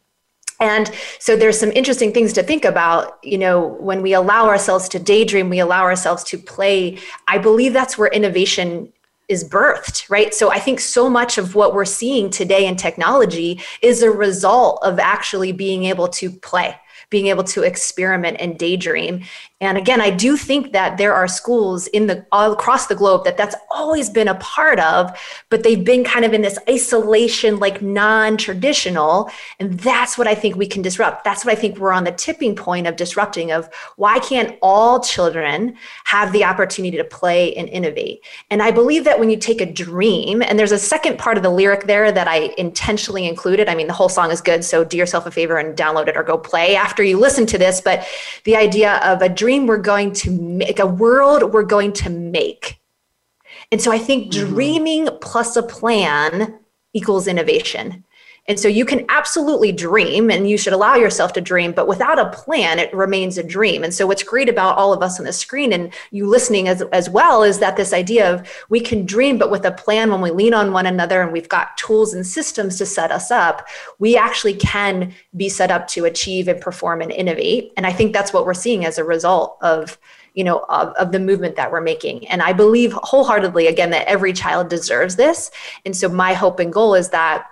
and 0.60 0.90
so 1.18 1.36
there's 1.36 1.58
some 1.58 1.72
interesting 1.72 2.12
things 2.12 2.32
to 2.32 2.42
think 2.42 2.64
about 2.64 3.18
you 3.22 3.38
know 3.38 3.76
when 3.80 4.02
we 4.02 4.12
allow 4.12 4.46
ourselves 4.46 4.88
to 4.88 4.98
daydream 4.98 5.48
we 5.48 5.58
allow 5.58 5.82
ourselves 5.82 6.22
to 6.24 6.38
play 6.38 6.98
i 7.28 7.38
believe 7.38 7.72
that's 7.72 7.98
where 7.98 8.08
innovation 8.08 8.92
is 9.26 9.42
birthed, 9.42 10.10
right? 10.10 10.34
So 10.34 10.50
I 10.50 10.58
think 10.58 10.80
so 10.80 11.08
much 11.08 11.38
of 11.38 11.54
what 11.54 11.72
we're 11.72 11.86
seeing 11.86 12.28
today 12.28 12.66
in 12.66 12.76
technology 12.76 13.58
is 13.80 14.02
a 14.02 14.10
result 14.10 14.80
of 14.82 14.98
actually 14.98 15.50
being 15.50 15.84
able 15.84 16.08
to 16.08 16.30
play 16.30 16.76
being 17.10 17.26
able 17.28 17.44
to 17.44 17.62
experiment 17.62 18.36
and 18.40 18.58
daydream. 18.58 19.22
And 19.64 19.78
again, 19.78 20.00
I 20.00 20.10
do 20.10 20.36
think 20.36 20.72
that 20.72 20.98
there 20.98 21.14
are 21.14 21.26
schools 21.26 21.86
in 21.88 22.06
the 22.06 22.26
all 22.32 22.52
across 22.52 22.86
the 22.86 22.94
globe 22.94 23.24
that 23.24 23.36
that's 23.36 23.56
always 23.70 24.10
been 24.10 24.28
a 24.28 24.34
part 24.36 24.78
of, 24.80 25.18
but 25.50 25.62
they've 25.62 25.84
been 25.84 26.04
kind 26.04 26.24
of 26.24 26.32
in 26.32 26.42
this 26.42 26.58
isolation, 26.68 27.58
like 27.58 27.80
non-traditional. 27.80 29.30
And 29.58 29.78
that's 29.80 30.18
what 30.18 30.26
I 30.26 30.34
think 30.34 30.56
we 30.56 30.66
can 30.66 30.82
disrupt. 30.82 31.24
That's 31.24 31.44
what 31.44 31.52
I 31.52 31.54
think 31.54 31.78
we're 31.78 31.92
on 31.92 32.04
the 32.04 32.12
tipping 32.12 32.54
point 32.56 32.86
of 32.86 32.96
disrupting. 32.96 33.52
Of 33.52 33.68
why 33.96 34.18
can't 34.18 34.58
all 34.60 35.00
children 35.00 35.76
have 36.04 36.32
the 36.32 36.44
opportunity 36.44 36.96
to 36.96 37.04
play 37.04 37.54
and 37.54 37.68
innovate? 37.68 38.24
And 38.50 38.62
I 38.62 38.70
believe 38.70 39.04
that 39.04 39.18
when 39.18 39.30
you 39.30 39.36
take 39.36 39.60
a 39.60 39.72
dream, 39.72 40.42
and 40.42 40.58
there's 40.58 40.72
a 40.72 40.78
second 40.78 41.18
part 41.18 41.36
of 41.36 41.42
the 41.42 41.50
lyric 41.50 41.84
there 41.84 42.12
that 42.12 42.28
I 42.28 42.54
intentionally 42.58 43.26
included. 43.26 43.68
I 43.68 43.74
mean, 43.74 43.86
the 43.86 43.92
whole 43.92 44.08
song 44.08 44.30
is 44.30 44.40
good, 44.40 44.64
so 44.64 44.84
do 44.84 44.96
yourself 44.96 45.26
a 45.26 45.30
favor 45.30 45.56
and 45.56 45.76
download 45.76 46.08
it 46.08 46.16
or 46.16 46.22
go 46.22 46.36
play 46.36 46.76
after 46.76 47.02
you 47.02 47.18
listen 47.18 47.46
to 47.46 47.58
this, 47.58 47.80
but 47.80 48.06
the 48.44 48.56
idea 48.56 48.96
of 49.04 49.22
a 49.22 49.28
dream 49.28 49.53
we're 49.60 49.78
going 49.78 50.12
to 50.12 50.30
make, 50.30 50.78
a 50.78 50.86
world 50.86 51.52
we're 51.52 51.62
going 51.62 51.92
to 51.94 52.10
make. 52.10 52.80
And 53.72 53.80
so 53.80 53.90
I 53.90 53.98
think 53.98 54.32
mm-hmm. 54.32 54.54
dreaming 54.54 55.08
plus 55.20 55.56
a 55.56 55.62
plan 55.62 56.58
equals 56.92 57.26
innovation. 57.26 58.03
And 58.46 58.60
so 58.60 58.68
you 58.68 58.84
can 58.84 59.06
absolutely 59.08 59.72
dream 59.72 60.30
and 60.30 60.48
you 60.48 60.58
should 60.58 60.74
allow 60.74 60.96
yourself 60.96 61.32
to 61.32 61.40
dream, 61.40 61.72
but 61.72 61.88
without 61.88 62.18
a 62.18 62.28
plan, 62.28 62.78
it 62.78 62.92
remains 62.92 63.38
a 63.38 63.42
dream. 63.42 63.82
And 63.82 63.94
so 63.94 64.06
what's 64.06 64.22
great 64.22 64.50
about 64.50 64.76
all 64.76 64.92
of 64.92 65.02
us 65.02 65.18
on 65.18 65.24
the 65.24 65.32
screen 65.32 65.72
and 65.72 65.92
you 66.10 66.26
listening 66.28 66.68
as, 66.68 66.82
as 66.92 67.08
well 67.08 67.42
is 67.42 67.58
that 67.60 67.76
this 67.76 67.94
idea 67.94 68.30
of 68.30 68.46
we 68.68 68.80
can 68.80 69.06
dream, 69.06 69.38
but 69.38 69.50
with 69.50 69.64
a 69.64 69.72
plan, 69.72 70.10
when 70.10 70.20
we 70.20 70.30
lean 70.30 70.52
on 70.52 70.72
one 70.72 70.84
another 70.84 71.22
and 71.22 71.32
we've 71.32 71.48
got 71.48 71.76
tools 71.78 72.12
and 72.12 72.26
systems 72.26 72.76
to 72.76 72.84
set 72.84 73.10
us 73.10 73.30
up, 73.30 73.66
we 73.98 74.14
actually 74.14 74.54
can 74.54 75.14
be 75.34 75.48
set 75.48 75.70
up 75.70 75.88
to 75.88 76.04
achieve 76.04 76.46
and 76.46 76.60
perform 76.60 77.00
and 77.00 77.12
innovate. 77.12 77.72
And 77.78 77.86
I 77.86 77.92
think 77.92 78.12
that's 78.12 78.34
what 78.34 78.44
we're 78.44 78.52
seeing 78.52 78.84
as 78.84 78.98
a 78.98 79.04
result 79.04 79.56
of 79.62 79.98
you 80.34 80.42
know 80.42 80.66
of, 80.68 80.88
of 80.94 81.12
the 81.12 81.20
movement 81.20 81.54
that 81.54 81.70
we're 81.70 81.80
making 81.80 82.26
and 82.26 82.42
i 82.42 82.52
believe 82.52 82.92
wholeheartedly 82.92 83.68
again 83.68 83.90
that 83.90 84.08
every 84.08 84.32
child 84.32 84.68
deserves 84.68 85.14
this 85.14 85.52
and 85.84 85.96
so 85.96 86.08
my 86.08 86.34
hope 86.34 86.58
and 86.58 86.72
goal 86.72 86.96
is 86.96 87.10
that 87.10 87.46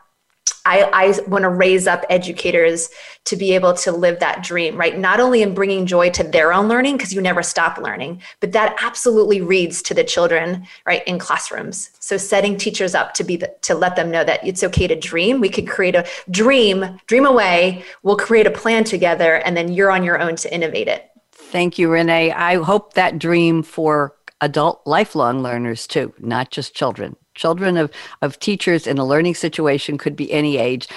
I, 0.65 0.83
I 0.93 1.29
want 1.29 1.43
to 1.43 1.49
raise 1.49 1.87
up 1.87 2.05
educators 2.09 2.89
to 3.25 3.37
be 3.37 3.55
able 3.55 3.75
to 3.75 3.93
live 3.93 4.21
that 4.21 4.45
dream, 4.45 4.77
right? 4.77 4.97
Not 4.97 5.19
only 5.19 5.43
in 5.43 5.55
bringing 5.55 5.87
joy 5.87 6.11
to 6.11 6.23
their 6.23 6.53
own 6.53 6.69
learning, 6.69 6.97
because 6.97 7.13
you 7.13 7.21
never 7.21 7.43
stop 7.43 7.79
learning, 7.79 8.23
but 8.41 8.53
that 8.53 8.77
absolutely 8.81 9.41
reads 9.41 9.83
to 9.83 9.95
the 9.95 10.05
children, 10.05 10.67
right, 10.87 11.07
in 11.07 11.19
classrooms. 11.19 11.91
So 11.99 12.17
setting 12.17 12.57
teachers 12.57 12.95
up 12.95 13.15
to 13.15 13.25
be 13.25 13.37
the, 13.37 13.53
to 13.63 13.75
let 13.75 13.97
them 13.97 14.11
know 14.11 14.25
that 14.25 14.47
it's 14.47 14.63
okay 14.63 14.87
to 14.87 14.95
dream. 14.95 15.41
We 15.41 15.49
could 15.49 15.69
create 15.69 15.97
a 15.97 16.07
dream, 16.31 17.01
dream 17.07 17.27
away. 17.27 17.85
We'll 18.03 18.17
create 18.17 18.47
a 18.47 18.51
plan 18.51 18.85
together, 18.85 19.37
and 19.37 19.57
then 19.57 19.73
you're 19.73 19.91
on 19.91 20.05
your 20.05 20.21
own 20.21 20.37
to 20.37 20.55
innovate 20.55 20.89
it. 20.89 21.11
Thank 21.33 21.79
you, 21.79 21.91
Renee. 21.91 22.31
I 22.33 22.63
hope 22.63 22.95
that 22.95 23.19
dream 23.19 23.63
for 23.63 24.15
adult 24.41 24.83
lifelong 24.87 25.43
learners 25.43 25.87
too, 25.87 26.15
not 26.19 26.51
just 26.51 26.75
children 26.75 27.17
children 27.35 27.77
of, 27.77 27.91
of 28.21 28.39
teachers 28.39 28.87
in 28.87 28.99
a 28.99 29.05
learning 29.05 29.35
situation 29.35 29.99
could 29.99 30.17
be 30.17 30.31
any 30.33 30.57
age. 30.59 30.89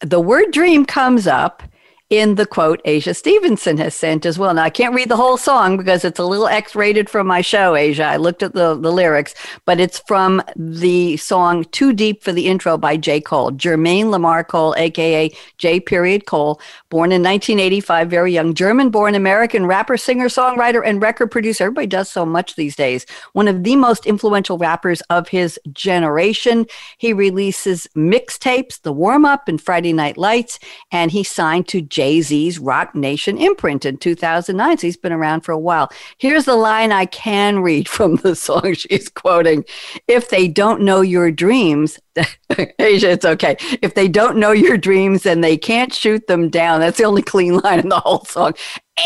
The 0.00 0.20
word 0.20 0.52
dream 0.52 0.84
comes 0.84 1.26
up 1.26 1.62
in 2.08 2.36
the 2.36 2.46
quote 2.46 2.80
Asia 2.84 3.12
Stevenson 3.14 3.78
has 3.78 3.94
sent 3.94 4.24
as 4.24 4.38
well. 4.38 4.54
Now, 4.54 4.62
I 4.62 4.70
can't 4.70 4.94
read 4.94 5.08
the 5.08 5.16
whole 5.16 5.36
song 5.36 5.76
because 5.76 6.04
it's 6.04 6.20
a 6.20 6.24
little 6.24 6.46
X 6.46 6.76
rated 6.76 7.10
from 7.10 7.26
my 7.26 7.40
show, 7.40 7.74
Asia. 7.74 8.04
I 8.04 8.16
looked 8.16 8.44
at 8.44 8.54
the, 8.54 8.76
the 8.76 8.92
lyrics, 8.92 9.34
but 9.64 9.80
it's 9.80 9.98
from 10.00 10.40
the 10.54 11.16
song 11.16 11.64
Too 11.72 11.92
Deep 11.92 12.22
for 12.22 12.32
the 12.32 12.46
Intro 12.46 12.78
by 12.78 12.96
J. 12.96 13.20
Cole. 13.20 13.50
Jermaine 13.50 14.10
Lamar 14.10 14.44
Cole, 14.44 14.74
aka 14.76 15.34
J. 15.58 15.80
Period 15.80 16.26
Cole, 16.26 16.60
born 16.90 17.10
in 17.10 17.22
1985, 17.22 18.08
very 18.08 18.32
young, 18.32 18.54
German 18.54 18.90
born 18.90 19.16
American 19.16 19.66
rapper, 19.66 19.96
singer, 19.96 20.28
songwriter, 20.28 20.82
and 20.84 21.02
record 21.02 21.30
producer. 21.32 21.64
Everybody 21.64 21.88
does 21.88 22.08
so 22.08 22.24
much 22.24 22.54
these 22.54 22.76
days. 22.76 23.04
One 23.32 23.48
of 23.48 23.64
the 23.64 23.74
most 23.74 24.06
influential 24.06 24.58
rappers 24.58 25.00
of 25.10 25.28
his 25.28 25.58
generation. 25.72 26.66
He 26.98 27.12
releases 27.12 27.88
mixtapes, 27.96 28.80
The 28.80 28.92
Warm 28.92 29.24
Up 29.24 29.48
and 29.48 29.60
Friday 29.60 29.92
Night 29.92 30.16
Lights, 30.16 30.60
and 30.92 31.10
he 31.10 31.24
signed 31.24 31.66
to 31.68 31.80
Jay 31.96 32.20
Z's 32.20 32.58
Roc 32.58 32.94
Nation 32.94 33.38
imprint 33.38 33.86
in 33.86 33.96
2009. 33.96 34.76
So 34.76 34.86
he's 34.86 34.98
been 34.98 35.14
around 35.14 35.40
for 35.40 35.52
a 35.52 35.58
while. 35.58 35.90
Here's 36.18 36.44
the 36.44 36.54
line 36.54 36.92
I 36.92 37.06
can 37.06 37.60
read 37.60 37.88
from 37.96 38.16
the 38.16 38.36
song 38.36 38.74
she's 38.74 39.08
quoting 39.08 39.64
If 40.06 40.28
they 40.28 40.46
don't 40.46 40.82
know 40.82 41.00
your 41.00 41.30
dreams, 41.30 41.98
Asia, 42.78 43.10
it's 43.10 43.24
okay. 43.24 43.56
If 43.82 43.94
they 43.94 44.08
don't 44.08 44.36
know 44.36 44.52
your 44.52 44.76
dreams, 44.76 45.22
then 45.22 45.40
they 45.40 45.56
can't 45.56 45.92
shoot 45.92 46.26
them 46.26 46.48
down. 46.48 46.80
That's 46.80 46.98
the 46.98 47.04
only 47.04 47.22
clean 47.22 47.58
line 47.64 47.80
in 47.80 47.88
the 47.88 48.00
whole 48.00 48.24
song. 48.24 48.54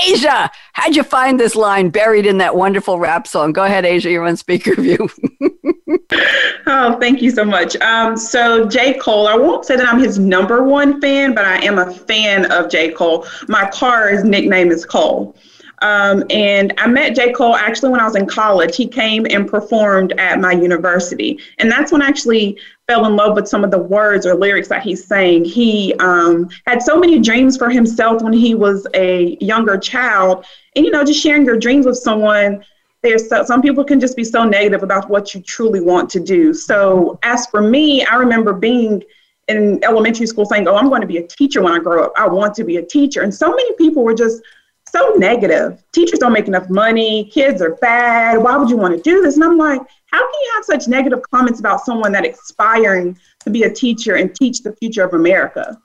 Asia, 0.06 0.50
how'd 0.72 0.94
you 0.94 1.02
find 1.02 1.40
this 1.40 1.56
line 1.56 1.90
buried 1.90 2.24
in 2.24 2.38
that 2.38 2.54
wonderful 2.54 3.00
rap 3.00 3.26
song? 3.26 3.52
Go 3.52 3.64
ahead, 3.64 3.84
Asia, 3.84 4.10
you're 4.10 4.26
on 4.26 4.36
speaker 4.36 4.74
view. 4.76 5.08
oh, 6.66 6.96
thank 7.00 7.20
you 7.22 7.30
so 7.30 7.44
much. 7.44 7.76
Um, 7.76 8.16
so, 8.16 8.68
J. 8.68 8.98
Cole, 8.98 9.26
I 9.26 9.34
won't 9.34 9.64
say 9.64 9.76
that 9.76 9.88
I'm 9.88 9.98
his 9.98 10.18
number 10.18 10.62
one 10.62 11.00
fan, 11.00 11.34
but 11.34 11.44
I 11.44 11.56
am 11.64 11.78
a 11.78 11.92
fan 11.92 12.50
of 12.52 12.70
J. 12.70 12.92
Cole. 12.92 13.26
My 13.48 13.68
car's 13.70 14.22
nickname 14.22 14.70
is 14.70 14.84
Cole. 14.84 15.34
Um, 15.82 16.24
and 16.30 16.74
I 16.76 16.86
met 16.86 17.16
J. 17.16 17.32
Cole 17.32 17.54
actually 17.54 17.90
when 17.90 18.00
I 18.00 18.04
was 18.04 18.16
in 18.16 18.26
college. 18.26 18.76
He 18.76 18.86
came 18.86 19.26
and 19.30 19.48
performed 19.48 20.12
at 20.18 20.40
my 20.40 20.52
university. 20.52 21.38
And 21.58 21.70
that's 21.70 21.90
when 21.90 22.02
I 22.02 22.06
actually 22.06 22.58
fell 22.86 23.06
in 23.06 23.16
love 23.16 23.34
with 23.34 23.48
some 23.48 23.64
of 23.64 23.70
the 23.70 23.78
words 23.78 24.26
or 24.26 24.34
lyrics 24.34 24.68
that 24.68 24.82
he's 24.82 25.06
saying. 25.06 25.44
He 25.44 25.94
um, 26.00 26.50
had 26.66 26.82
so 26.82 26.98
many 26.98 27.18
dreams 27.18 27.56
for 27.56 27.70
himself 27.70 28.22
when 28.22 28.32
he 28.32 28.54
was 28.54 28.86
a 28.94 29.38
younger 29.40 29.78
child. 29.78 30.44
And, 30.76 30.84
you 30.84 30.90
know, 30.90 31.04
just 31.04 31.22
sharing 31.22 31.44
your 31.44 31.58
dreams 31.58 31.86
with 31.86 31.96
someone 31.96 32.64
there's 33.02 33.28
so, 33.28 33.44
some 33.44 33.62
people 33.62 33.84
can 33.84 33.98
just 33.98 34.16
be 34.16 34.24
so 34.24 34.44
negative 34.44 34.82
about 34.82 35.08
what 35.08 35.34
you 35.34 35.40
truly 35.40 35.80
want 35.80 36.10
to 36.10 36.20
do. 36.20 36.52
So 36.52 37.18
as 37.22 37.46
for 37.46 37.62
me, 37.62 38.04
I 38.04 38.16
remember 38.16 38.52
being 38.52 39.02
in 39.48 39.82
elementary 39.84 40.26
school 40.26 40.44
saying, 40.44 40.68
"Oh, 40.68 40.76
I'm 40.76 40.88
going 40.88 41.00
to 41.00 41.06
be 41.06 41.16
a 41.16 41.26
teacher 41.26 41.62
when 41.62 41.72
I 41.72 41.78
grow 41.78 42.04
up. 42.04 42.12
I 42.16 42.28
want 42.28 42.54
to 42.56 42.64
be 42.64 42.76
a 42.76 42.82
teacher." 42.82 43.22
And 43.22 43.34
so 43.34 43.48
many 43.48 43.72
people 43.74 44.04
were 44.04 44.14
just 44.14 44.42
so 44.90 45.14
negative. 45.16 45.82
Teachers 45.92 46.18
don't 46.18 46.32
make 46.32 46.48
enough 46.48 46.68
money. 46.68 47.24
Kids 47.26 47.62
are 47.62 47.76
bad. 47.76 48.38
Why 48.38 48.56
would 48.56 48.70
you 48.70 48.76
want 48.76 48.96
to 48.96 49.02
do 49.02 49.22
this? 49.22 49.36
And 49.36 49.44
I'm 49.44 49.56
like, 49.56 49.80
how 50.06 50.18
can 50.18 50.40
you 50.42 50.52
have 50.54 50.64
such 50.64 50.88
negative 50.88 51.22
comments 51.30 51.60
about 51.60 51.84
someone 51.84 52.12
that 52.12 52.26
aspiring 52.26 53.18
to 53.40 53.50
be 53.50 53.62
a 53.62 53.72
teacher 53.72 54.16
and 54.16 54.34
teach 54.34 54.62
the 54.62 54.74
future 54.76 55.04
of 55.04 55.14
America? 55.14 55.80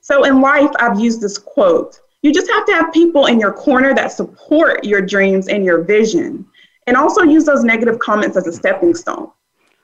So 0.00 0.24
in 0.24 0.40
life, 0.40 0.70
I've 0.78 1.00
used 1.00 1.20
this 1.20 1.38
quote. 1.38 2.00
You 2.22 2.32
just 2.32 2.50
have 2.50 2.66
to 2.66 2.72
have 2.72 2.92
people 2.92 3.26
in 3.26 3.40
your 3.40 3.52
corner 3.52 3.94
that 3.94 4.12
support 4.12 4.84
your 4.84 5.02
dreams 5.02 5.48
and 5.48 5.64
your 5.64 5.82
vision 5.82 6.46
and 6.86 6.96
also 6.96 7.22
use 7.22 7.44
those 7.44 7.64
negative 7.64 7.98
comments 7.98 8.36
as 8.36 8.46
a 8.46 8.52
stepping 8.52 8.94
stone. 8.94 9.30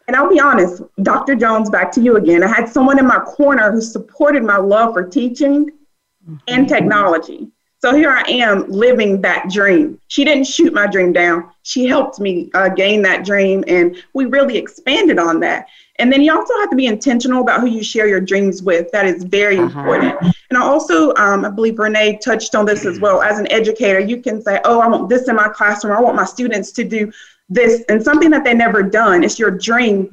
And 0.07 0.17
I'll 0.17 0.29
be 0.29 0.41
honest, 0.41 0.83
Dr. 1.03 1.35
Jones, 1.35 1.71
back 1.71 1.93
to 1.93 2.01
you 2.01 2.17
again. 2.17 2.43
I 2.43 2.49
had 2.49 2.69
someone 2.69 2.99
in 2.99 3.07
my 3.07 3.19
corner 3.21 3.71
who 3.71 3.81
supported 3.81 4.43
my 4.43 4.57
love 4.57 4.93
for 4.93 5.05
teaching 5.09 5.71
mm-hmm. 5.71 6.37
and 6.49 6.69
technology. 6.69 7.49
So 7.83 7.95
here 7.95 8.11
I 8.11 8.23
am 8.31 8.71
living 8.71 9.23
that 9.23 9.49
dream. 9.49 9.99
She 10.09 10.23
didn't 10.23 10.47
shoot 10.47 10.75
my 10.75 10.87
dream 10.87 11.15
down. 11.15 11.51
She 11.63 11.87
helped 11.87 12.21
me 12.21 12.51
uh, 12.53 12.69
gain 12.69 13.01
that 13.03 13.25
dream, 13.25 13.65
and 13.67 13.97
we 14.13 14.27
really 14.27 14.59
expanded 14.59 15.19
on 15.19 15.41
that. 15.41 15.67
And 15.99 16.13
then 16.13 16.21
you 16.21 16.35
also 16.35 16.53
have 16.61 16.69
to 16.71 16.77
be 16.77 16.87
intentional 16.87 17.41
about 17.41 17.61
who 17.61 17.67
you 17.67 17.83
share 17.83 18.07
your 18.07 18.21
dreams 18.21 18.63
with. 18.63 18.93
That 18.93 19.07
is 19.07 19.25
very 19.25 19.59
uh-huh. 19.59 19.79
important. 19.79 20.35
And 20.51 20.59
I 20.59 20.63
also, 20.63 21.15
um, 21.15 21.47
I 21.47 21.49
believe 21.49 21.79
Renee 21.79 22.19
touched 22.23 22.55
on 22.55 22.67
this 22.67 22.85
as 22.85 23.01
well. 23.01 23.23
As 23.23 23.39
an 23.39 23.51
educator, 23.51 24.01
you 24.01 24.21
can 24.21 24.43
say, 24.43 24.61
oh, 24.65 24.81
I 24.81 24.89
want 24.89 25.09
this 25.09 25.29
in 25.29 25.37
my 25.37 25.49
classroom. 25.49 25.97
I 25.97 26.01
want 26.01 26.17
my 26.17 26.25
students 26.25 26.73
to 26.73 26.85
do 26.85 27.11
this 27.49 27.83
and 27.89 28.03
something 28.03 28.31
that 28.31 28.45
they 28.45 28.53
never 28.53 28.83
done. 28.83 29.25
It's 29.25 29.39
your 29.39 29.51
dream, 29.51 30.11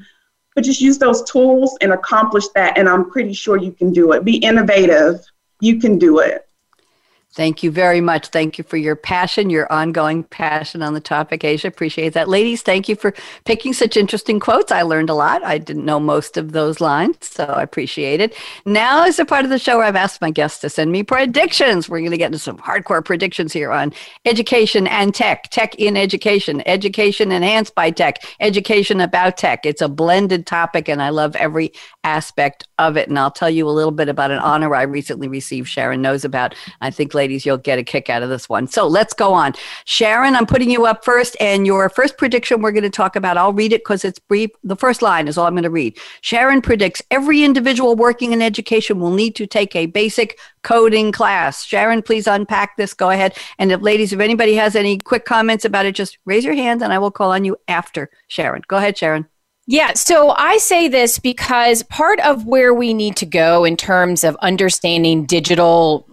but 0.56 0.64
just 0.64 0.80
use 0.80 0.98
those 0.98 1.22
tools 1.24 1.78
and 1.82 1.92
accomplish 1.92 2.48
that. 2.56 2.78
And 2.78 2.88
I'm 2.88 3.10
pretty 3.10 3.34
sure 3.34 3.58
you 3.58 3.74
can 3.74 3.92
do 3.92 4.14
it. 4.14 4.24
Be 4.24 4.38
innovative. 4.38 5.20
You 5.60 5.80
can 5.80 5.98
do 5.98 6.20
it. 6.20 6.47
Thank 7.38 7.62
you 7.62 7.70
very 7.70 8.02
much. 8.02 8.30
Thank 8.30 8.58
you 8.58 8.64
for 8.64 8.78
your 8.78 8.96
passion, 8.96 9.52
your 9.52 9.72
ongoing 9.72 10.24
passion 10.24 10.82
on 10.82 10.96
the 10.96 11.00
topic, 11.00 11.44
Asia. 11.44 11.68
Appreciate 11.68 12.14
that. 12.14 12.28
Ladies, 12.28 12.64
thank 12.64 12.90
you 12.90 12.96
for 12.96 13.14
picking 13.46 13.74
such 13.74 13.96
interesting 13.96 14.40
quotes. 14.40 14.72
I 14.72 14.82
learned 14.82 15.12
a 15.12 15.14
lot. 15.14 15.44
I 15.44 15.60
didn't 15.60 15.86
know 15.86 16.00
most 16.00 16.36
of 16.36 16.54
those 16.54 16.82
lines, 16.82 17.18
so 17.22 17.44
I 17.44 17.62
appreciate 17.62 18.22
it. 18.22 18.36
Now 18.66 19.06
is 19.06 19.18
the 19.18 19.26
part 19.26 19.46
of 19.46 19.52
the 19.52 19.60
show 19.60 19.78
where 19.78 19.86
I've 19.86 19.96
asked 19.96 20.20
my 20.20 20.32
guests 20.32 20.62
to 20.62 20.70
send 20.72 20.92
me 20.92 21.04
predictions. 21.04 21.88
We're 21.88 22.00
going 22.00 22.10
to 22.10 22.18
get 22.18 22.26
into 22.26 22.40
some 22.40 22.58
hardcore 22.58 23.06
predictions 23.06 23.54
here 23.54 23.72
on 23.72 23.94
education 24.26 24.88
and 24.88 25.14
tech, 25.14 25.52
tech 25.52 25.76
in 25.76 25.96
education, 25.96 26.64
education 26.66 27.32
enhanced 27.32 27.76
by 27.76 27.92
tech, 27.92 28.24
education 28.40 29.00
about 29.00 29.38
tech. 29.38 29.64
It's 29.64 29.84
a 29.84 29.88
blended 29.88 30.48
topic, 30.48 30.90
and 30.90 31.04
I 31.04 31.10
love 31.10 31.36
every 31.36 31.72
aspect 32.04 32.68
of 32.80 32.98
it. 32.98 33.10
And 33.10 33.20
I'll 33.20 33.30
tell 33.30 33.52
you 33.52 33.70
a 33.70 33.70
little 33.70 33.92
bit 33.92 34.10
about 34.10 34.32
an 34.32 34.40
honor 34.40 34.74
I 34.74 34.82
recently 34.82 35.28
received, 35.28 35.68
Sharon 35.68 36.02
knows 36.02 36.26
about. 36.26 36.56
I 36.82 36.90
think 36.90 37.14
ladies 37.14 37.27
ladies, 37.28 37.46
you'll 37.46 37.58
get 37.58 37.78
a 37.78 37.84
kick 37.84 38.10
out 38.10 38.24
of 38.24 38.30
this 38.30 38.48
one. 38.48 38.68
So 38.68 38.88
let's 38.88 39.14
go 39.14 39.34
on. 39.34 39.52
Sharon, 39.84 40.34
I'm 40.34 40.46
putting 40.46 40.72
you 40.72 40.86
up 40.86 41.04
first. 41.04 41.36
And 41.42 41.68
your 41.68 41.90
first 41.90 42.18
prediction 42.18 42.62
we're 42.62 42.72
going 42.72 42.84
to 42.84 42.90
talk 42.90 43.18
about, 43.18 43.36
I'll 43.36 43.52
read 43.52 43.74
it 43.74 43.82
because 43.82 44.06
it's 44.06 44.18
brief. 44.18 44.50
The 44.64 44.78
first 44.78 45.02
line 45.02 45.28
is 45.28 45.38
all 45.38 45.46
I'm 45.46 45.54
going 45.54 45.64
to 45.64 45.70
read. 45.70 45.98
Sharon 46.22 46.62
predicts 46.62 47.02
every 47.12 47.44
individual 47.44 47.98
working 47.98 48.32
in 48.32 48.42
education 48.42 49.02
will 49.02 49.12
need 49.12 49.36
to 49.36 49.46
take 49.46 49.76
a 49.76 49.88
basic 49.88 50.40
coding 50.64 51.12
class. 51.12 51.66
Sharon, 51.66 52.02
please 52.02 52.28
unpack 52.28 52.78
this. 52.78 52.94
Go 52.94 53.10
ahead. 53.10 53.38
And 53.60 53.74
if 53.74 53.82
ladies, 53.82 54.14
if 54.14 54.22
anybody 54.22 54.56
has 54.56 54.74
any 54.74 54.98
quick 54.98 55.26
comments 55.26 55.66
about 55.66 55.86
it, 55.86 55.96
just 55.96 56.18
raise 56.24 56.46
your 56.46 56.56
hand 56.56 56.82
and 56.82 56.94
I 56.94 56.98
will 56.98 57.12
call 57.12 57.32
on 57.34 57.44
you 57.44 57.58
after 57.68 58.10
Sharon. 58.30 58.62
Go 58.70 58.78
ahead, 58.78 58.98
Sharon. 58.98 59.28
Yeah, 59.70 59.96
so 59.96 60.30
I 60.30 60.60
say 60.60 60.88
this 60.88 61.20
because 61.20 61.84
part 61.84 62.22
of 62.22 62.46
where 62.46 62.74
we 62.74 62.94
need 62.94 63.18
to 63.18 63.26
go 63.26 63.66
in 63.66 63.76
terms 63.76 64.24
of 64.24 64.38
understanding 64.38 65.26
digital 65.26 66.08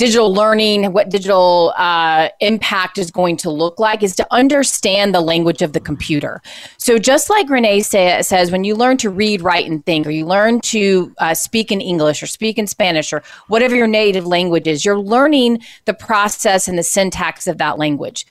digital 0.00 0.32
learning, 0.32 0.94
what 0.94 1.10
digital 1.10 1.74
uh, 1.76 2.30
impact 2.40 2.96
is 2.96 3.10
going 3.10 3.36
to 3.36 3.50
look 3.50 3.78
like, 3.78 4.02
is 4.02 4.16
to 4.16 4.26
understand 4.30 5.14
the 5.14 5.20
language 5.20 5.60
of 5.60 5.74
the 5.74 5.80
computer. 5.80 6.40
So, 6.78 6.98
just 6.98 7.28
like 7.28 7.50
Renee 7.50 7.80
say, 7.80 8.22
says, 8.22 8.50
when 8.50 8.64
you 8.64 8.74
learn 8.74 8.96
to 8.96 9.10
read, 9.10 9.42
write, 9.42 9.70
and 9.70 9.84
think, 9.84 10.06
or 10.06 10.10
you 10.10 10.24
learn 10.24 10.62
to 10.62 11.14
uh, 11.18 11.34
speak 11.34 11.70
in 11.70 11.82
English 11.82 12.22
or 12.22 12.26
speak 12.26 12.56
in 12.56 12.66
Spanish 12.66 13.12
or 13.12 13.22
whatever 13.48 13.76
your 13.76 13.86
native 13.86 14.26
language 14.26 14.66
is, 14.66 14.86
you're 14.86 14.98
learning 14.98 15.60
the 15.84 15.92
process 15.92 16.66
and 16.66 16.78
the 16.78 16.82
syntax 16.82 17.46
of 17.46 17.58
that 17.58 17.78
language 17.78 18.24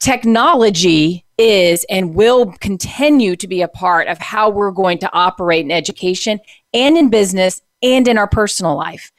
technology 0.00 1.26
is 1.36 1.84
and 1.90 2.14
will 2.14 2.52
continue 2.52 3.36
to 3.36 3.46
be 3.46 3.60
a 3.60 3.68
part 3.68 4.08
of 4.08 4.16
how 4.16 4.48
we're 4.48 4.70
going 4.70 4.96
to 4.96 5.12
operate 5.12 5.62
in 5.62 5.70
education 5.70 6.40
and 6.72 6.96
in 6.96 7.10
business 7.10 7.60
and 7.82 8.08
in 8.08 8.16
our 8.16 8.26
personal 8.26 8.74
life. 8.74 9.12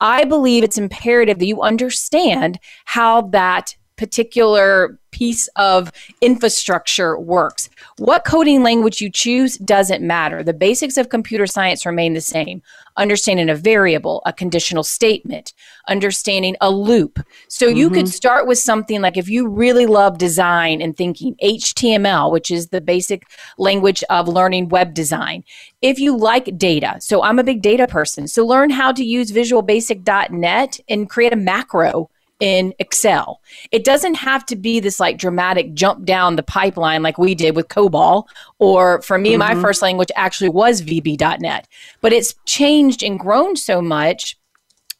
I 0.00 0.24
believe 0.24 0.62
it's 0.62 0.78
imperative 0.78 1.38
that 1.38 1.46
you 1.46 1.62
understand 1.62 2.58
how 2.84 3.22
that 3.22 3.76
particular 3.98 4.98
piece 5.10 5.48
of 5.56 5.90
infrastructure 6.20 7.18
works. 7.18 7.68
What 7.98 8.24
coding 8.24 8.62
language 8.62 9.00
you 9.00 9.10
choose 9.10 9.58
doesn't 9.58 10.06
matter. 10.06 10.42
The 10.42 10.52
basics 10.52 10.96
of 10.96 11.08
computer 11.08 11.46
science 11.46 11.84
remain 11.84 12.14
the 12.14 12.20
same. 12.20 12.62
Understanding 12.96 13.48
a 13.48 13.54
variable, 13.54 14.22
a 14.26 14.32
conditional 14.32 14.84
statement, 14.84 15.54
understanding 15.88 16.56
a 16.60 16.70
loop. 16.70 17.18
So 17.48 17.66
mm-hmm. 17.66 17.76
you 17.76 17.90
could 17.90 18.04
mm-hmm. 18.04 18.06
start 18.06 18.46
with 18.46 18.58
something 18.58 19.00
like 19.00 19.16
if 19.16 19.28
you 19.28 19.48
really 19.48 19.86
love 19.86 20.18
design 20.18 20.80
and 20.80 20.96
thinking 20.96 21.34
HTML, 21.42 22.30
which 22.30 22.50
is 22.50 22.68
the 22.68 22.80
basic 22.80 23.24
language 23.56 24.04
of 24.10 24.28
learning 24.28 24.68
web 24.68 24.94
design. 24.94 25.42
If 25.80 25.98
you 25.98 26.16
like 26.16 26.58
data, 26.58 26.96
so 27.00 27.22
I'm 27.22 27.38
a 27.38 27.44
big 27.44 27.62
data 27.62 27.86
person, 27.86 28.28
so 28.28 28.46
learn 28.46 28.70
how 28.70 28.92
to 28.92 29.04
use 29.04 29.32
visualbasic.net 29.32 30.80
and 30.88 31.08
create 31.08 31.32
a 31.32 31.36
macro 31.36 32.10
in 32.40 32.72
Excel. 32.78 33.40
It 33.72 33.84
doesn't 33.84 34.14
have 34.14 34.46
to 34.46 34.56
be 34.56 34.80
this 34.80 35.00
like 35.00 35.18
dramatic 35.18 35.74
jump 35.74 36.04
down 36.04 36.36
the 36.36 36.42
pipeline 36.42 37.02
like 37.02 37.18
we 37.18 37.34
did 37.34 37.56
with 37.56 37.68
COBOL. 37.68 38.24
Or 38.58 39.02
for 39.02 39.18
me, 39.18 39.30
mm-hmm. 39.30 39.38
my 39.38 39.54
first 39.60 39.82
language 39.82 40.10
actually 40.14 40.50
was 40.50 40.82
VB.net. 40.82 41.68
But 42.00 42.12
it's 42.12 42.34
changed 42.46 43.02
and 43.02 43.18
grown 43.18 43.56
so 43.56 43.82
much. 43.82 44.36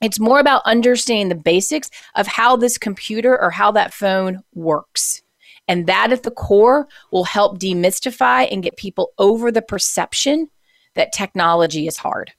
It's 0.01 0.21
more 0.21 0.41
about 0.41 0.63
understanding 0.65 1.29
the 1.29 1.35
basics 1.35 1.91
of 2.15 2.27
how 2.27 2.57
this 2.57 2.79
computer 2.79 3.41
or 3.41 3.51
how 3.51 3.73
that 3.73 3.95
phone 3.95 4.43
works. 4.55 5.23
And 5.67 5.87
that 5.87 6.13
at 6.13 6.23
the 6.23 6.31
core 6.31 6.89
will 7.11 7.25
help 7.25 7.59
demystify 7.59 8.49
and 8.51 8.63
get 8.63 8.77
people 8.77 9.13
over 9.19 9.53
the 9.53 9.63
perception 9.63 10.49
that 10.95 11.13
technology 11.13 11.87
is 11.87 11.99
hard. 11.99 12.33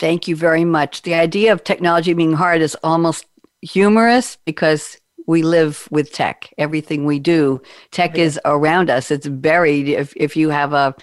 Thank 0.00 0.26
you 0.26 0.34
very 0.34 0.64
much. 0.64 1.02
The 1.02 1.12
idea 1.12 1.52
of 1.52 1.62
technology 1.62 2.14
being 2.14 2.32
hard 2.32 2.62
is 2.62 2.74
almost 2.82 3.26
humorous 3.62 4.36
because 4.44 4.98
we 5.26 5.42
live 5.42 5.86
with 5.90 6.12
tech. 6.12 6.52
Everything 6.58 7.04
we 7.04 7.18
do, 7.18 7.60
tech 7.90 8.18
is 8.18 8.38
around 8.44 8.90
us. 8.90 9.10
It's 9.10 9.28
buried. 9.28 9.88
If 9.88 10.12
if 10.16 10.36
you 10.36 10.50
have 10.50 10.72
a 10.72 10.94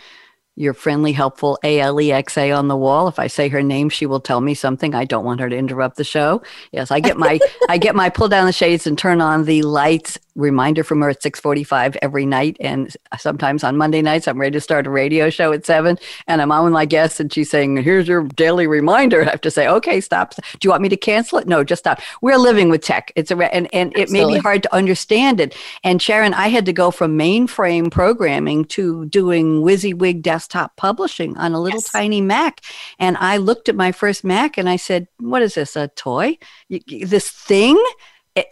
your 0.57 0.73
friendly, 0.73 1.11
helpful 1.11 1.59
Alexa 1.63 2.51
on 2.51 2.67
the 2.67 2.75
wall. 2.75 3.07
If 3.07 3.19
I 3.19 3.27
say 3.27 3.47
her 3.47 3.61
name, 3.61 3.89
she 3.89 4.07
will 4.07 4.19
tell 4.19 4.41
me 4.41 4.55
something. 4.55 4.95
I 4.95 5.05
don't 5.05 5.23
want 5.23 5.39
her 5.39 5.49
to 5.49 5.55
interrupt 5.55 5.97
the 5.97 6.03
show. 6.03 6.41
Yes, 6.71 6.89
I 6.89 6.99
get 6.99 7.15
my 7.15 7.39
I 7.69 7.77
get 7.77 7.95
my 7.95 8.09
pull 8.09 8.27
down 8.27 8.47
the 8.47 8.51
shades 8.51 8.87
and 8.87 8.97
turn 8.97 9.21
on 9.21 9.45
the 9.45 9.61
lights 9.61 10.17
reminder 10.37 10.83
from 10.83 11.01
her 11.01 11.09
at 11.09 11.21
6:45 11.21 11.97
every 12.01 12.25
night. 12.25 12.55
And 12.59 12.95
sometimes 13.17 13.63
on 13.63 13.75
Monday 13.75 14.01
nights 14.01 14.27
I'm 14.27 14.39
ready 14.39 14.53
to 14.53 14.61
start 14.61 14.87
a 14.87 14.89
radio 14.89 15.29
show 15.29 15.51
at 15.51 15.65
7 15.65 15.97
and 16.27 16.41
I'm 16.41 16.51
on 16.51 16.63
with 16.63 16.73
my 16.73 16.85
guest 16.85 17.19
and 17.19 17.33
she's 17.33 17.49
saying 17.49 17.77
here's 17.77 18.07
your 18.07 18.23
daily 18.23 18.67
reminder. 18.67 19.23
I 19.23 19.31
have 19.31 19.41
to 19.41 19.51
say 19.51 19.67
okay 19.67 19.99
stop. 19.99 20.35
Do 20.35 20.59
you 20.63 20.69
want 20.69 20.83
me 20.83 20.89
to 20.89 20.97
cancel 20.97 21.39
it? 21.39 21.47
No 21.47 21.63
just 21.63 21.79
stop. 21.79 21.99
We're 22.21 22.37
living 22.37 22.69
with 22.69 22.81
tech. 22.81 23.11
It's 23.15 23.31
a 23.31 23.53
and 23.53 23.67
and 23.73 23.97
it 23.97 24.11
may 24.11 24.25
be 24.25 24.37
hard 24.37 24.63
to 24.63 24.73
understand 24.73 25.39
it. 25.39 25.55
And 25.83 26.01
Sharon 26.01 26.33
I 26.33 26.47
had 26.49 26.65
to 26.67 26.73
go 26.73 26.91
from 26.91 27.17
mainframe 27.17 27.91
programming 27.91 28.65
to 28.65 29.05
doing 29.07 29.61
WYSIWYG 29.63 30.21
desktop 30.21 30.75
publishing 30.77 31.35
on 31.37 31.53
a 31.53 31.59
little 31.59 31.79
yes. 31.79 31.91
tiny 31.91 32.21
Mac. 32.21 32.61
And 32.99 33.17
I 33.17 33.37
looked 33.37 33.69
at 33.69 33.75
my 33.75 33.91
first 33.91 34.23
Mac 34.23 34.57
and 34.57 34.69
I 34.69 34.75
said 34.75 35.07
what 35.19 35.41
is 35.41 35.55
this 35.55 35.75
a 35.75 35.87
toy? 35.89 36.37
This 36.69 37.31
thing 37.31 37.83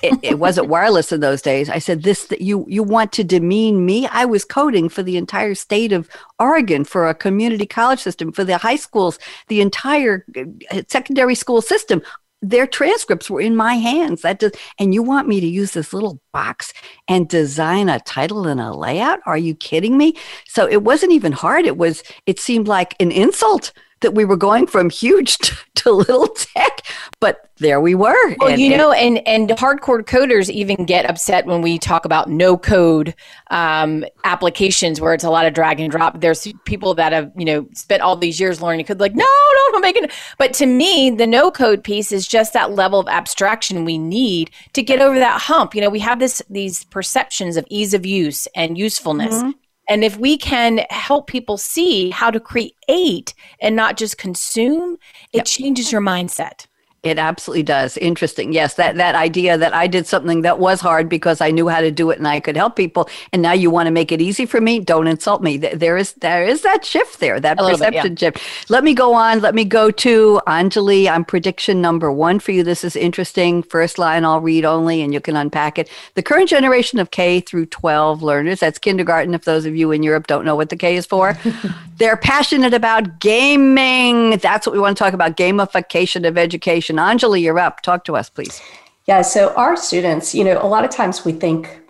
it, 0.01 0.19
it, 0.21 0.39
wasn't 0.39 0.67
wireless 0.67 1.11
in 1.11 1.19
those 1.19 1.41
days. 1.41 1.69
I 1.69 1.79
said, 1.79 2.03
"This 2.03 2.27
you 2.39 2.65
you 2.67 2.83
want 2.83 3.11
to 3.13 3.23
demean 3.23 3.85
me?" 3.85 4.07
I 4.07 4.25
was 4.25 4.45
coding 4.45 4.89
for 4.89 5.03
the 5.03 5.17
entire 5.17 5.55
state 5.55 5.91
of 5.91 6.09
Oregon 6.39 6.83
for 6.83 7.07
a 7.07 7.13
community 7.13 7.65
college 7.65 7.99
system 7.99 8.31
for 8.31 8.43
the 8.43 8.57
high 8.57 8.75
schools, 8.75 9.19
the 9.47 9.61
entire 9.61 10.25
uh, 10.71 10.81
secondary 10.87 11.35
school 11.35 11.61
system. 11.61 12.01
Their 12.41 12.67
transcripts 12.67 13.29
were 13.29 13.41
in 13.41 13.55
my 13.55 13.75
hands. 13.75 14.21
That 14.21 14.39
does, 14.39 14.51
and 14.77 14.93
you 14.93 15.01
want 15.01 15.27
me 15.27 15.39
to 15.39 15.47
use 15.47 15.71
this 15.71 15.93
little 15.93 16.19
box 16.31 16.73
and 17.07 17.27
design 17.27 17.89
a 17.89 17.99
title 18.01 18.47
and 18.47 18.59
a 18.59 18.73
layout? 18.73 19.19
Are 19.25 19.37
you 19.37 19.55
kidding 19.55 19.97
me? 19.97 20.15
So 20.47 20.67
it 20.67 20.83
wasn't 20.83 21.13
even 21.13 21.31
hard. 21.31 21.65
It 21.65 21.77
was. 21.77 22.03
It 22.25 22.39
seemed 22.39 22.67
like 22.67 22.95
an 22.99 23.11
insult 23.11 23.71
that 24.01 24.13
we 24.13 24.25
were 24.25 24.37
going 24.37 24.67
from 24.67 24.89
huge 24.89 25.37
to, 25.39 25.55
to 25.75 25.91
little 25.91 26.27
tech, 26.27 26.81
but 27.19 27.49
there 27.57 27.79
we 27.79 27.95
were. 27.95 28.35
Well, 28.39 28.49
and, 28.49 28.61
you 28.61 28.75
know, 28.75 28.91
and 28.91 29.25
and 29.25 29.49
hardcore 29.51 30.03
coders 30.03 30.49
even 30.49 30.85
get 30.85 31.09
upset 31.09 31.45
when 31.45 31.61
we 31.61 31.79
talk 31.79 32.03
about 32.03 32.29
no 32.29 32.57
code 32.57 33.15
um, 33.49 34.03
applications 34.25 34.99
where 34.99 35.13
it's 35.13 35.23
a 35.23 35.29
lot 35.29 35.45
of 35.45 35.53
drag 35.53 35.79
and 35.79 35.89
drop. 35.89 36.19
There's 36.19 36.51
people 36.65 36.93
that 36.95 37.13
have 37.13 37.31
you 37.37 37.45
know 37.45 37.67
spent 37.73 38.01
all 38.01 38.17
these 38.17 38.39
years 38.39 38.61
learning 38.61 38.85
code, 38.85 38.99
like 38.99 39.15
no, 39.15 39.23
no, 39.23 39.71
don't 39.71 39.81
make 39.81 39.95
it. 39.95 40.11
But 40.37 40.53
to 40.55 40.65
me, 40.65 41.11
the 41.11 41.27
no 41.27 41.49
code 41.49 41.83
piece 41.83 42.11
is 42.11 42.27
just 42.27 42.51
that 42.53 42.71
level 42.71 42.99
of 42.99 43.07
abstraction 43.07 43.85
we 43.85 43.97
need 43.97 44.51
to 44.73 44.83
get 44.83 45.01
over 45.01 45.17
that 45.17 45.41
hump. 45.41 45.75
You 45.75 45.81
know, 45.81 45.89
we 45.89 45.99
have 45.99 46.19
this 46.19 46.41
these 46.49 46.83
perceptions 46.85 47.55
of 47.55 47.65
ease 47.69 47.93
of 47.93 48.05
use 48.05 48.47
and 48.55 48.77
usefulness. 48.77 49.35
Mm-hmm. 49.35 49.51
And 49.87 50.03
if 50.03 50.17
we 50.17 50.37
can 50.37 50.79
help 50.89 51.27
people 51.27 51.57
see 51.57 52.09
how 52.09 52.31
to 52.31 52.39
create 52.39 53.33
and 53.61 53.75
not 53.75 53.97
just 53.97 54.17
consume, 54.17 54.97
it 55.31 55.37
yep. 55.37 55.45
changes 55.45 55.91
your 55.91 56.01
mindset. 56.01 56.67
It 57.05 57.19
absolutely 57.19 57.61
does. 57.61 57.97
Interesting. 57.97 58.51
Yes, 58.51 58.73
that 58.73 58.95
that 58.95 59.13
idea 59.13 59.59
that 59.59 59.75
I 59.75 59.85
did 59.85 60.07
something 60.07 60.41
that 60.41 60.57
was 60.57 60.81
hard 60.81 61.07
because 61.07 61.39
I 61.39 61.51
knew 61.51 61.67
how 61.67 61.79
to 61.79 61.91
do 61.91 62.09
it 62.09 62.17
and 62.17 62.27
I 62.27 62.39
could 62.39 62.57
help 62.57 62.75
people, 62.75 63.07
and 63.31 63.43
now 63.43 63.51
you 63.51 63.69
want 63.69 63.85
to 63.85 63.91
make 63.91 64.11
it 64.11 64.21
easy 64.21 64.47
for 64.47 64.59
me. 64.59 64.79
Don't 64.79 65.05
insult 65.05 65.43
me. 65.43 65.57
There 65.57 65.97
is 65.97 66.13
there 66.13 66.43
is 66.43 66.63
that 66.63 66.83
shift 66.83 67.19
there, 67.19 67.39
that 67.39 67.59
perception 67.59 68.15
bit, 68.15 68.21
yeah. 68.23 68.31
shift. 68.31 68.71
Let 68.71 68.83
me 68.83 68.95
go 68.95 69.13
on. 69.13 69.39
Let 69.39 69.53
me 69.53 69.65
go 69.65 69.91
to 69.91 70.41
Anjali. 70.47 71.07
I'm 71.07 71.23
prediction 71.23 71.79
number 71.79 72.11
one 72.11 72.39
for 72.39 72.51
you. 72.51 72.63
This 72.63 72.83
is 72.83 72.95
interesting. 72.95 73.61
First 73.61 73.99
line 73.99 74.25
I'll 74.25 74.41
read 74.41 74.65
only, 74.65 75.03
and 75.03 75.13
you 75.13 75.21
can 75.21 75.35
unpack 75.35 75.77
it. 75.77 75.87
The 76.15 76.23
current 76.23 76.49
generation 76.49 76.97
of 76.97 77.11
K 77.11 77.39
through 77.39 77.67
12 77.67 78.23
learners. 78.23 78.61
That's 78.61 78.79
kindergarten. 78.79 79.35
If 79.35 79.43
those 79.43 79.67
of 79.67 79.75
you 79.75 79.91
in 79.91 80.01
Europe 80.01 80.25
don't 80.25 80.43
know 80.43 80.55
what 80.55 80.69
the 80.69 80.75
K 80.75 80.95
is 80.95 81.05
for, 81.05 81.37
they're 81.97 82.17
passionate 82.17 82.73
about 82.73 83.19
gaming. 83.19 84.37
That's 84.37 84.65
what 84.65 84.73
we 84.73 84.79
want 84.79 84.97
to 84.97 85.03
talk 85.03 85.13
about. 85.13 85.37
Gamification 85.37 86.27
of 86.27 86.35
education 86.35 86.94
question. 86.95 87.29
Anjali, 87.29 87.41
you're 87.41 87.59
up. 87.59 87.81
Talk 87.81 88.03
to 88.05 88.15
us, 88.15 88.29
please. 88.29 88.61
Yeah, 89.07 89.21
so 89.21 89.53
our 89.55 89.77
students, 89.77 90.33
you 90.33 90.43
know, 90.43 90.59
a 90.61 90.67
lot 90.67 90.83
of 90.83 90.89
times 90.89 91.23
we 91.23 91.31
think 91.31 91.81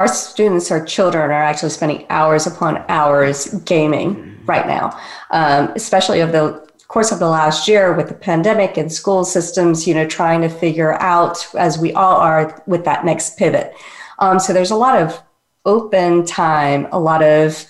our 0.00 0.08
students, 0.08 0.70
our 0.70 0.84
children, 0.84 1.30
are 1.30 1.32
actually 1.32 1.70
spending 1.70 2.04
hours 2.10 2.46
upon 2.46 2.84
hours 2.88 3.46
gaming 3.64 4.36
right 4.44 4.66
now, 4.66 4.98
um, 5.30 5.72
especially 5.76 6.20
of 6.20 6.32
the 6.32 6.64
course 6.88 7.12
of 7.12 7.18
the 7.18 7.28
last 7.28 7.68
year 7.68 7.94
with 7.94 8.08
the 8.08 8.14
pandemic 8.14 8.76
and 8.76 8.92
school 8.92 9.24
systems, 9.24 9.86
you 9.86 9.94
know, 9.94 10.06
trying 10.06 10.40
to 10.40 10.48
figure 10.48 10.94
out, 11.00 11.46
as 11.56 11.78
we 11.78 11.92
all 11.92 12.16
are, 12.16 12.62
with 12.66 12.84
that 12.84 13.04
next 13.04 13.38
pivot. 13.38 13.72
Um, 14.18 14.38
so 14.38 14.52
there's 14.52 14.70
a 14.70 14.76
lot 14.76 15.00
of 15.00 15.20
open 15.64 16.26
time, 16.26 16.86
a 16.92 16.98
lot 16.98 17.22
of 17.22 17.64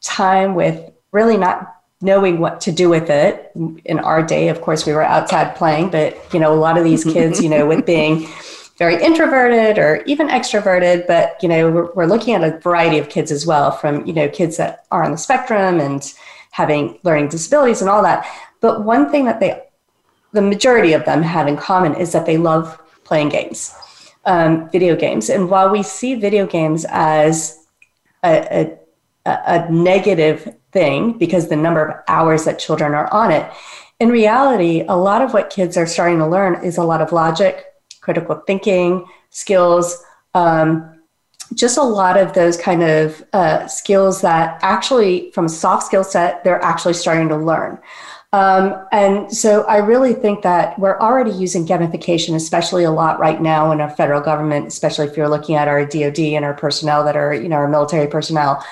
time 0.00 0.54
with 0.54 0.90
really 1.12 1.36
not 1.36 1.75
knowing 2.06 2.38
what 2.38 2.60
to 2.62 2.70
do 2.72 2.88
with 2.88 3.08
it. 3.10 3.50
In 3.84 3.98
our 3.98 4.22
day, 4.22 4.48
of 4.48 4.58
course, 4.66 4.86
we 4.86 4.92
were 4.92 5.02
outside 5.16 5.56
playing, 5.56 5.90
but 5.90 6.08
you 6.32 6.40
know, 6.40 6.52
a 6.52 6.60
lot 6.66 6.78
of 6.78 6.84
these 6.84 7.04
kids, 7.04 7.42
you 7.42 7.50
know, 7.50 7.66
with 7.66 7.84
being 7.84 8.14
very 8.78 9.02
introverted 9.02 9.78
or 9.78 10.02
even 10.04 10.28
extroverted, 10.28 11.06
but 11.06 11.42
you 11.42 11.48
know, 11.48 11.70
we're, 11.70 11.92
we're 11.94 12.06
looking 12.06 12.34
at 12.34 12.44
a 12.44 12.58
variety 12.60 12.98
of 12.98 13.08
kids 13.08 13.30
as 13.32 13.46
well, 13.46 13.70
from 13.70 14.06
you 14.06 14.12
know, 14.12 14.28
kids 14.28 14.56
that 14.56 14.86
are 14.90 15.02
on 15.02 15.10
the 15.10 15.18
spectrum 15.18 15.80
and 15.80 16.14
having 16.50 16.98
learning 17.02 17.28
disabilities 17.28 17.80
and 17.82 17.90
all 17.90 18.02
that. 18.02 18.26
But 18.60 18.84
one 18.84 19.10
thing 19.10 19.24
that 19.26 19.40
they, 19.40 19.62
the 20.32 20.42
majority 20.42 20.92
of 20.92 21.04
them 21.04 21.22
have 21.22 21.48
in 21.48 21.56
common 21.56 21.94
is 21.94 22.12
that 22.12 22.26
they 22.26 22.36
love 22.36 22.80
playing 23.04 23.30
games, 23.30 23.74
um, 24.24 24.68
video 24.70 24.94
games. 24.96 25.30
And 25.30 25.48
while 25.50 25.70
we 25.70 25.82
see 25.82 26.14
video 26.14 26.46
games 26.46 26.84
as 26.88 27.66
a, 28.22 28.76
a, 29.26 29.30
a 29.56 29.72
negative 29.72 30.54
thing 30.76 31.16
because 31.16 31.48
the 31.48 31.56
number 31.56 31.82
of 31.86 32.04
hours 32.06 32.44
that 32.44 32.58
children 32.58 32.92
are 32.92 33.08
on 33.22 33.30
it. 33.30 33.50
In 33.98 34.10
reality, 34.10 34.84
a 34.86 34.96
lot 35.08 35.22
of 35.22 35.32
what 35.32 35.48
kids 35.48 35.78
are 35.78 35.86
starting 35.86 36.18
to 36.18 36.26
learn 36.26 36.62
is 36.62 36.76
a 36.76 36.84
lot 36.84 37.00
of 37.00 37.12
logic, 37.12 37.64
critical 38.02 38.42
thinking 38.46 39.06
skills, 39.30 40.04
um, 40.34 40.92
just 41.54 41.78
a 41.78 41.82
lot 41.82 42.16
of 42.18 42.34
those 42.34 42.56
kind 42.58 42.82
of 42.82 43.24
uh, 43.32 43.66
skills 43.66 44.20
that 44.20 44.58
actually, 44.62 45.30
from 45.30 45.46
a 45.46 45.48
soft 45.48 45.86
skill 45.86 46.04
set, 46.04 46.44
they're 46.44 46.62
actually 46.62 46.94
starting 46.94 47.28
to 47.28 47.36
learn. 47.36 47.78
Um, 48.32 48.86
and 48.92 49.32
so 49.32 49.62
I 49.62 49.78
really 49.78 50.12
think 50.12 50.42
that 50.42 50.78
we're 50.78 50.98
already 50.98 51.30
using 51.30 51.66
gamification, 51.66 52.34
especially 52.34 52.84
a 52.84 52.90
lot 52.90 53.18
right 53.18 53.40
now 53.40 53.72
in 53.72 53.80
our 53.80 53.88
federal 53.88 54.20
government, 54.20 54.66
especially 54.66 55.06
if 55.06 55.16
you're 55.16 55.28
looking 55.28 55.54
at 55.54 55.68
our 55.68 55.86
DoD 55.86 56.18
and 56.36 56.44
our 56.44 56.52
personnel 56.52 57.02
that 57.04 57.16
are, 57.16 57.32
you 57.32 57.48
know, 57.48 57.56
our 57.56 57.68
military 57.68 58.08
personnel 58.08 58.62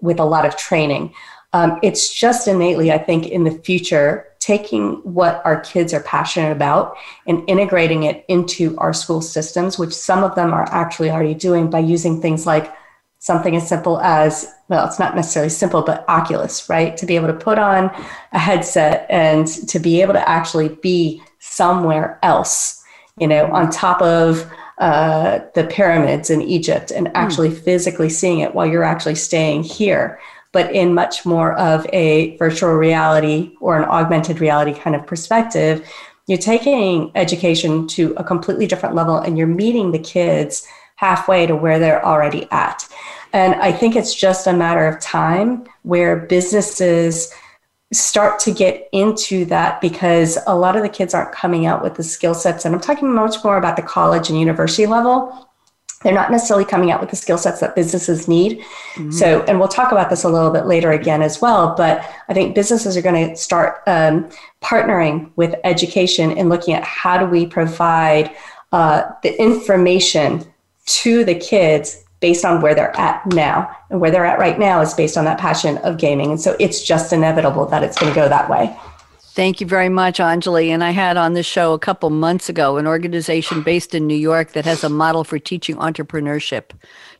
with 0.00 0.18
a 0.18 0.24
lot 0.24 0.44
of 0.44 0.56
training. 0.56 1.14
Um, 1.52 1.78
it's 1.82 2.12
just 2.12 2.48
innately, 2.48 2.92
I 2.92 2.98
think, 2.98 3.26
in 3.26 3.44
the 3.44 3.50
future 3.50 4.26
taking 4.38 4.94
what 5.04 5.40
our 5.44 5.60
kids 5.60 5.94
are 5.94 6.02
passionate 6.02 6.50
about 6.50 6.96
and 7.28 7.48
integrating 7.48 8.02
it 8.02 8.24
into 8.26 8.76
our 8.78 8.92
school 8.92 9.20
systems, 9.20 9.78
which 9.78 9.94
some 9.94 10.24
of 10.24 10.34
them 10.34 10.52
are 10.52 10.68
actually 10.70 11.10
already 11.10 11.34
doing 11.34 11.70
by 11.70 11.78
using 11.78 12.20
things 12.20 12.44
like 12.44 12.74
something 13.20 13.54
as 13.54 13.68
simple 13.68 14.00
as 14.00 14.52
well, 14.68 14.84
it's 14.84 14.98
not 14.98 15.14
necessarily 15.14 15.48
simple, 15.48 15.82
but 15.82 16.04
Oculus, 16.08 16.68
right? 16.68 16.96
To 16.96 17.06
be 17.06 17.14
able 17.14 17.28
to 17.28 17.34
put 17.34 17.56
on 17.56 17.84
a 18.32 18.38
headset 18.38 19.06
and 19.08 19.46
to 19.68 19.78
be 19.78 20.02
able 20.02 20.14
to 20.14 20.28
actually 20.28 20.70
be 20.70 21.22
somewhere 21.38 22.18
else, 22.24 22.82
you 23.20 23.28
know, 23.28 23.46
on 23.52 23.70
top 23.70 24.02
of 24.02 24.50
uh, 24.78 25.38
the 25.54 25.64
pyramids 25.64 26.30
in 26.30 26.42
Egypt 26.42 26.90
and 26.90 27.06
hmm. 27.06 27.14
actually 27.14 27.50
mm. 27.50 27.62
physically 27.62 28.08
seeing 28.08 28.40
it 28.40 28.54
while 28.54 28.66
you're 28.66 28.82
actually 28.82 29.14
staying 29.14 29.62
here 29.62 30.18
but 30.52 30.70
in 30.72 30.94
much 30.94 31.24
more 31.24 31.58
of 31.58 31.86
a 31.92 32.36
virtual 32.36 32.72
reality 32.74 33.54
or 33.60 33.78
an 33.78 33.88
augmented 33.88 34.40
reality 34.40 34.72
kind 34.72 34.94
of 34.94 35.06
perspective, 35.06 35.88
you're 36.26 36.38
taking 36.38 37.10
education 37.14 37.88
to 37.88 38.14
a 38.16 38.24
completely 38.24 38.66
different 38.66 38.94
level 38.94 39.16
and 39.16 39.36
you're 39.36 39.46
meeting 39.46 39.90
the 39.90 39.98
kids 39.98 40.66
halfway 40.96 41.46
to 41.46 41.56
where 41.56 41.78
they're 41.78 42.04
already 42.04 42.46
at. 42.52 42.86
And 43.32 43.54
I 43.56 43.72
think 43.72 43.96
it's 43.96 44.14
just 44.14 44.46
a 44.46 44.52
matter 44.52 44.86
of 44.86 45.00
time 45.00 45.66
where 45.82 46.16
businesses 46.16 47.34
start 47.92 48.38
to 48.40 48.52
get 48.52 48.88
into 48.92 49.44
that 49.46 49.80
because 49.80 50.38
a 50.46 50.56
lot 50.56 50.76
of 50.76 50.82
the 50.82 50.88
kids 50.88 51.12
aren't 51.12 51.32
coming 51.32 51.66
out 51.66 51.82
with 51.82 51.94
the 51.94 52.02
skill 52.02 52.34
sets. 52.34 52.64
And 52.64 52.74
I'm 52.74 52.80
talking 52.80 53.12
much 53.12 53.42
more 53.44 53.56
about 53.56 53.76
the 53.76 53.82
college 53.82 54.30
and 54.30 54.38
university 54.38 54.86
level 54.86 55.48
they're 56.02 56.12
not 56.12 56.30
necessarily 56.30 56.64
coming 56.64 56.90
out 56.90 57.00
with 57.00 57.10
the 57.10 57.16
skill 57.16 57.38
sets 57.38 57.60
that 57.60 57.74
businesses 57.74 58.28
need. 58.28 58.60
Mm-hmm. 58.94 59.10
So, 59.10 59.42
and 59.42 59.58
we'll 59.58 59.68
talk 59.68 59.92
about 59.92 60.10
this 60.10 60.24
a 60.24 60.28
little 60.28 60.50
bit 60.50 60.66
later 60.66 60.92
again 60.92 61.22
as 61.22 61.40
well. 61.40 61.74
But 61.76 62.04
I 62.28 62.34
think 62.34 62.54
businesses 62.54 62.96
are 62.96 63.02
going 63.02 63.30
to 63.30 63.36
start 63.36 63.82
um, 63.86 64.28
partnering 64.62 65.30
with 65.36 65.54
education 65.64 66.36
and 66.36 66.48
looking 66.48 66.74
at 66.74 66.84
how 66.84 67.18
do 67.18 67.26
we 67.26 67.46
provide 67.46 68.34
uh, 68.72 69.02
the 69.22 69.40
information 69.40 70.44
to 70.86 71.24
the 71.24 71.34
kids 71.34 72.04
based 72.20 72.44
on 72.44 72.60
where 72.60 72.74
they're 72.74 72.96
at 72.96 73.26
now. 73.26 73.76
And 73.90 74.00
where 74.00 74.10
they're 74.10 74.24
at 74.24 74.38
right 74.38 74.58
now 74.58 74.80
is 74.80 74.94
based 74.94 75.16
on 75.18 75.24
that 75.26 75.38
passion 75.38 75.76
of 75.78 75.98
gaming. 75.98 76.30
And 76.30 76.40
so 76.40 76.56
it's 76.58 76.82
just 76.82 77.12
inevitable 77.12 77.66
that 77.66 77.82
it's 77.82 77.98
going 77.98 78.12
to 78.12 78.18
go 78.18 78.28
that 78.28 78.48
way. 78.48 78.74
Thank 79.34 79.62
you 79.62 79.66
very 79.66 79.88
much, 79.88 80.18
Anjali. 80.18 80.68
And 80.68 80.84
I 80.84 80.90
had 80.90 81.16
on 81.16 81.32
this 81.32 81.46
show 81.46 81.72
a 81.72 81.78
couple 81.78 82.10
months 82.10 82.50
ago 82.50 82.76
an 82.76 82.86
organization 82.86 83.62
based 83.62 83.94
in 83.94 84.06
New 84.06 84.14
York 84.14 84.52
that 84.52 84.66
has 84.66 84.84
a 84.84 84.90
model 84.90 85.24
for 85.24 85.38
teaching 85.38 85.76
entrepreneurship 85.76 86.64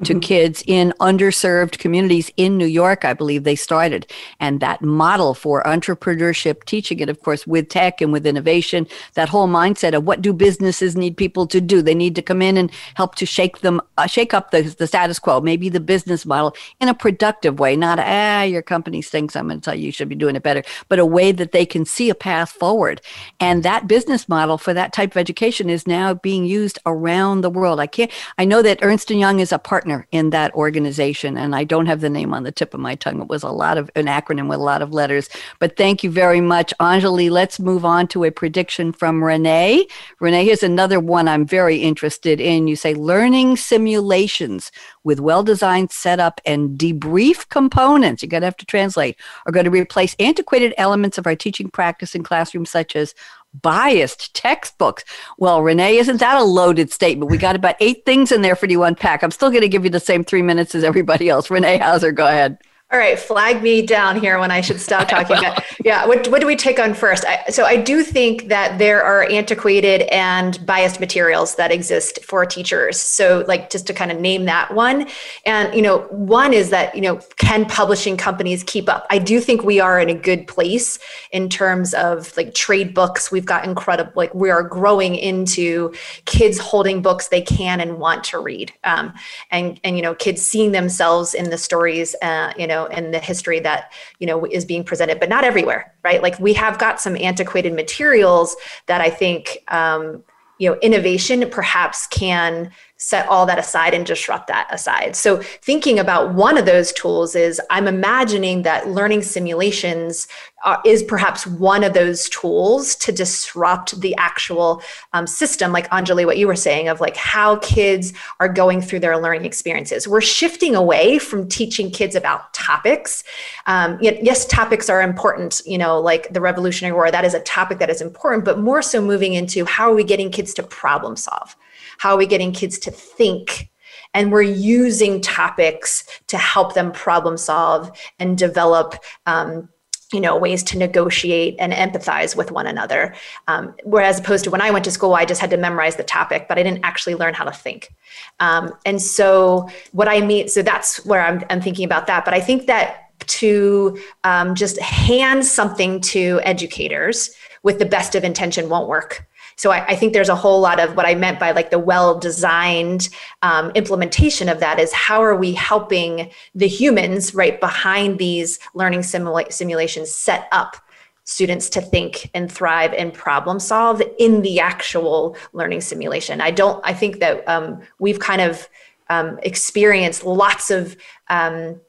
to 0.05 0.13
mm-hmm. 0.13 0.21
kids 0.21 0.63
in 0.67 0.93
underserved 1.01 1.79
communities 1.79 2.31
in 2.37 2.59
New 2.59 2.67
York, 2.67 3.07
I 3.07 3.15
believe 3.15 3.45
they 3.45 3.57
started. 3.57 4.07
And 4.41 4.61
that 4.61 4.83
model 4.83 5.33
for 5.33 5.63
entrepreneurship, 5.63 6.65
teaching 6.65 7.01
it, 7.01 7.09
of 7.09 7.23
course, 7.23 7.47
with 7.47 7.71
tech 7.71 8.03
and 8.03 8.13
with 8.13 8.27
innovation, 8.27 8.87
that 9.15 9.31
whole 9.31 9.49
mindset 9.49 9.95
of 9.95 10.05
what 10.05 10.21
do 10.21 10.35
businesses 10.35 10.95
need 10.95 11.17
people 11.17 11.47
to 11.47 11.63
do? 11.63 11.81
They 11.81 11.95
need 11.95 12.15
to 12.17 12.23
come 12.23 12.43
in 12.43 12.59
and 12.59 12.71
help 12.95 13.15
to 13.17 13.25
shake 13.25 13.61
them, 13.61 13.81
uh, 13.97 14.07
shake 14.07 14.35
up 14.35 14.51
the, 14.51 14.61
the 14.61 14.87
status 14.87 15.19
quo, 15.19 15.41
maybe 15.41 15.71
the 15.71 15.81
business 15.81 16.27
model 16.27 16.55
in 16.79 16.91
a 16.91 16.95
productive 16.95 17.59
way, 17.59 17.75
not, 17.75 17.99
ah, 17.99 18.43
your 18.43 18.61
company 18.61 19.01
stinks. 19.01 19.35
I'm 19.35 19.49
going 19.49 19.61
to 19.61 19.65
tell 19.65 19.75
you 19.75 19.87
you 19.87 19.93
should 19.93 20.11
be 20.11 20.15
doing 20.15 20.37
it 20.37 20.43
better, 20.43 20.63
but 20.91 20.99
a 20.99 21.07
way 21.07 21.33
that 21.33 21.53
they 21.53 21.65
can 21.65 21.87
see 21.87 22.02
a 22.11 22.15
path 22.15 22.51
forward. 22.51 23.01
And 23.41 23.63
that 23.63 23.89
business 23.89 24.29
model 24.29 24.59
for 24.59 24.75
that 24.75 24.93
type 24.93 25.13
of 25.13 25.17
education 25.17 25.71
is 25.71 25.87
now 25.87 26.15
being 26.15 26.45
used 26.45 26.79
around 26.87 27.41
the 27.41 27.51
world. 27.51 27.81
I 27.81 27.87
can't, 27.87 28.11
I 28.39 28.45
know 28.45 28.63
that 28.63 28.79
Ernst 28.83 29.11
& 29.11 29.11
Young 29.11 29.41
is 29.41 29.53
a 29.53 29.59
partner 29.59 30.07
in 30.13 30.31
that 30.31 30.55
organization. 30.55 31.37
And 31.37 31.55
I 31.55 31.65
don't 31.65 31.87
have 31.87 32.01
the 32.01 32.11
name 32.11 32.35
on 32.35 32.43
the 32.43 32.53
tip 32.53 32.75
of 32.75 32.81
my 32.81 32.95
tongue. 32.95 33.21
It 33.21 33.29
was 33.29 33.43
a 33.43 33.49
lot 33.49 33.79
of 33.79 33.91
an 33.95 34.07
acronym 34.07 34.49
with 34.49 34.59
a 34.59 34.63
lot 34.63 34.83
of 34.83 34.93
letters. 34.93 35.29
But 35.59 35.77
thank 35.77 36.03
you 36.03 36.11
very 36.11 36.41
much, 36.41 36.73
Anjali. 36.81 37.31
Let's 37.31 37.61
move 37.61 37.85
on 37.85 38.09
to 38.09 38.25
a 38.25 38.31
prediction 38.31 38.93
from 38.93 39.23
Renee. 39.23 39.87
Renee, 40.21 40.45
here's 40.45 40.63
another 40.63 41.01
one 41.01 41.29
I'm 41.29 41.47
very 41.47 41.79
interested 41.79 42.41
in. 42.41 42.69
You 42.69 42.77
say 42.77 42.95
learning 42.95 43.57
simulations 43.57 44.71
with 45.05 45.21
well-designed 45.21 45.91
setup 45.91 46.41
and 46.47 46.79
debrief 46.79 47.49
components. 47.49 48.23
You're 48.23 48.29
going 48.29 48.43
to 48.43 48.47
have 48.47 48.57
to 48.57 48.67
translate. 48.67 49.17
Are 49.47 49.53
going 49.53 49.65
to 49.65 49.71
replace 49.71 50.15
antiquated 50.19 50.75
elements 50.79 51.19
of 51.19 51.27
our 51.27 51.35
teaching 51.35 51.69
practice 51.69 51.92
in 52.15 52.23
classrooms, 52.23 52.71
such 52.71 52.97
as 52.97 53.15
biased 53.61 54.35
textbooks. 54.35 55.05
Well, 55.39 55.63
Renee, 55.63 55.99
isn't 55.99 56.19
that 56.19 56.41
a 56.41 56.45
loaded 56.45 56.91
statement? 56.91 57.31
We 57.31 57.39
got 57.39 57.57
about 57.57 57.77
eight 57.81 58.07
things 58.07 58.33
in 58.33 58.43
there 58.43 58.57
for 58.57 58.67
you 58.67 58.79
to 58.79 58.85
unpack. 58.85 59.23
I'm 59.23 59.31
still 59.31 59.51
going 59.51 59.63
to 59.63 59.69
give 59.69 59.85
you 59.85 59.91
the 59.91 60.01
same 60.01 60.25
three 60.25 60.43
minutes 60.43 60.75
as 60.75 60.85
everybody 60.85 61.29
else. 61.29 61.51
Renee 61.51 61.79
Houser, 61.79 62.13
go 62.13 62.27
ahead. 62.27 62.59
All 62.93 62.99
right, 62.99 63.19
flag 63.19 63.63
me 63.63 63.81
down 63.81 64.21
here 64.21 64.39
when 64.39 64.51
I 64.51 64.61
should 64.61 64.79
stop 64.79 65.09
talking. 65.09 65.39
about, 65.39 65.65
yeah, 65.83 66.05
what, 66.05 66.29
what 66.29 66.43
do 66.43 66.47
we 66.47 66.55
take 66.55 66.79
on 66.79 66.93
first? 66.93 67.25
I, 67.27 67.49
so 67.49 67.65
I 67.65 67.75
do 67.75 68.03
think 68.03 68.49
that 68.49 68.79
there 68.79 69.03
are 69.03 69.25
antiquated 69.31 70.03
and 70.13 70.65
biased 70.67 71.01
materials 71.01 71.55
that 71.55 71.73
exist 71.73 72.23
for 72.23 72.45
teachers. 72.45 73.01
So 73.01 73.47
like 73.49 73.71
just 73.71 73.87
to 73.87 73.95
kind 73.95 74.13
of 74.13 74.21
name 74.21 74.45
that 74.45 74.75
one, 74.75 75.09
and 75.47 75.75
you 75.75 75.81
know, 75.81 76.01
one 76.11 76.53
is 76.53 76.69
that 76.69 76.95
you 76.95 77.01
know, 77.01 77.17
can 77.39 77.65
publishing 77.65 78.19
companies 78.19 78.63
keep 78.63 78.91
up? 78.91 79.07
I 79.09 79.19
do 79.19 79.41
think 79.41 79.65
we 79.65 79.81
are 79.81 79.99
in 79.99 80.11
a 80.11 80.15
good 80.15 80.47
place 80.47 80.99
in 81.31 81.49
terms 81.49 81.95
of 81.95 82.37
like 82.37 82.53
trade 82.53 82.93
books. 82.93 83.33
We've 83.33 83.47
got 83.47 83.65
incredible, 83.65 84.13
like 84.17 84.35
we 84.35 84.51
are 84.51 84.63
growing 84.63 85.15
into 85.15 85.95
kids 86.27 86.59
holding 86.59 87.01
books 87.01 87.29
they 87.29 87.41
can 87.41 87.81
and 87.81 87.99
want 87.99 88.23
to 88.25 88.39
read, 88.39 88.71
um, 88.85 89.15
and 89.51 89.81
and 89.83 89.97
you 89.97 90.03
know, 90.03 90.15
kids 90.15 90.43
seeing 90.43 90.73
themselves 90.73 91.33
in 91.33 91.49
the 91.49 91.57
stories, 91.57 92.15
uh, 92.21 92.53
you 92.59 92.67
know 92.67 92.82
know, 92.83 92.89
and 92.89 93.13
the 93.13 93.19
history 93.19 93.61
that, 93.61 93.93
you 94.19 94.27
know, 94.27 94.45
is 94.47 94.65
being 94.65 94.85
presented, 94.85 95.21
but 95.21 95.29
not 95.29 95.45
everywhere, 95.45 95.95
right? 96.03 96.23
Like 96.23 96.39
we 96.39 96.53
have 96.55 96.79
got 96.79 97.01
some 97.01 97.17
antiquated 97.17 97.75
materials 97.75 98.57
that 98.87 99.01
I 99.01 99.11
think, 99.11 99.59
um, 99.69 100.23
you 100.59 100.71
know, 100.71 100.79
innovation 100.81 101.49
perhaps 101.51 102.07
can 102.07 102.71
set 102.97 103.27
all 103.29 103.47
that 103.47 103.59
aside 103.59 103.95
and 103.95 104.07
disrupt 104.07 104.47
that 104.47 104.69
aside. 104.71 105.17
So, 105.17 105.39
thinking 105.39 105.99
about 105.99 106.35
one 106.35 106.57
of 106.57 106.67
those 106.67 106.93
tools 106.93 107.35
is 107.35 107.61
I'm 107.69 107.89
imagining 107.89 108.63
that 108.63 108.89
learning 108.89 109.23
simulations 109.23 110.29
are, 110.65 110.81
is 110.85 111.03
perhaps 111.03 111.47
one 111.47 111.85
of 111.85 111.93
those 111.93 112.29
tools 112.29 112.95
to 112.97 113.13
disrupt 113.13 114.01
the 114.01 114.15
actual 114.17 114.83
um, 115.13 115.27
system, 115.27 115.73
like 115.73 115.89
Anjali, 115.91 116.25
what 116.25 116.39
you 116.39 116.47
were 116.47 116.57
saying 116.57 116.89
of 116.89 117.01
like 117.01 117.17
how 117.17 117.57
kids 117.57 118.13
are 118.41 118.49
going 118.49 118.81
through 118.81 119.01
their 119.01 119.19
learning 119.19 119.45
experiences. 119.45 120.07
We're 120.07 120.21
shifting 120.21 120.75
away 120.75 121.19
from 121.19 121.49
teaching 121.49 121.91
kids 121.91 122.15
about 122.15 122.53
topics. 122.55 123.25
Um, 123.67 123.99
yes, 124.01 124.47
topics 124.47 124.89
are 124.89 125.03
important, 125.03 125.61
you 125.67 125.79
know, 125.79 126.01
like 126.01 126.33
the 126.33 126.41
Revolutionary 126.41 126.95
War, 126.95 127.11
that 127.11 127.25
is 127.25 127.35
a 127.35 127.41
topic 127.41 127.79
that 127.79 127.91
is 127.91 128.01
important, 128.01 128.45
but 128.45 128.59
more 128.59 128.83
so 128.83 129.01
moving 129.01 129.35
into 129.35 129.65
how 129.65 129.91
are 129.91 129.95
we 129.95 130.05
getting 130.05 130.31
kids 130.31 130.55
to 130.55 130.63
problem 130.63 131.17
solve? 131.17 131.57
How 131.99 132.15
are 132.15 132.19
we 132.19 132.27
getting 132.27 132.53
kids 132.53 132.79
to 132.81 132.91
think? 132.91 133.71
And 134.15 134.31
we're 134.31 134.43
using 134.43 135.21
topics 135.21 136.05
to 136.27 136.37
help 136.37 136.75
them 136.75 136.93
problem 136.93 137.37
solve 137.37 137.91
and 138.19 138.37
develop 138.37 138.97
um, 139.25 139.69
you 140.13 140.21
know 140.21 140.37
ways 140.37 140.63
to 140.65 140.79
negotiate 140.79 141.57
and 141.59 141.73
empathize 141.73 142.37
with 142.37 142.51
one 142.51 142.67
another. 142.67 143.15
Um, 143.49 143.75
whereas 143.85 144.21
opposed 144.21 144.45
to 144.45 144.51
when 144.51 144.61
i 144.61 144.71
went 144.71 144.85
to 144.85 144.91
school 144.91 145.15
i 145.15 145.25
just 145.25 145.41
had 145.41 145.51
to 145.51 145.57
memorize 145.57 145.97
the 145.97 146.05
topic 146.05 146.47
but 146.49 146.59
i 146.59 146.63
didn't 146.63 146.85
actually 146.85 147.15
learn 147.15 147.35
how 147.35 147.45
to 147.45 147.53
think. 147.53 147.95
Um, 148.41 148.73
and 148.85 149.01
so 149.01 149.69
what 149.93 150.09
i 150.09 150.21
mean 150.21 150.49
so 150.49 150.63
that's 150.63 151.05
where 151.07 151.23
I'm, 151.23 151.43
I'm 151.51 151.61
thinking 151.61 151.85
about 151.85 152.07
that. 152.07 152.25
But 152.25 152.35
i 152.35 152.41
think 152.41 152.67
that 152.67 152.99
to 153.27 153.99
um, 154.25 154.55
just 154.55 154.81
hand 154.81 155.47
something 155.47 156.01
to 156.01 156.41
educators 156.43 157.31
with 157.63 157.79
the 157.79 157.87
best 157.87 158.15
of 158.15 158.25
intention 158.25 158.69
won't 158.69 158.89
work 158.89 159.27
so 159.63 159.71
I, 159.71 159.87
I, 159.87 159.95
think 159.95 160.13
there's 160.13 160.29
a 160.29 160.35
whole 160.35 160.61
lot 160.61 160.81
of 160.81 160.97
what 160.97 161.07
I 161.07 161.15
meant 161.15 161.39
by 161.39 161.53
like 161.53 161.71
the 161.71 161.79
well-designed 161.79 163.09
um, 163.43 163.71
implementation 163.77 164.49
of 164.49 164.59
that 164.59 164.81
is 164.81 164.93
how 164.93 165.23
are 165.23 165.37
we 165.37 165.53
helping 165.53 166.33
the 166.53 166.67
humans 166.67 167.33
right 167.33 167.61
behind 167.61 168.19
these 168.19 168.59
learning 168.75 169.03
simula- 169.03 169.53
simulations 169.53 170.13
set 170.13 170.49
up 170.51 170.79
students 171.23 171.71
to 171.71 171.81
think 171.81 172.29
and 172.35 172.51
thrive 172.51 172.93
and 172.95 173.15
problem 173.15 173.61
solve 173.61 174.03
in 174.19 174.43
the 174.43 174.59
actual 174.59 175.37
learning 175.53 175.81
simulation. 175.81 176.41
I 176.41 176.51
don't. 176.51 176.81
I 176.85 176.93
think 176.93 177.21
that 177.21 177.49
um, 177.49 177.83
we've 178.01 178.19
kind 178.19 178.41
of 178.41 178.69
um, 179.11 179.39
experienced 179.45 180.25
lots 180.25 180.73
of. 180.73 180.97
Um, 181.31 181.81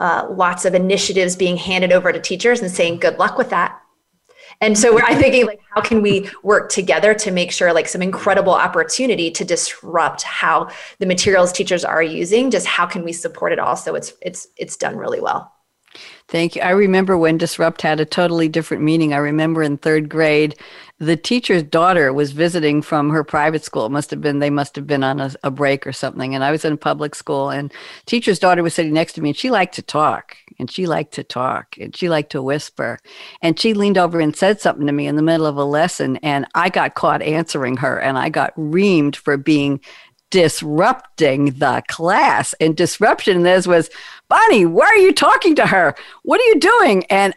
uh, 0.00 0.26
lots 0.28 0.64
of 0.64 0.74
initiatives 0.74 1.36
being 1.36 1.56
handed 1.56 1.92
over 1.92 2.12
to 2.12 2.18
teachers 2.18 2.60
and 2.60 2.68
saying 2.68 2.98
good 2.98 3.16
luck 3.16 3.38
with 3.38 3.50
that 3.50 3.80
and 4.60 4.78
so 4.78 5.00
I'm 5.00 5.18
thinking 5.18 5.46
like, 5.46 5.60
how 5.74 5.80
can 5.80 6.02
we 6.02 6.30
work 6.42 6.70
together 6.70 7.14
to 7.14 7.30
make 7.30 7.52
sure 7.52 7.72
like 7.72 7.88
some 7.88 8.02
incredible 8.02 8.54
opportunity 8.54 9.30
to 9.32 9.44
disrupt 9.44 10.22
how 10.22 10.68
the 10.98 11.06
materials 11.06 11.52
teachers 11.52 11.84
are 11.84 12.02
using? 12.02 12.50
Just 12.50 12.66
how 12.66 12.86
can 12.86 13.04
we 13.04 13.12
support 13.12 13.52
it 13.52 13.58
all 13.58 13.76
so 13.76 13.94
it's 13.94 14.12
it's 14.20 14.48
it's 14.56 14.76
done 14.76 14.96
really 14.96 15.20
well? 15.20 15.53
Thank 16.28 16.56
you. 16.56 16.62
I 16.62 16.70
remember 16.70 17.16
when 17.16 17.38
disrupt 17.38 17.82
had 17.82 18.00
a 18.00 18.04
totally 18.04 18.48
different 18.48 18.82
meaning. 18.82 19.12
I 19.12 19.18
remember 19.18 19.62
in 19.62 19.76
third 19.76 20.08
grade, 20.08 20.56
the 20.98 21.16
teacher's 21.16 21.62
daughter 21.62 22.12
was 22.12 22.32
visiting 22.32 22.80
from 22.80 23.10
her 23.10 23.24
private 23.24 23.64
school. 23.64 23.86
It 23.86 23.90
must 23.90 24.10
have 24.10 24.20
been 24.20 24.38
they 24.38 24.50
must 24.50 24.76
have 24.76 24.86
been 24.86 25.04
on 25.04 25.20
a, 25.20 25.32
a 25.42 25.50
break 25.50 25.86
or 25.86 25.92
something. 25.92 26.34
And 26.34 26.42
I 26.42 26.50
was 26.50 26.64
in 26.64 26.76
public 26.78 27.14
school, 27.14 27.50
and 27.50 27.72
teacher's 28.06 28.38
daughter 28.38 28.62
was 28.62 28.74
sitting 28.74 28.94
next 28.94 29.14
to 29.14 29.20
me, 29.20 29.30
and 29.30 29.36
she 29.36 29.50
liked 29.50 29.74
to 29.74 29.82
talk, 29.82 30.36
and 30.58 30.70
she 30.70 30.86
liked 30.86 31.14
to 31.14 31.24
talk, 31.24 31.76
and 31.78 31.94
she 31.94 32.08
liked 32.08 32.32
to 32.32 32.42
whisper, 32.42 32.98
and 33.42 33.58
she 33.58 33.74
leaned 33.74 33.98
over 33.98 34.20
and 34.20 34.34
said 34.36 34.60
something 34.60 34.86
to 34.86 34.92
me 34.92 35.06
in 35.06 35.16
the 35.16 35.22
middle 35.22 35.46
of 35.46 35.56
a 35.56 35.64
lesson, 35.64 36.16
and 36.18 36.46
I 36.54 36.68
got 36.70 36.94
caught 36.94 37.22
answering 37.22 37.76
her, 37.78 37.98
and 37.98 38.16
I 38.16 38.28
got 38.28 38.54
reamed 38.56 39.16
for 39.16 39.36
being 39.36 39.80
disrupting 40.30 41.44
the 41.58 41.80
class. 41.86 42.54
And 42.54 42.76
disruption 42.76 43.44
this 43.44 43.68
was, 43.68 43.88
Bonnie, 44.34 44.66
why 44.66 44.86
are 44.86 44.96
you 44.96 45.12
talking 45.12 45.54
to 45.54 45.64
her? 45.64 45.94
What 46.24 46.40
are 46.40 46.44
you 46.44 46.58
doing? 46.58 47.04
And 47.04 47.36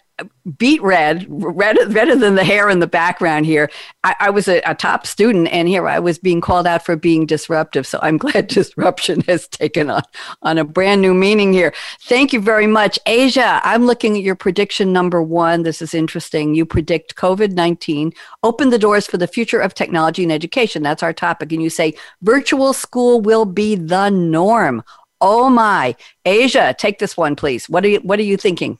beat 0.57 0.81
red, 0.81 1.27
red, 1.29 1.77
redder 1.93 2.15
than 2.15 2.33
the 2.33 2.43
hair 2.43 2.69
in 2.69 2.79
the 2.79 2.87
background 2.87 3.45
here. 3.45 3.69
I, 4.03 4.15
I 4.19 4.29
was 4.31 4.47
a, 4.47 4.61
a, 4.61 4.73
top 4.73 5.05
student, 5.05 5.47
and 5.49 5.67
here 5.67 5.87
I 5.87 5.99
was 5.99 6.17
being 6.17 6.41
called 6.41 6.65
out 6.65 6.83
for 6.83 6.95
being 6.95 7.27
disruptive. 7.27 7.85
So 7.85 7.99
I'm 8.01 8.17
glad 8.23 8.47
disruption 8.47 9.21
has 9.27 9.47
taken 9.47 9.91
on, 9.91 10.01
on 10.41 10.57
a 10.57 10.63
brand 10.63 11.03
new 11.03 11.13
meaning 11.13 11.53
here. 11.53 11.71
Thank 12.01 12.33
you 12.33 12.41
very 12.41 12.65
much. 12.65 12.97
Asia, 13.05 13.61
I'm 13.63 13.85
looking 13.85 14.17
at 14.17 14.23
your 14.23 14.35
prediction 14.35 14.91
number 14.91 15.21
one. 15.21 15.61
This 15.61 15.83
is 15.83 15.93
interesting. 15.93 16.55
You 16.55 16.65
predict 16.65 17.15
COVID 17.15 17.51
19 17.51 18.11
open 18.41 18.71
the 18.71 18.79
doors 18.79 19.05
for 19.05 19.17
the 19.17 19.27
future 19.27 19.59
of 19.59 19.75
technology 19.75 20.23
and 20.23 20.31
education. 20.31 20.81
That's 20.81 21.03
our 21.03 21.13
topic. 21.13 21.51
And 21.51 21.61
you 21.61 21.69
say 21.69 21.93
virtual 22.23 22.73
school 22.73 23.21
will 23.21 23.45
be 23.45 23.75
the 23.75 24.09
norm. 24.09 24.83
Oh 25.21 25.49
my. 25.49 25.95
Asia, 26.25 26.75
take 26.77 26.99
this 26.99 27.17
one, 27.17 27.35
please. 27.35 27.67
What 27.69 27.83
are 27.85 27.89
you, 27.89 27.99
what 27.99 28.19
are 28.19 28.23
you 28.23 28.37
thinking? 28.37 28.77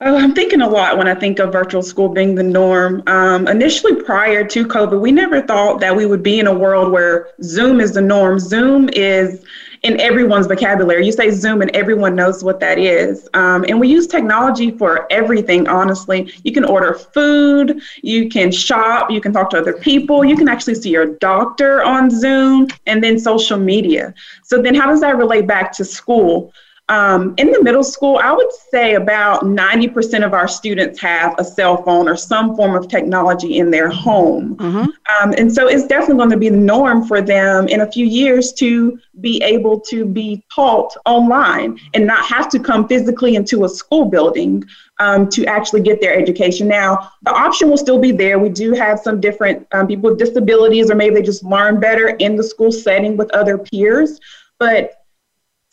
Oh, 0.00 0.16
I'm 0.16 0.34
thinking 0.34 0.60
a 0.60 0.68
lot 0.68 0.98
when 0.98 1.06
I 1.06 1.14
think 1.14 1.38
of 1.38 1.52
virtual 1.52 1.82
school 1.82 2.08
being 2.08 2.34
the 2.34 2.42
norm. 2.42 3.02
Um, 3.06 3.46
initially, 3.46 4.02
prior 4.02 4.44
to 4.46 4.66
COVID, 4.66 5.00
we 5.00 5.12
never 5.12 5.40
thought 5.40 5.80
that 5.80 5.94
we 5.94 6.04
would 6.04 6.22
be 6.22 6.40
in 6.40 6.46
a 6.46 6.54
world 6.54 6.92
where 6.92 7.28
Zoom 7.42 7.80
is 7.80 7.92
the 7.92 8.02
norm. 8.02 8.38
Zoom 8.38 8.90
is 8.92 9.44
in 9.84 10.00
everyone's 10.00 10.46
vocabulary. 10.46 11.04
You 11.04 11.12
say 11.12 11.30
Zoom, 11.30 11.60
and 11.60 11.70
everyone 11.76 12.16
knows 12.16 12.42
what 12.42 12.58
that 12.60 12.78
is. 12.78 13.28
Um, 13.34 13.66
and 13.68 13.78
we 13.78 13.86
use 13.86 14.06
technology 14.06 14.70
for 14.70 15.06
everything, 15.12 15.68
honestly. 15.68 16.32
You 16.42 16.52
can 16.52 16.64
order 16.64 16.94
food, 16.94 17.80
you 18.02 18.30
can 18.30 18.50
shop, 18.50 19.10
you 19.10 19.20
can 19.20 19.32
talk 19.32 19.50
to 19.50 19.58
other 19.58 19.74
people, 19.74 20.24
you 20.24 20.36
can 20.36 20.48
actually 20.48 20.76
see 20.76 20.88
your 20.88 21.06
doctor 21.06 21.82
on 21.82 22.10
Zoom, 22.10 22.66
and 22.86 23.04
then 23.04 23.18
social 23.18 23.58
media. 23.58 24.14
So, 24.42 24.60
then 24.60 24.74
how 24.74 24.86
does 24.86 25.02
that 25.02 25.18
relate 25.18 25.46
back 25.46 25.70
to 25.72 25.84
school? 25.84 26.52
Um, 26.90 27.34
in 27.38 27.50
the 27.50 27.62
middle 27.62 27.82
school, 27.82 28.20
I 28.22 28.30
would 28.32 28.52
say 28.70 28.94
about 28.94 29.42
90% 29.42 30.22
of 30.24 30.34
our 30.34 30.46
students 30.46 31.00
have 31.00 31.34
a 31.38 31.44
cell 31.44 31.82
phone 31.82 32.08
or 32.08 32.14
some 32.16 32.54
form 32.54 32.76
of 32.76 32.88
technology 32.88 33.56
in 33.56 33.70
their 33.70 33.88
home. 33.88 34.56
Mm-hmm. 34.56 34.78
Um, 34.78 35.34
and 35.38 35.50
so 35.50 35.66
it's 35.66 35.86
definitely 35.86 36.16
going 36.16 36.30
to 36.30 36.36
be 36.36 36.50
the 36.50 36.58
norm 36.58 37.06
for 37.06 37.22
them 37.22 37.68
in 37.68 37.80
a 37.80 37.90
few 37.90 38.04
years 38.04 38.52
to 38.54 38.98
be 39.22 39.42
able 39.42 39.80
to 39.80 40.04
be 40.04 40.44
taught 40.54 40.94
online 41.06 41.80
and 41.94 42.06
not 42.06 42.22
have 42.26 42.50
to 42.50 42.58
come 42.58 42.86
physically 42.86 43.34
into 43.34 43.64
a 43.64 43.68
school 43.68 44.04
building 44.04 44.62
um, 45.00 45.26
to 45.30 45.46
actually 45.46 45.80
get 45.80 46.02
their 46.02 46.14
education. 46.14 46.68
Now, 46.68 47.10
the 47.22 47.32
option 47.32 47.70
will 47.70 47.78
still 47.78 47.98
be 47.98 48.12
there. 48.12 48.38
We 48.38 48.50
do 48.50 48.74
have 48.74 49.00
some 49.00 49.22
different 49.22 49.66
um, 49.72 49.86
people 49.86 50.10
with 50.10 50.18
disabilities, 50.18 50.90
or 50.90 50.96
maybe 50.96 51.14
they 51.14 51.22
just 51.22 51.44
learn 51.44 51.80
better 51.80 52.08
in 52.08 52.36
the 52.36 52.44
school 52.44 52.70
setting 52.70 53.16
with 53.16 53.30
other 53.30 53.56
peers. 53.56 54.20
But 54.58 55.03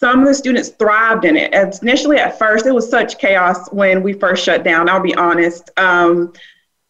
some 0.02 0.22
of 0.22 0.28
the 0.28 0.34
students 0.34 0.70
thrived 0.70 1.26
in 1.26 1.38
it. 1.38 1.54
As 1.54 1.82
initially, 1.84 2.18
at 2.18 2.40
first, 2.40 2.66
it 2.66 2.74
was 2.74 2.90
such 2.90 3.20
chaos 3.20 3.72
when 3.72 4.02
we 4.02 4.14
first 4.14 4.44
shut 4.44 4.64
down. 4.64 4.90
I'll 4.90 5.00
be 5.00 5.14
honest. 5.14 5.70
Um, 5.78 6.34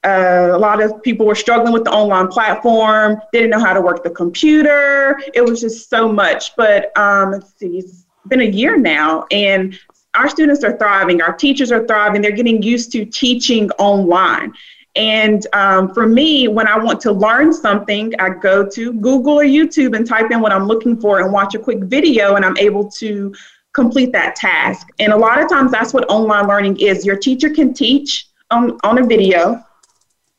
uh, 0.03 0.49
a 0.53 0.57
lot 0.57 0.81
of 0.81 1.03
people 1.03 1.25
were 1.25 1.35
struggling 1.35 1.73
with 1.73 1.83
the 1.83 1.91
online 1.91 2.29
platform, 2.29 3.21
didn't 3.33 3.49
know 3.49 3.59
how 3.59 3.73
to 3.73 3.81
work 3.81 4.03
the 4.03 4.09
computer. 4.09 5.19
It 5.33 5.41
was 5.41 5.59
just 5.59 5.89
so 5.89 6.11
much. 6.11 6.55
But 6.55 6.97
um, 6.97 7.31
let's 7.33 7.53
see, 7.59 7.79
it's 7.79 8.05
been 8.27 8.41
a 8.41 8.45
year 8.45 8.77
now, 8.77 9.25
and 9.29 9.77
our 10.15 10.29
students 10.29 10.63
are 10.63 10.77
thriving. 10.77 11.21
Our 11.21 11.33
teachers 11.33 11.71
are 11.71 11.85
thriving. 11.85 12.21
They're 12.21 12.31
getting 12.31 12.63
used 12.63 12.93
to 12.93 13.05
teaching 13.05 13.69
online. 13.71 14.53
And 14.95 15.47
um, 15.53 15.93
for 15.93 16.05
me, 16.05 16.47
when 16.47 16.67
I 16.67 16.77
want 16.77 16.99
to 17.01 17.11
learn 17.11 17.53
something, 17.53 18.13
I 18.19 18.29
go 18.29 18.67
to 18.69 18.93
Google 18.93 19.39
or 19.39 19.45
YouTube 19.45 19.95
and 19.95 20.05
type 20.05 20.31
in 20.31 20.41
what 20.41 20.51
I'm 20.51 20.67
looking 20.67 20.99
for 20.99 21.21
and 21.21 21.31
watch 21.31 21.55
a 21.55 21.59
quick 21.59 21.79
video, 21.83 22.35
and 22.35 22.43
I'm 22.43 22.57
able 22.57 22.91
to 22.91 23.33
complete 23.73 24.11
that 24.11 24.35
task. 24.35 24.87
And 24.99 25.13
a 25.13 25.17
lot 25.17 25.41
of 25.41 25.49
times, 25.49 25.71
that's 25.71 25.93
what 25.93 26.09
online 26.09 26.47
learning 26.47 26.79
is. 26.79 27.05
Your 27.05 27.15
teacher 27.15 27.49
can 27.49 27.73
teach 27.73 28.27
on, 28.49 28.77
on 28.83 28.97
a 28.97 29.05
video, 29.05 29.63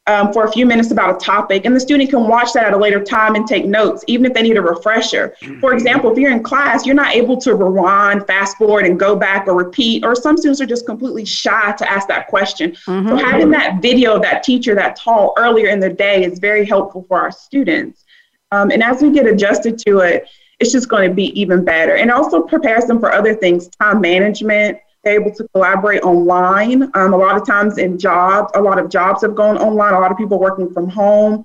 um, 0.09 0.32
for 0.32 0.44
a 0.44 0.53
few 0.53 0.66
minutes 0.66 0.90
about 0.90 1.14
a 1.14 1.24
topic, 1.24 1.64
and 1.64 1.76
the 1.76 1.80
student 1.80 2.11
can 2.11 2.26
watch 2.26 2.53
that 2.55 2.64
at 2.64 2.72
a 2.72 2.76
later 2.76 3.03
time 3.03 3.36
and 3.36 3.46
take 3.46 3.64
notes, 3.64 4.05
even 4.09 4.26
if 4.26 4.34
they 4.34 4.42
need 4.42 4.57
a 4.57 4.62
refresher. 4.62 5.36
For 5.61 5.72
example, 5.72 6.11
if 6.11 6.18
you're 6.18 6.32
in 6.32 6.42
class, 6.42 6.84
you're 6.84 6.96
not 6.96 7.14
able 7.14 7.36
to 7.42 7.55
rewind, 7.55 8.26
fast 8.26 8.57
forward, 8.57 8.84
and 8.84 8.98
go 8.98 9.14
back 9.14 9.46
or 9.46 9.55
repeat, 9.55 10.05
or 10.05 10.16
some 10.16 10.36
students 10.36 10.61
are 10.61 10.66
just 10.66 10.86
completely 10.86 11.24
shy 11.24 11.72
to 11.78 11.88
ask 11.88 12.09
that 12.09 12.26
question. 12.26 12.72
Mm-hmm. 12.72 13.09
So, 13.09 13.16
having 13.16 13.50
that 13.50 13.80
video 13.80 14.16
of 14.16 14.22
that 14.22 14.42
teacher 14.42 14.74
that 14.74 14.96
taught 14.96 15.34
earlier 15.36 15.68
in 15.68 15.78
the 15.78 15.90
day 15.90 16.24
is 16.24 16.40
very 16.40 16.64
helpful 16.64 17.05
for 17.07 17.20
our 17.20 17.30
students. 17.30 18.05
Um, 18.50 18.70
and 18.70 18.82
as 18.82 19.03
we 19.03 19.12
get 19.12 19.26
adjusted 19.26 19.78
to 19.86 20.00
it, 20.00 20.28
it's 20.59 20.72
just 20.72 20.88
going 20.88 21.09
to 21.09 21.14
be 21.14 21.38
even 21.40 21.64
better. 21.64 21.96
And 21.96 22.11
also 22.11 22.42
prepares 22.42 22.86
them 22.86 22.98
for 22.98 23.12
other 23.12 23.34
things, 23.34 23.68
time 23.68 24.00
management 24.00 24.78
able 25.05 25.32
to 25.34 25.46
collaborate 25.48 26.03
online. 26.03 26.90
Um, 26.94 27.12
a 27.12 27.16
lot 27.16 27.36
of 27.36 27.46
times 27.46 27.78
in 27.78 27.98
jobs, 27.98 28.53
a 28.55 28.61
lot 28.61 28.78
of 28.78 28.88
jobs 28.88 29.22
have 29.22 29.34
gone 29.34 29.59
online. 29.59 29.94
A 29.94 30.00
lot 30.00 30.11
of 30.11 30.18
people 30.18 30.38
working 30.38 30.72
from 30.72 30.88
home. 30.88 31.44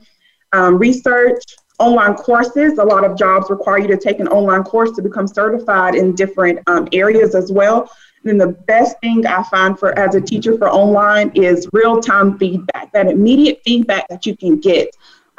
Um, 0.54 0.78
research, 0.78 1.44
online 1.80 2.16
courses. 2.16 2.78
A 2.78 2.84
lot 2.84 3.04
of 3.04 3.18
jobs 3.18 3.50
require 3.50 3.80
you 3.80 3.88
to 3.88 3.98
take 3.98 4.20
an 4.20 4.28
online 4.28 4.64
course 4.64 4.92
to 4.92 5.02
become 5.02 5.28
certified 5.28 5.96
in 5.96 6.16
different 6.16 6.60
um, 6.68 6.88
areas 6.92 7.36
as 7.36 7.52
well. 7.52 7.92
And 8.24 8.40
then 8.40 8.48
the 8.50 8.54
best 8.64 9.00
thing 9.02 9.26
I 9.26 9.44
find 9.44 9.78
for 9.78 9.98
as 9.98 10.16
a 10.16 10.22
teacher 10.22 10.58
for 10.58 10.70
online 10.70 11.32
is 11.36 11.68
real-time 11.72 12.38
feedback, 12.38 12.92
that 12.94 13.08
immediate 13.08 13.62
feedback 13.64 14.08
that 14.10 14.26
you 14.26 14.36
can 14.36 14.60
get. 14.60 14.90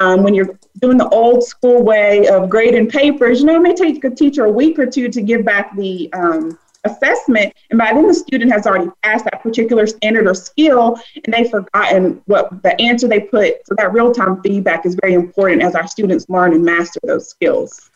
Um, 0.01 0.23
when 0.23 0.33
you're 0.33 0.57
doing 0.81 0.97
the 0.97 1.09
old 1.09 1.43
school 1.43 1.83
way 1.83 2.27
of 2.29 2.49
grading 2.49 2.89
papers, 2.89 3.41
you 3.41 3.45
know, 3.45 3.57
it 3.57 3.61
may 3.61 3.75
take 3.75 4.01
a 4.05 4.09
teacher 4.09 4.45
a 4.45 4.51
week 4.51 4.79
or 4.79 4.85
two 4.85 5.09
to 5.09 5.21
give 5.21 5.43
back 5.43 5.75
the 5.75 6.11
um, 6.13 6.57
assessment 6.85 7.53
and 7.69 7.77
by 7.77 7.91
then 7.93 8.07
the 8.07 8.13
student 8.13 8.51
has 8.51 8.65
already 8.65 8.89
passed 9.03 9.25
that 9.25 9.41
particular 9.41 9.85
standard 9.85 10.27
or 10.27 10.33
skill 10.33 10.99
and 11.23 11.33
they've 11.33 11.49
forgotten 11.49 12.21
what 12.25 12.61
the 12.63 12.79
answer 12.81 13.07
they 13.07 13.19
put 13.19 13.55
so 13.65 13.75
that 13.75 13.91
real-time 13.93 14.41
feedback 14.41 14.85
is 14.85 14.95
very 15.01 15.13
important 15.13 15.61
as 15.61 15.75
our 15.75 15.87
students 15.87 16.25
learn 16.29 16.53
and 16.53 16.63
master 16.63 16.99
those 17.03 17.29
skills 17.29 17.89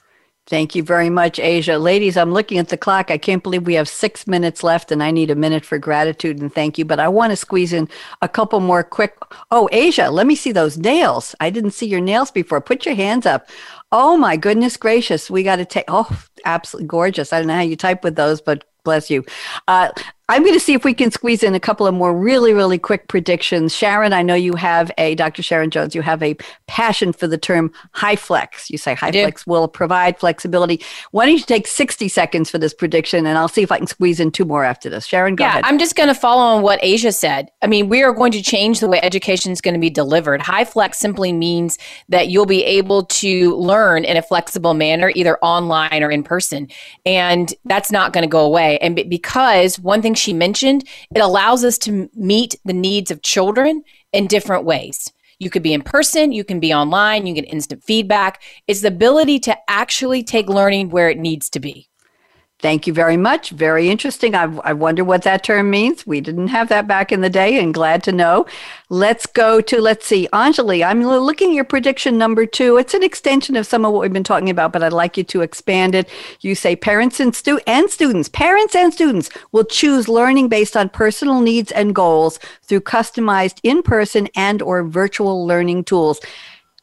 Thank 0.46 0.76
you 0.76 0.84
very 0.84 1.10
much, 1.10 1.40
Asia. 1.40 1.78
Ladies, 1.78 2.18
I'm 2.18 2.34
looking 2.34 2.58
at 2.58 2.68
the 2.68 2.76
clock. 2.76 3.10
I 3.10 3.18
can't 3.18 3.42
believe 3.42 3.66
we 3.66 3.76
have 3.76 3.88
six 3.88 4.28
minutes 4.28 4.62
left, 4.62 4.92
and 4.92 5.02
I 5.02 5.10
need 5.10 5.32
a 5.32 5.36
minute 5.36 5.64
for 5.64 5.78
gratitude 5.78 6.42
and 6.42 6.54
thank 6.54 6.78
you. 6.78 6.84
But 6.84 7.00
I 7.00 7.08
want 7.08 7.32
to 7.32 7.38
squeeze 7.38 7.72
in 7.72 7.88
a 8.22 8.28
couple 8.28 8.60
more 8.60 8.84
quick. 8.84 9.16
Oh, 9.52 9.70
Asia, 9.72 10.12
let 10.12 10.28
me 10.28 10.36
see 10.36 10.52
those 10.52 10.78
nails. 10.78 11.34
I 11.40 11.50
didn't 11.50 11.72
see 11.72 11.86
your 11.86 12.02
nails 12.02 12.30
before. 12.30 12.60
Put 12.60 12.86
your 12.86 12.96
hands 12.96 13.26
up. 13.26 13.48
Oh, 13.94 14.18
my 14.18 14.36
goodness 14.36 14.76
gracious. 14.76 15.30
We 15.30 15.44
got 15.44 15.58
to 15.58 15.66
take, 15.66 15.86
oh, 15.88 16.10
absolutely 16.44 16.88
gorgeous. 16.88 17.32
I 17.32 17.40
don't 17.40 17.48
know 17.48 17.56
how 17.56 17.62
you 17.62 17.78
type 17.78 18.04
with 18.04 18.18
those, 18.18 18.42
but 18.42 18.66
bless 18.84 19.10
you. 19.10 19.26
Uh, 19.68 19.90
I'm 20.30 20.43
going 20.43 20.53
to 20.53 20.59
see 20.59 20.74
if 20.74 20.86
we 20.86 20.93
can 20.93 21.11
squeeze 21.11 21.43
in 21.43 21.53
a 21.53 21.59
couple 21.59 21.86
of 21.86 21.93
more 21.93 22.17
really, 22.17 22.53
really 22.53 22.78
quick 22.78 23.09
predictions. 23.09 23.76
Sharon, 23.76 24.13
I 24.13 24.21
know 24.21 24.36
you 24.36 24.55
have 24.55 24.89
a, 24.97 25.15
Dr. 25.15 25.43
Sharon 25.43 25.69
Jones, 25.69 25.93
you 25.93 26.01
have 26.01 26.24
a 26.24 26.38
passion 26.65 27.11
for 27.11 27.28
the 27.28 27.38
term 27.38 27.74
HyFlex. 27.95 28.69
You 28.69 28.78
say 28.78 28.95
HyFlex 28.95 29.45
will 29.45 29.67
provide 29.67 30.17
flexibility. 30.17 30.82
Why 31.11 31.26
don't 31.26 31.36
you 31.36 31.43
take 31.43 31.67
60 31.67 32.07
seconds 32.07 32.49
for 32.49 32.57
this 32.57 32.74
prediction 32.74 33.26
and 33.26 33.38
I'll 33.38 33.49
see 33.49 33.63
if 33.63 33.71
I 33.71 33.80
can 33.80 33.88
squeeze 33.88 34.21
in 34.21 34.32
two 34.32 34.45
more 34.45 34.63
after 34.63 34.89
this. 34.89 35.05
Sharon, 35.05 35.36
go 35.36 35.43
yeah, 35.43 35.49
ahead. 35.49 35.65
I'm 35.65 35.78
just 35.78 35.97
going 35.97 36.07
to 36.07 36.15
follow 36.15 36.55
on 36.55 36.63
what 36.63 36.80
Asia 36.82 37.11
said. 37.11 37.51
I 37.61 37.67
mean, 37.67 37.89
we 37.89 38.01
are 38.01 38.13
going 38.13 38.32
to 38.32 38.41
change 38.41 38.80
the 38.80 38.88
way 38.88 39.01
education 39.03 39.51
is 39.51 39.59
going 39.59 39.74
to 39.74 39.80
be 39.80 39.89
delivered. 39.89 40.39
HyFlex 40.39 40.95
simply 40.95 41.34
means 41.34 41.78
that 42.07 42.30
you'll 42.30 42.45
be 42.45 42.63
able 42.63 43.03
to 43.07 43.57
learn 43.57 44.05
in 44.05 44.15
a 44.15 44.21
flexible 44.21 44.74
manner, 44.74 45.11
either 45.15 45.38
online 45.39 46.01
or 46.01 46.09
in 46.09 46.24
person. 46.24 46.69
And 47.05 47.53
that's 47.65 47.91
not 47.91 48.13
going 48.13 48.24
to 48.24 48.30
go 48.30 48.45
away. 48.45 48.78
And 48.78 48.95
because 49.09 49.78
one 49.80 50.01
thing 50.01 50.12
she 50.14 50.34
mentioned, 50.34 50.88
it 51.16 51.22
allows 51.22 51.64
us 51.64 51.78
to 51.80 52.09
meet 52.14 52.55
the 52.66 52.74
needs 52.74 53.11
of 53.11 53.22
children 53.22 53.84
in 54.11 54.28
different 54.28 54.66
ways. 54.66 55.11
You 55.39 55.49
could 55.49 55.64
be 55.64 55.74
in 55.74 55.82
person, 55.82 56.32
you 56.32 56.43
can 56.43 56.59
be 56.59 56.74
online, 56.74 57.26
you 57.26 57.34
get 57.34 57.51
instant 57.51 57.84
feedback. 57.84 58.41
It's 58.68 58.82
the 58.82 58.88
ability 58.88 59.39
to 59.39 59.57
actually 59.68 60.24
take 60.24 60.47
learning 60.47 60.89
where 60.89 61.09
it 61.09 61.18
needs 61.18 61.49
to 61.51 61.59
be. 61.59 61.89
Thank 62.64 62.88
you 62.88 62.93
very 62.93 63.18
much. 63.18 63.49
Very 63.49 63.89
interesting. 63.89 64.36
I, 64.36 64.43
I 64.64 64.72
wonder 64.72 65.03
what 65.03 65.24
that 65.24 65.43
term 65.43 65.70
means. 65.70 66.07
We 66.07 66.22
didn't 66.22 66.47
have 66.47 66.70
that 66.70 66.88
back 66.88 67.11
in 67.11 67.20
the 67.20 67.30
day, 67.30 67.59
and 67.59 67.74
glad 67.74 68.03
to 68.03 68.14
know. 68.14 68.45
Let's 68.88 69.26
go 69.26 69.59
to, 69.59 69.82
let's 69.82 70.05
see, 70.05 70.30
Anjali. 70.32 70.82
I'm 70.82 71.03
looking 71.03 71.49
at 71.49 71.55
your 71.55 71.66
prediction 71.66 72.18
number 72.18 72.45
two. 72.45 72.78
It's 72.78 72.93
an 72.93 73.03
extension 73.03 73.57
of 73.57 73.68
some 73.68 73.84
of 73.84 73.91
what 73.91 74.01
we've 74.03 74.14
been 74.14 74.24
talking 74.24 74.49
about, 74.49 74.72
but 74.72 74.82
I'd 74.82 74.93
like 74.93 75.18
you 75.18 75.26
to 75.26 75.41
expand 75.41 75.93
it. 75.93 76.07
You 76.39 76.55
say 76.55 76.78
parents 76.78 77.20
and, 77.20 77.36
stu- 77.36 77.59
and 77.68 77.89
students, 77.89 78.30
parents 78.30 78.76
and 78.76 78.93
students 78.93 79.30
will 79.51 79.66
choose 79.66 80.07
learning 80.07 80.47
based 80.47 80.78
on 80.78 80.88
personal 80.88 81.41
needs 81.41 81.70
and 81.74 81.93
goals 81.93 82.39
through 82.61 82.82
customized 82.82 83.59
in-person 83.64 84.30
and 84.38 84.61
or 84.61 84.84
virtual 84.84 85.45
learning 85.45 85.84
tools. 85.84 86.22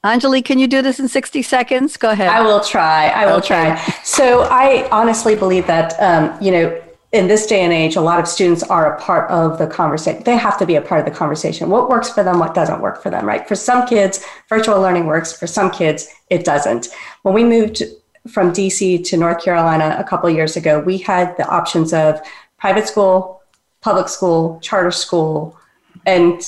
Anjali, 0.04 0.42
can 0.42 0.58
you 0.58 0.66
do 0.66 0.80
this 0.80 0.98
in 0.98 1.08
60 1.08 1.42
seconds? 1.42 1.96
Go 1.98 2.10
ahead. 2.10 2.28
I 2.28 2.40
will 2.40 2.60
try. 2.60 3.08
I 3.08 3.26
will 3.26 3.34
okay. 3.34 3.74
try. 3.74 3.94
So 4.02 4.42
I 4.50 4.88
honestly 4.90 5.36
believe 5.36 5.66
that, 5.66 5.94
um, 6.00 6.42
you 6.42 6.50
know, 6.50 6.80
in 7.12 7.26
this 7.26 7.46
day 7.46 7.60
and 7.62 7.72
age, 7.72 7.96
a 7.96 8.00
lot 8.00 8.18
of 8.18 8.26
students 8.26 8.62
are 8.62 8.94
a 8.94 9.00
part 9.00 9.28
of 9.30 9.58
the 9.58 9.66
conversation. 9.66 10.22
They 10.22 10.36
have 10.36 10.56
to 10.58 10.64
be 10.64 10.76
a 10.76 10.80
part 10.80 11.00
of 11.00 11.12
the 11.12 11.18
conversation. 11.18 11.68
What 11.68 11.90
works 11.90 12.08
for 12.08 12.22
them, 12.22 12.38
what 12.38 12.54
doesn't 12.54 12.80
work 12.80 13.02
for 13.02 13.10
them, 13.10 13.26
right? 13.26 13.46
For 13.46 13.56
some 13.56 13.86
kids, 13.86 14.24
virtual 14.48 14.80
learning 14.80 15.06
works. 15.06 15.32
For 15.32 15.46
some 15.46 15.70
kids, 15.70 16.08
it 16.30 16.44
doesn't. 16.44 16.88
When 17.22 17.34
we 17.34 17.44
moved 17.44 17.82
from 18.28 18.52
DC 18.52 19.04
to 19.06 19.16
North 19.16 19.42
Carolina 19.42 19.96
a 19.98 20.04
couple 20.04 20.30
years 20.30 20.56
ago, 20.56 20.80
we 20.80 20.98
had 20.98 21.36
the 21.36 21.46
options 21.48 21.92
of 21.92 22.20
private 22.58 22.86
school, 22.86 23.42
public 23.80 24.08
school, 24.08 24.60
charter 24.60 24.92
school, 24.92 25.58
and 26.06 26.40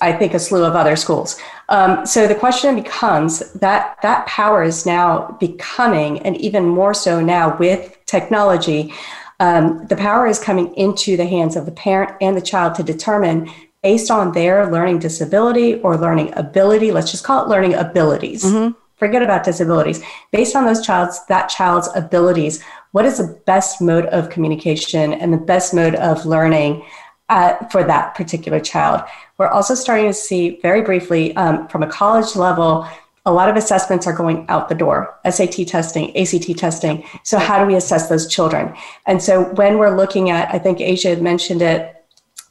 I 0.00 0.12
think 0.12 0.34
a 0.34 0.38
slew 0.38 0.64
of 0.64 0.74
other 0.74 0.96
schools. 0.96 1.40
Um, 1.68 2.06
so 2.06 2.26
the 2.26 2.34
question 2.34 2.74
becomes 2.74 3.52
that 3.52 3.98
that 4.02 4.26
power 4.26 4.62
is 4.62 4.86
now 4.86 5.36
becoming, 5.38 6.20
and 6.20 6.36
even 6.38 6.66
more 6.66 6.94
so 6.94 7.20
now 7.20 7.56
with 7.58 7.98
technology, 8.06 8.94
um, 9.40 9.86
the 9.86 9.96
power 9.96 10.26
is 10.26 10.38
coming 10.38 10.74
into 10.74 11.16
the 11.16 11.26
hands 11.26 11.56
of 11.56 11.66
the 11.66 11.72
parent 11.72 12.16
and 12.20 12.36
the 12.36 12.40
child 12.40 12.74
to 12.76 12.82
determine 12.82 13.50
based 13.82 14.10
on 14.10 14.32
their 14.32 14.70
learning 14.70 14.98
disability 14.98 15.74
or 15.82 15.96
learning 15.96 16.32
ability. 16.36 16.90
Let's 16.90 17.10
just 17.10 17.24
call 17.24 17.44
it 17.44 17.48
learning 17.48 17.74
abilities. 17.74 18.44
Mm-hmm. 18.44 18.72
Forget 18.96 19.22
about 19.22 19.44
disabilities. 19.44 20.02
Based 20.32 20.56
on 20.56 20.64
those 20.64 20.84
child's 20.84 21.24
that 21.26 21.48
child's 21.48 21.88
abilities, 21.94 22.64
what 22.90 23.04
is 23.04 23.18
the 23.18 23.40
best 23.46 23.80
mode 23.80 24.06
of 24.06 24.30
communication 24.30 25.12
and 25.12 25.32
the 25.32 25.38
best 25.38 25.72
mode 25.72 25.94
of 25.94 26.26
learning 26.26 26.84
uh, 27.28 27.64
for 27.66 27.84
that 27.84 28.14
particular 28.14 28.60
child? 28.60 29.02
We're 29.38 29.48
also 29.48 29.74
starting 29.74 30.06
to 30.06 30.14
see 30.14 30.58
very 30.62 30.82
briefly 30.82 31.34
um, 31.36 31.68
from 31.68 31.82
a 31.82 31.88
college 31.88 32.36
level, 32.36 32.88
a 33.26 33.32
lot 33.32 33.50
of 33.50 33.56
assessments 33.56 34.06
are 34.06 34.12
going 34.12 34.46
out 34.48 34.68
the 34.68 34.74
door 34.74 35.14
SAT 35.28 35.66
testing, 35.66 36.16
ACT 36.16 36.56
testing. 36.56 37.04
So, 37.24 37.38
how 37.38 37.60
do 37.60 37.66
we 37.66 37.76
assess 37.76 38.08
those 38.08 38.26
children? 38.26 38.74
And 39.06 39.22
so, 39.22 39.52
when 39.54 39.78
we're 39.78 39.94
looking 39.94 40.30
at, 40.30 40.52
I 40.52 40.58
think 40.58 40.80
Asia 40.80 41.10
had 41.10 41.20
mentioned 41.20 41.60
it, 41.60 41.94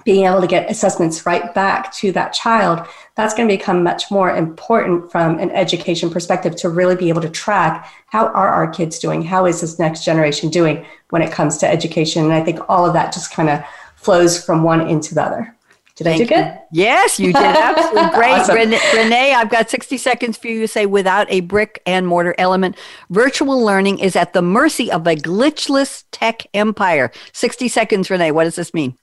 being 0.08 0.26
able 0.26 0.40
to 0.40 0.48
get 0.48 0.72
assessments 0.72 1.26
right 1.26 1.54
back 1.54 1.92
to 1.94 2.14
that 2.14 2.32
child, 2.32 2.88
that's 3.16 3.34
going 3.34 3.46
to 3.50 3.54
become 3.54 3.84
much 3.84 4.10
more 4.10 4.34
important 4.34 5.12
from 5.12 5.38
an 5.38 5.52
education 5.52 6.10
perspective 6.10 6.56
to 6.56 6.70
really 6.70 6.96
be 6.96 7.10
able 7.10 7.22
to 7.22 7.30
track 7.30 7.92
how 8.06 8.28
are 8.28 8.48
our 8.48 8.70
kids 8.70 9.00
doing? 9.00 9.22
How 9.22 9.46
is 9.46 9.60
this 9.60 9.80
next 9.80 10.06
generation 10.06 10.50
doing 10.50 10.86
when 11.10 11.22
it 11.22 11.30
comes 11.30 11.58
to 11.58 11.68
education? 11.68 12.24
And 12.24 12.34
I 12.34 12.42
think 12.42 12.60
all 12.70 12.86
of 12.86 12.94
that 12.94 13.12
just 13.12 13.34
kind 13.34 13.50
of 13.50 13.62
flows 14.08 14.42
from 14.42 14.64
one 14.64 14.88
into 14.88 15.14
the 15.14 15.22
other. 15.22 15.54
Did 15.98 16.06
Thank 16.06 16.22
I 16.22 16.24
do 16.24 16.30
good? 16.30 16.60
Yes, 16.72 17.20
you 17.20 17.34
did. 17.34 17.36
Absolutely 17.44 18.10
great. 18.12 18.32
awesome. 18.32 18.56
Renee, 18.56 18.80
Renee, 18.96 19.34
I've 19.34 19.50
got 19.50 19.70
60 19.70 19.98
seconds 19.98 20.38
for 20.38 20.48
you 20.48 20.62
to 20.62 20.68
say 20.68 20.86
without 20.86 21.30
a 21.30 21.42
brick 21.42 21.82
and 21.86 22.08
mortar 22.08 22.34
element, 22.38 22.78
virtual 23.10 23.62
learning 23.62 24.00
is 24.00 24.16
at 24.16 24.32
the 24.32 24.42
mercy 24.42 24.90
of 24.90 25.06
a 25.08 25.16
glitchless 25.16 26.06
tech 26.12 26.48
empire. 26.54 27.12
60 27.34 27.68
seconds, 27.68 28.10
Renee. 28.10 28.32
What 28.32 28.46
does 28.46 28.56
this 28.56 28.74
mean? 28.74 28.98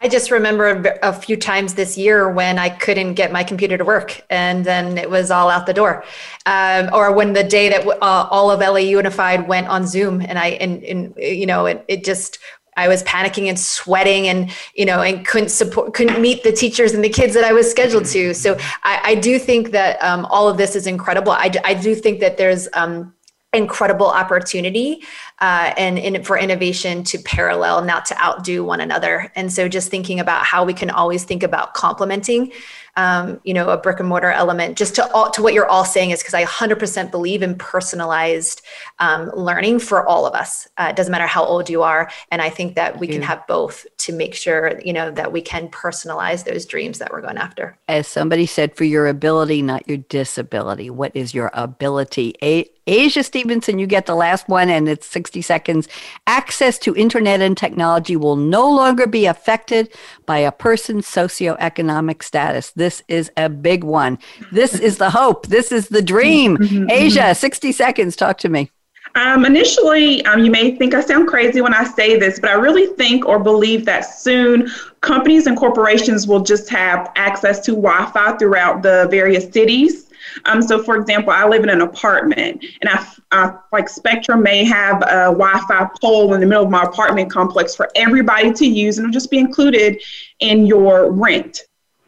I 0.00 0.08
just 0.08 0.30
remember 0.30 0.98
a 1.02 1.12
few 1.12 1.36
times 1.36 1.74
this 1.74 1.98
year 1.98 2.30
when 2.30 2.60
I 2.60 2.68
couldn't 2.68 3.14
get 3.14 3.32
my 3.32 3.42
computer 3.42 3.76
to 3.76 3.84
work, 3.84 4.24
and 4.30 4.64
then 4.64 4.98
it 4.98 5.10
was 5.10 5.32
all 5.32 5.48
out 5.48 5.66
the 5.66 5.74
door. 5.74 6.04
Um, 6.46 6.90
or 6.92 7.12
when 7.12 7.32
the 7.32 7.44
day 7.44 7.70
that 7.70 7.86
uh, 7.86 8.28
all 8.30 8.50
of 8.52 8.60
LA 8.60 8.78
Unified 8.78 9.48
went 9.48 9.66
on 9.68 9.86
Zoom, 9.86 10.20
and 10.20 10.38
I 10.38 10.48
and, 10.60 10.84
and 10.84 11.14
you 11.16 11.46
know 11.46 11.66
it, 11.66 11.84
it 11.88 12.04
just 12.04 12.38
I 12.76 12.88
was 12.88 13.02
panicking 13.02 13.48
and 13.48 13.58
sweating 13.58 14.28
and, 14.28 14.50
you 14.74 14.84
know, 14.84 15.02
and 15.02 15.26
couldn't 15.26 15.50
support, 15.50 15.94
couldn't 15.94 16.20
meet 16.20 16.42
the 16.42 16.52
teachers 16.52 16.92
and 16.92 17.04
the 17.04 17.08
kids 17.08 17.34
that 17.34 17.44
I 17.44 17.52
was 17.52 17.70
scheduled 17.70 18.06
to. 18.06 18.34
So 18.34 18.56
I, 18.82 19.00
I 19.04 19.14
do 19.14 19.38
think 19.38 19.72
that 19.72 20.02
um, 20.02 20.26
all 20.26 20.48
of 20.48 20.56
this 20.56 20.74
is 20.74 20.86
incredible. 20.86 21.32
I, 21.32 21.50
I 21.64 21.74
do 21.74 21.94
think 21.94 22.20
that 22.20 22.38
there's 22.38 22.68
um, 22.72 23.14
incredible 23.52 24.06
opportunity 24.06 25.02
uh, 25.40 25.74
and 25.76 25.98
in, 25.98 26.24
for 26.24 26.38
innovation 26.38 27.04
to 27.04 27.18
parallel, 27.18 27.84
not 27.84 28.06
to 28.06 28.18
outdo 28.18 28.64
one 28.64 28.80
another. 28.80 29.30
And 29.36 29.52
so 29.52 29.68
just 29.68 29.90
thinking 29.90 30.20
about 30.20 30.44
how 30.44 30.64
we 30.64 30.72
can 30.72 30.88
always 30.88 31.24
think 31.24 31.42
about 31.42 31.74
complementing 31.74 32.52
um, 32.96 33.40
you 33.44 33.54
know, 33.54 33.68
a 33.70 33.76
brick 33.76 34.00
and 34.00 34.08
mortar 34.08 34.30
element. 34.30 34.76
Just 34.76 34.94
to 34.96 35.12
all, 35.12 35.30
to 35.30 35.42
what 35.42 35.54
you're 35.54 35.68
all 35.68 35.84
saying 35.84 36.10
is 36.10 36.20
because 36.20 36.34
I 36.34 36.44
100% 36.44 37.10
believe 37.10 37.42
in 37.42 37.56
personalized 37.56 38.62
um, 38.98 39.30
learning 39.34 39.78
for 39.78 40.06
all 40.06 40.26
of 40.26 40.34
us. 40.34 40.68
Uh, 40.76 40.88
it 40.90 40.96
doesn't 40.96 41.10
matter 41.10 41.26
how 41.26 41.44
old 41.44 41.70
you 41.70 41.82
are, 41.82 42.10
and 42.30 42.42
I 42.42 42.50
think 42.50 42.74
that 42.74 42.98
we 42.98 43.06
can 43.06 43.22
have 43.22 43.46
both 43.46 43.86
to 43.98 44.12
make 44.12 44.34
sure 44.34 44.80
you 44.84 44.92
know 44.92 45.10
that 45.10 45.32
we 45.32 45.40
can 45.40 45.68
personalize 45.68 46.44
those 46.44 46.66
dreams 46.66 46.98
that 46.98 47.12
we're 47.12 47.22
going 47.22 47.38
after. 47.38 47.78
As 47.88 48.06
somebody 48.06 48.46
said, 48.46 48.76
for 48.76 48.84
your 48.84 49.06
ability, 49.06 49.62
not 49.62 49.88
your 49.88 49.98
disability. 49.98 50.90
What 50.90 51.14
is 51.14 51.34
your 51.34 51.50
ability? 51.54 52.34
A- 52.42 52.68
Asia 52.86 53.22
Stevenson, 53.22 53.78
you 53.78 53.86
get 53.86 54.06
the 54.06 54.14
last 54.16 54.48
one, 54.48 54.68
and 54.68 54.88
it's 54.88 55.06
60 55.06 55.40
seconds. 55.40 55.88
Access 56.26 56.78
to 56.80 56.96
internet 56.96 57.40
and 57.40 57.56
technology 57.56 58.16
will 58.16 58.34
no 58.34 58.68
longer 58.68 59.06
be 59.06 59.26
affected 59.26 59.94
by 60.26 60.38
a 60.38 60.50
person's 60.50 61.06
socioeconomic 61.06 62.22
status. 62.24 62.72
This 62.82 63.00
is 63.06 63.30
a 63.36 63.48
big 63.48 63.84
one. 63.84 64.18
This 64.50 64.74
is 64.74 64.98
the 64.98 65.08
hope. 65.08 65.46
This 65.46 65.70
is 65.70 65.88
the 65.88 66.02
dream. 66.02 66.56
Mm-hmm, 66.56 66.76
mm-hmm. 66.78 66.90
Asia, 66.90 67.32
60 67.32 67.70
seconds. 67.70 68.16
Talk 68.16 68.38
to 68.38 68.48
me. 68.48 68.72
Um, 69.14 69.44
initially, 69.44 70.24
um, 70.24 70.42
you 70.42 70.50
may 70.50 70.74
think 70.74 70.92
I 70.92 71.00
sound 71.00 71.28
crazy 71.28 71.60
when 71.60 71.74
I 71.74 71.84
say 71.84 72.18
this, 72.18 72.40
but 72.40 72.50
I 72.50 72.54
really 72.54 72.88
think 72.96 73.24
or 73.24 73.38
believe 73.38 73.84
that 73.84 74.00
soon 74.00 74.68
companies 75.00 75.46
and 75.46 75.56
corporations 75.56 76.26
will 76.26 76.40
just 76.40 76.68
have 76.70 77.12
access 77.14 77.60
to 77.66 77.70
Wi 77.70 78.10
Fi 78.10 78.36
throughout 78.36 78.82
the 78.82 79.06
various 79.12 79.48
cities. 79.52 80.10
Um, 80.44 80.60
so, 80.60 80.82
for 80.82 80.96
example, 80.96 81.32
I 81.32 81.46
live 81.46 81.62
in 81.62 81.68
an 81.68 81.82
apartment, 81.82 82.64
and 82.80 82.90
I, 82.90 83.06
I 83.30 83.54
like 83.70 83.88
Spectrum 83.88 84.42
may 84.42 84.64
have 84.64 85.02
a 85.02 85.30
Wi-Fi 85.30 85.88
pole 86.00 86.34
in 86.34 86.40
the 86.40 86.46
middle 86.46 86.64
of 86.64 86.70
my 86.70 86.82
apartment 86.82 87.30
complex 87.30 87.74
for 87.74 87.88
everybody 87.94 88.52
to 88.52 88.66
use, 88.66 88.98
and 88.98 89.04
it'll 89.04 89.12
just 89.12 89.30
be 89.30 89.38
included 89.38 90.00
in 90.40 90.66
your 90.66 91.12
rent. 91.12 91.60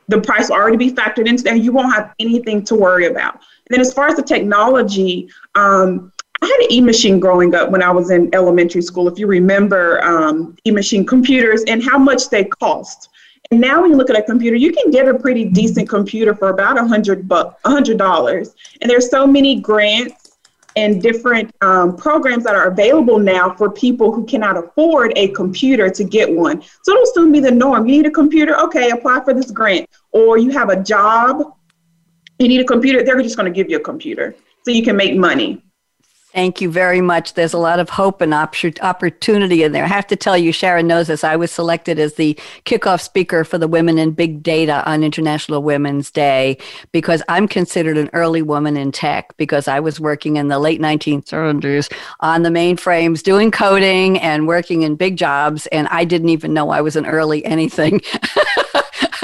The 0.08 0.20
price 0.20 0.48
will 0.48 0.56
already 0.56 0.76
be 0.76 0.90
factored 0.90 1.26
into 1.26 1.42
there. 1.42 1.56
You 1.56 1.72
won't 1.72 1.94
have 1.94 2.14
anything 2.18 2.64
to 2.64 2.74
worry 2.74 3.06
about. 3.06 3.34
And 3.34 3.70
then, 3.70 3.80
as 3.80 3.92
far 3.92 4.08
as 4.08 4.16
the 4.16 4.22
technology, 4.22 5.30
um, 5.54 6.12
I 6.42 6.46
had 6.46 6.60
an 6.60 6.72
e-machine 6.72 7.20
growing 7.20 7.54
up 7.54 7.70
when 7.70 7.82
I 7.82 7.90
was 7.90 8.10
in 8.10 8.34
elementary 8.34 8.82
school. 8.82 9.08
If 9.08 9.18
you 9.18 9.26
remember 9.26 10.04
um, 10.04 10.56
e-machine 10.66 11.06
computers 11.06 11.64
and 11.68 11.82
how 11.82 11.96
much 11.96 12.28
they 12.28 12.44
cost. 12.44 13.08
And 13.50 13.60
now 13.60 13.82
when 13.82 13.90
you 13.90 13.96
look 13.96 14.10
at 14.10 14.18
a 14.18 14.22
computer, 14.22 14.56
you 14.56 14.72
can 14.72 14.90
get 14.90 15.08
a 15.08 15.18
pretty 15.18 15.44
decent 15.44 15.88
computer 15.88 16.34
for 16.34 16.48
about 16.48 16.78
a 16.78 16.86
hundred 16.86 17.28
bucks, 17.28 17.60
a 17.64 17.70
hundred 17.70 17.98
dollars. 17.98 18.54
And 18.80 18.90
there's 18.90 19.10
so 19.10 19.26
many 19.26 19.60
grants 19.60 20.23
and 20.76 21.00
different 21.00 21.54
um, 21.60 21.96
programs 21.96 22.44
that 22.44 22.54
are 22.54 22.68
available 22.68 23.18
now 23.18 23.54
for 23.54 23.70
people 23.70 24.12
who 24.12 24.24
cannot 24.24 24.56
afford 24.56 25.12
a 25.16 25.28
computer 25.28 25.88
to 25.88 26.04
get 26.04 26.30
one. 26.30 26.62
So 26.82 26.92
it'll 26.92 27.06
soon 27.14 27.32
be 27.32 27.40
the 27.40 27.50
norm. 27.50 27.86
You 27.86 27.96
need 27.96 28.06
a 28.06 28.10
computer, 28.10 28.58
okay, 28.60 28.90
apply 28.90 29.22
for 29.24 29.34
this 29.34 29.50
grant. 29.50 29.88
Or 30.12 30.36
you 30.36 30.50
have 30.50 30.70
a 30.70 30.82
job, 30.82 31.54
you 32.38 32.48
need 32.48 32.60
a 32.60 32.64
computer, 32.64 33.02
they're 33.02 33.20
just 33.22 33.36
going 33.36 33.52
to 33.52 33.54
give 33.54 33.70
you 33.70 33.76
a 33.76 33.80
computer 33.80 34.34
so 34.64 34.72
you 34.72 34.82
can 34.82 34.96
make 34.96 35.16
money. 35.16 35.62
Thank 36.34 36.60
you 36.60 36.68
very 36.68 37.00
much. 37.00 37.34
There's 37.34 37.52
a 37.52 37.58
lot 37.58 37.78
of 37.78 37.88
hope 37.88 38.20
and 38.20 38.34
opportunity 38.34 39.62
in 39.62 39.70
there. 39.70 39.84
I 39.84 39.86
have 39.86 40.08
to 40.08 40.16
tell 40.16 40.36
you, 40.36 40.50
Sharon 40.50 40.88
knows 40.88 41.06
this. 41.06 41.22
I 41.22 41.36
was 41.36 41.52
selected 41.52 42.00
as 42.00 42.14
the 42.14 42.36
kickoff 42.64 43.02
speaker 43.02 43.44
for 43.44 43.56
the 43.56 43.68
Women 43.68 43.98
in 43.98 44.10
Big 44.10 44.42
Data 44.42 44.82
on 44.84 45.04
International 45.04 45.62
Women's 45.62 46.10
Day 46.10 46.58
because 46.90 47.22
I'm 47.28 47.46
considered 47.46 47.96
an 47.96 48.10
early 48.14 48.42
woman 48.42 48.76
in 48.76 48.90
tech 48.90 49.36
because 49.36 49.68
I 49.68 49.78
was 49.78 50.00
working 50.00 50.34
in 50.34 50.48
the 50.48 50.58
late 50.58 50.80
1970s 50.80 51.92
on 52.18 52.42
the 52.42 52.50
mainframes 52.50 53.22
doing 53.22 53.52
coding 53.52 54.18
and 54.18 54.48
working 54.48 54.82
in 54.82 54.96
big 54.96 55.16
jobs. 55.16 55.68
And 55.68 55.86
I 55.86 56.04
didn't 56.04 56.30
even 56.30 56.52
know 56.52 56.70
I 56.70 56.80
was 56.80 56.96
an 56.96 57.06
early 57.06 57.44
anything. 57.44 58.00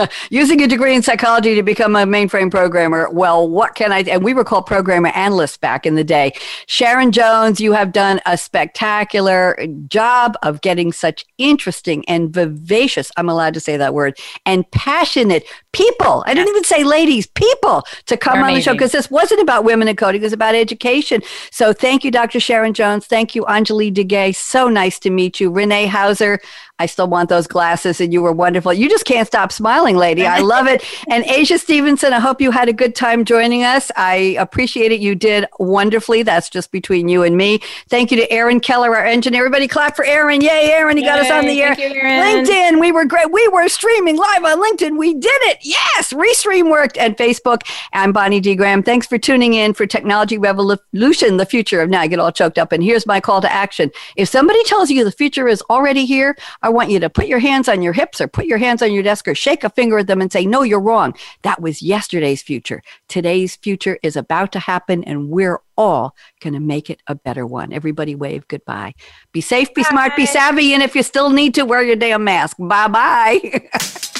using 0.30 0.62
a 0.62 0.66
degree 0.66 0.94
in 0.94 1.02
psychology 1.02 1.54
to 1.54 1.62
become 1.62 1.96
a 1.96 2.04
mainframe 2.04 2.50
programmer. 2.50 3.10
Well, 3.10 3.48
what 3.48 3.74
can 3.74 3.92
I? 3.92 4.00
And 4.02 4.24
we 4.24 4.34
were 4.34 4.44
called 4.44 4.66
programmer 4.66 5.08
analysts 5.08 5.56
back 5.56 5.86
in 5.86 5.94
the 5.94 6.04
day. 6.04 6.32
Sharon 6.66 7.12
Jones, 7.12 7.60
you 7.60 7.72
have 7.72 7.92
done 7.92 8.20
a 8.26 8.36
spectacular 8.36 9.56
job 9.88 10.36
of 10.42 10.60
getting 10.60 10.92
such 10.92 11.24
interesting 11.38 12.04
and 12.08 12.32
vivacious, 12.32 13.10
I'm 13.16 13.28
allowed 13.28 13.54
to 13.54 13.60
say 13.60 13.76
that 13.76 13.94
word, 13.94 14.18
and 14.46 14.70
passionate 14.70 15.44
people. 15.72 16.24
I 16.26 16.34
didn't 16.34 16.48
even 16.48 16.64
say 16.64 16.84
ladies, 16.84 17.26
people 17.28 17.84
to 18.06 18.16
come 18.16 18.34
They're 18.34 18.44
on 18.44 18.50
amazing. 18.50 18.58
the 18.58 18.64
show 18.64 18.72
because 18.74 18.92
this 18.92 19.10
wasn't 19.10 19.40
about 19.40 19.64
women 19.64 19.88
in 19.88 19.96
coding, 19.96 20.20
it 20.20 20.24
was 20.24 20.32
about 20.32 20.54
education. 20.54 21.22
So 21.50 21.72
thank 21.72 22.04
you, 22.04 22.10
Dr. 22.10 22.40
Sharon 22.40 22.74
Jones. 22.74 23.06
Thank 23.06 23.34
you, 23.34 23.44
Anjali 23.44 23.92
Dighe. 23.92 24.34
So 24.34 24.68
nice 24.68 24.98
to 25.00 25.10
meet 25.10 25.40
you. 25.40 25.50
Renee 25.50 25.86
Houser, 25.86 26.40
I 26.80 26.86
still 26.86 27.08
want 27.08 27.28
those 27.28 27.46
glasses 27.46 28.00
and 28.00 28.10
you 28.10 28.22
were 28.22 28.32
wonderful. 28.32 28.72
You 28.72 28.88
just 28.88 29.04
can't 29.04 29.26
stop 29.26 29.52
smiling, 29.52 29.96
lady. 29.96 30.26
I 30.26 30.38
love 30.38 30.66
it. 30.66 30.82
and 31.10 31.24
Asia 31.24 31.58
Stevenson, 31.58 32.14
I 32.14 32.20
hope 32.20 32.40
you 32.40 32.50
had 32.50 32.70
a 32.70 32.72
good 32.72 32.94
time 32.94 33.26
joining 33.26 33.64
us. 33.64 33.90
I 33.96 34.34
appreciate 34.38 34.90
it. 34.90 34.98
You 34.98 35.14
did 35.14 35.44
wonderfully. 35.58 36.22
That's 36.22 36.48
just 36.48 36.72
between 36.72 37.08
you 37.10 37.22
and 37.22 37.36
me. 37.36 37.60
Thank 37.90 38.10
you 38.10 38.16
to 38.16 38.32
Aaron 38.32 38.60
Keller, 38.60 38.96
our 38.96 39.04
engineer. 39.04 39.42
Everybody 39.42 39.68
clap 39.68 39.94
for 39.94 40.06
Aaron. 40.06 40.40
Yay, 40.40 40.70
Aaron. 40.72 40.96
He 40.96 41.02
Yay, 41.02 41.08
got 41.10 41.20
us 41.20 41.30
on 41.30 41.44
the 41.44 41.62
air. 41.62 41.78
You, 41.78 41.90
LinkedIn, 41.90 42.80
we 42.80 42.92
were 42.92 43.04
great. 43.04 43.30
We 43.30 43.46
were 43.48 43.68
streaming 43.68 44.16
live 44.16 44.44
on 44.44 44.62
LinkedIn. 44.62 44.96
We 44.96 45.12
did 45.12 45.30
it. 45.42 45.58
Yes. 45.62 46.12
Restream 46.12 46.70
worked 46.70 46.96
at 46.96 47.18
Facebook. 47.18 47.62
I'm 47.92 48.12
Bonnie 48.12 48.40
D. 48.40 48.54
Graham. 48.54 48.82
Thanks 48.82 49.06
for 49.06 49.18
tuning 49.18 49.54
in 49.54 49.74
for 49.74 49.86
Technology 49.86 50.38
Revolution, 50.38 51.36
the 51.36 51.46
future 51.46 51.80
of 51.80 51.90
now. 51.90 52.00
I 52.00 52.06
get 52.06 52.18
all 52.18 52.32
choked 52.32 52.58
up. 52.58 52.72
And 52.72 52.82
here's 52.82 53.06
my 53.06 53.20
call 53.20 53.40
to 53.40 53.52
action. 53.52 53.90
If 54.16 54.28
somebody 54.28 54.62
tells 54.64 54.90
you 54.90 55.04
the 55.04 55.12
future 55.12 55.48
is 55.48 55.62
already 55.70 56.06
here, 56.06 56.36
I 56.62 56.68
want 56.70 56.90
you 56.90 57.00
to 57.00 57.10
put 57.10 57.26
your 57.26 57.38
hands 57.38 57.68
on 57.68 57.82
your 57.82 57.92
hips 57.92 58.20
or 58.20 58.28
put 58.28 58.46
your 58.46 58.58
hands 58.58 58.82
on 58.82 58.92
your 58.92 59.02
desk 59.02 59.28
or 59.28 59.34
shake 59.34 59.64
a 59.64 59.70
finger 59.70 59.98
at 59.98 60.06
them 60.06 60.20
and 60.20 60.32
say, 60.32 60.46
No, 60.46 60.62
you're 60.62 60.80
wrong. 60.80 61.14
That 61.42 61.60
was 61.60 61.82
yesterday's 61.82 62.42
future. 62.42 62.82
Today's 63.08 63.56
future 63.56 63.98
is 64.02 64.16
about 64.16 64.52
to 64.52 64.58
happen, 64.58 65.04
and 65.04 65.30
we're 65.30 65.60
all 65.76 66.14
going 66.40 66.54
to 66.54 66.60
make 66.60 66.90
it 66.90 67.02
a 67.06 67.14
better 67.14 67.46
one. 67.46 67.72
Everybody 67.72 68.14
wave 68.14 68.46
goodbye. 68.48 68.94
Be 69.32 69.40
safe, 69.40 69.72
be 69.74 69.82
Bye. 69.82 69.88
smart, 69.90 70.16
be 70.16 70.26
savvy, 70.26 70.74
and 70.74 70.82
if 70.82 70.94
you 70.94 71.02
still 71.02 71.30
need 71.30 71.54
to, 71.54 71.64
wear 71.64 71.82
your 71.82 71.96
damn 71.96 72.24
mask. 72.24 72.56
Bye 72.58 72.88
bye. 72.88 74.10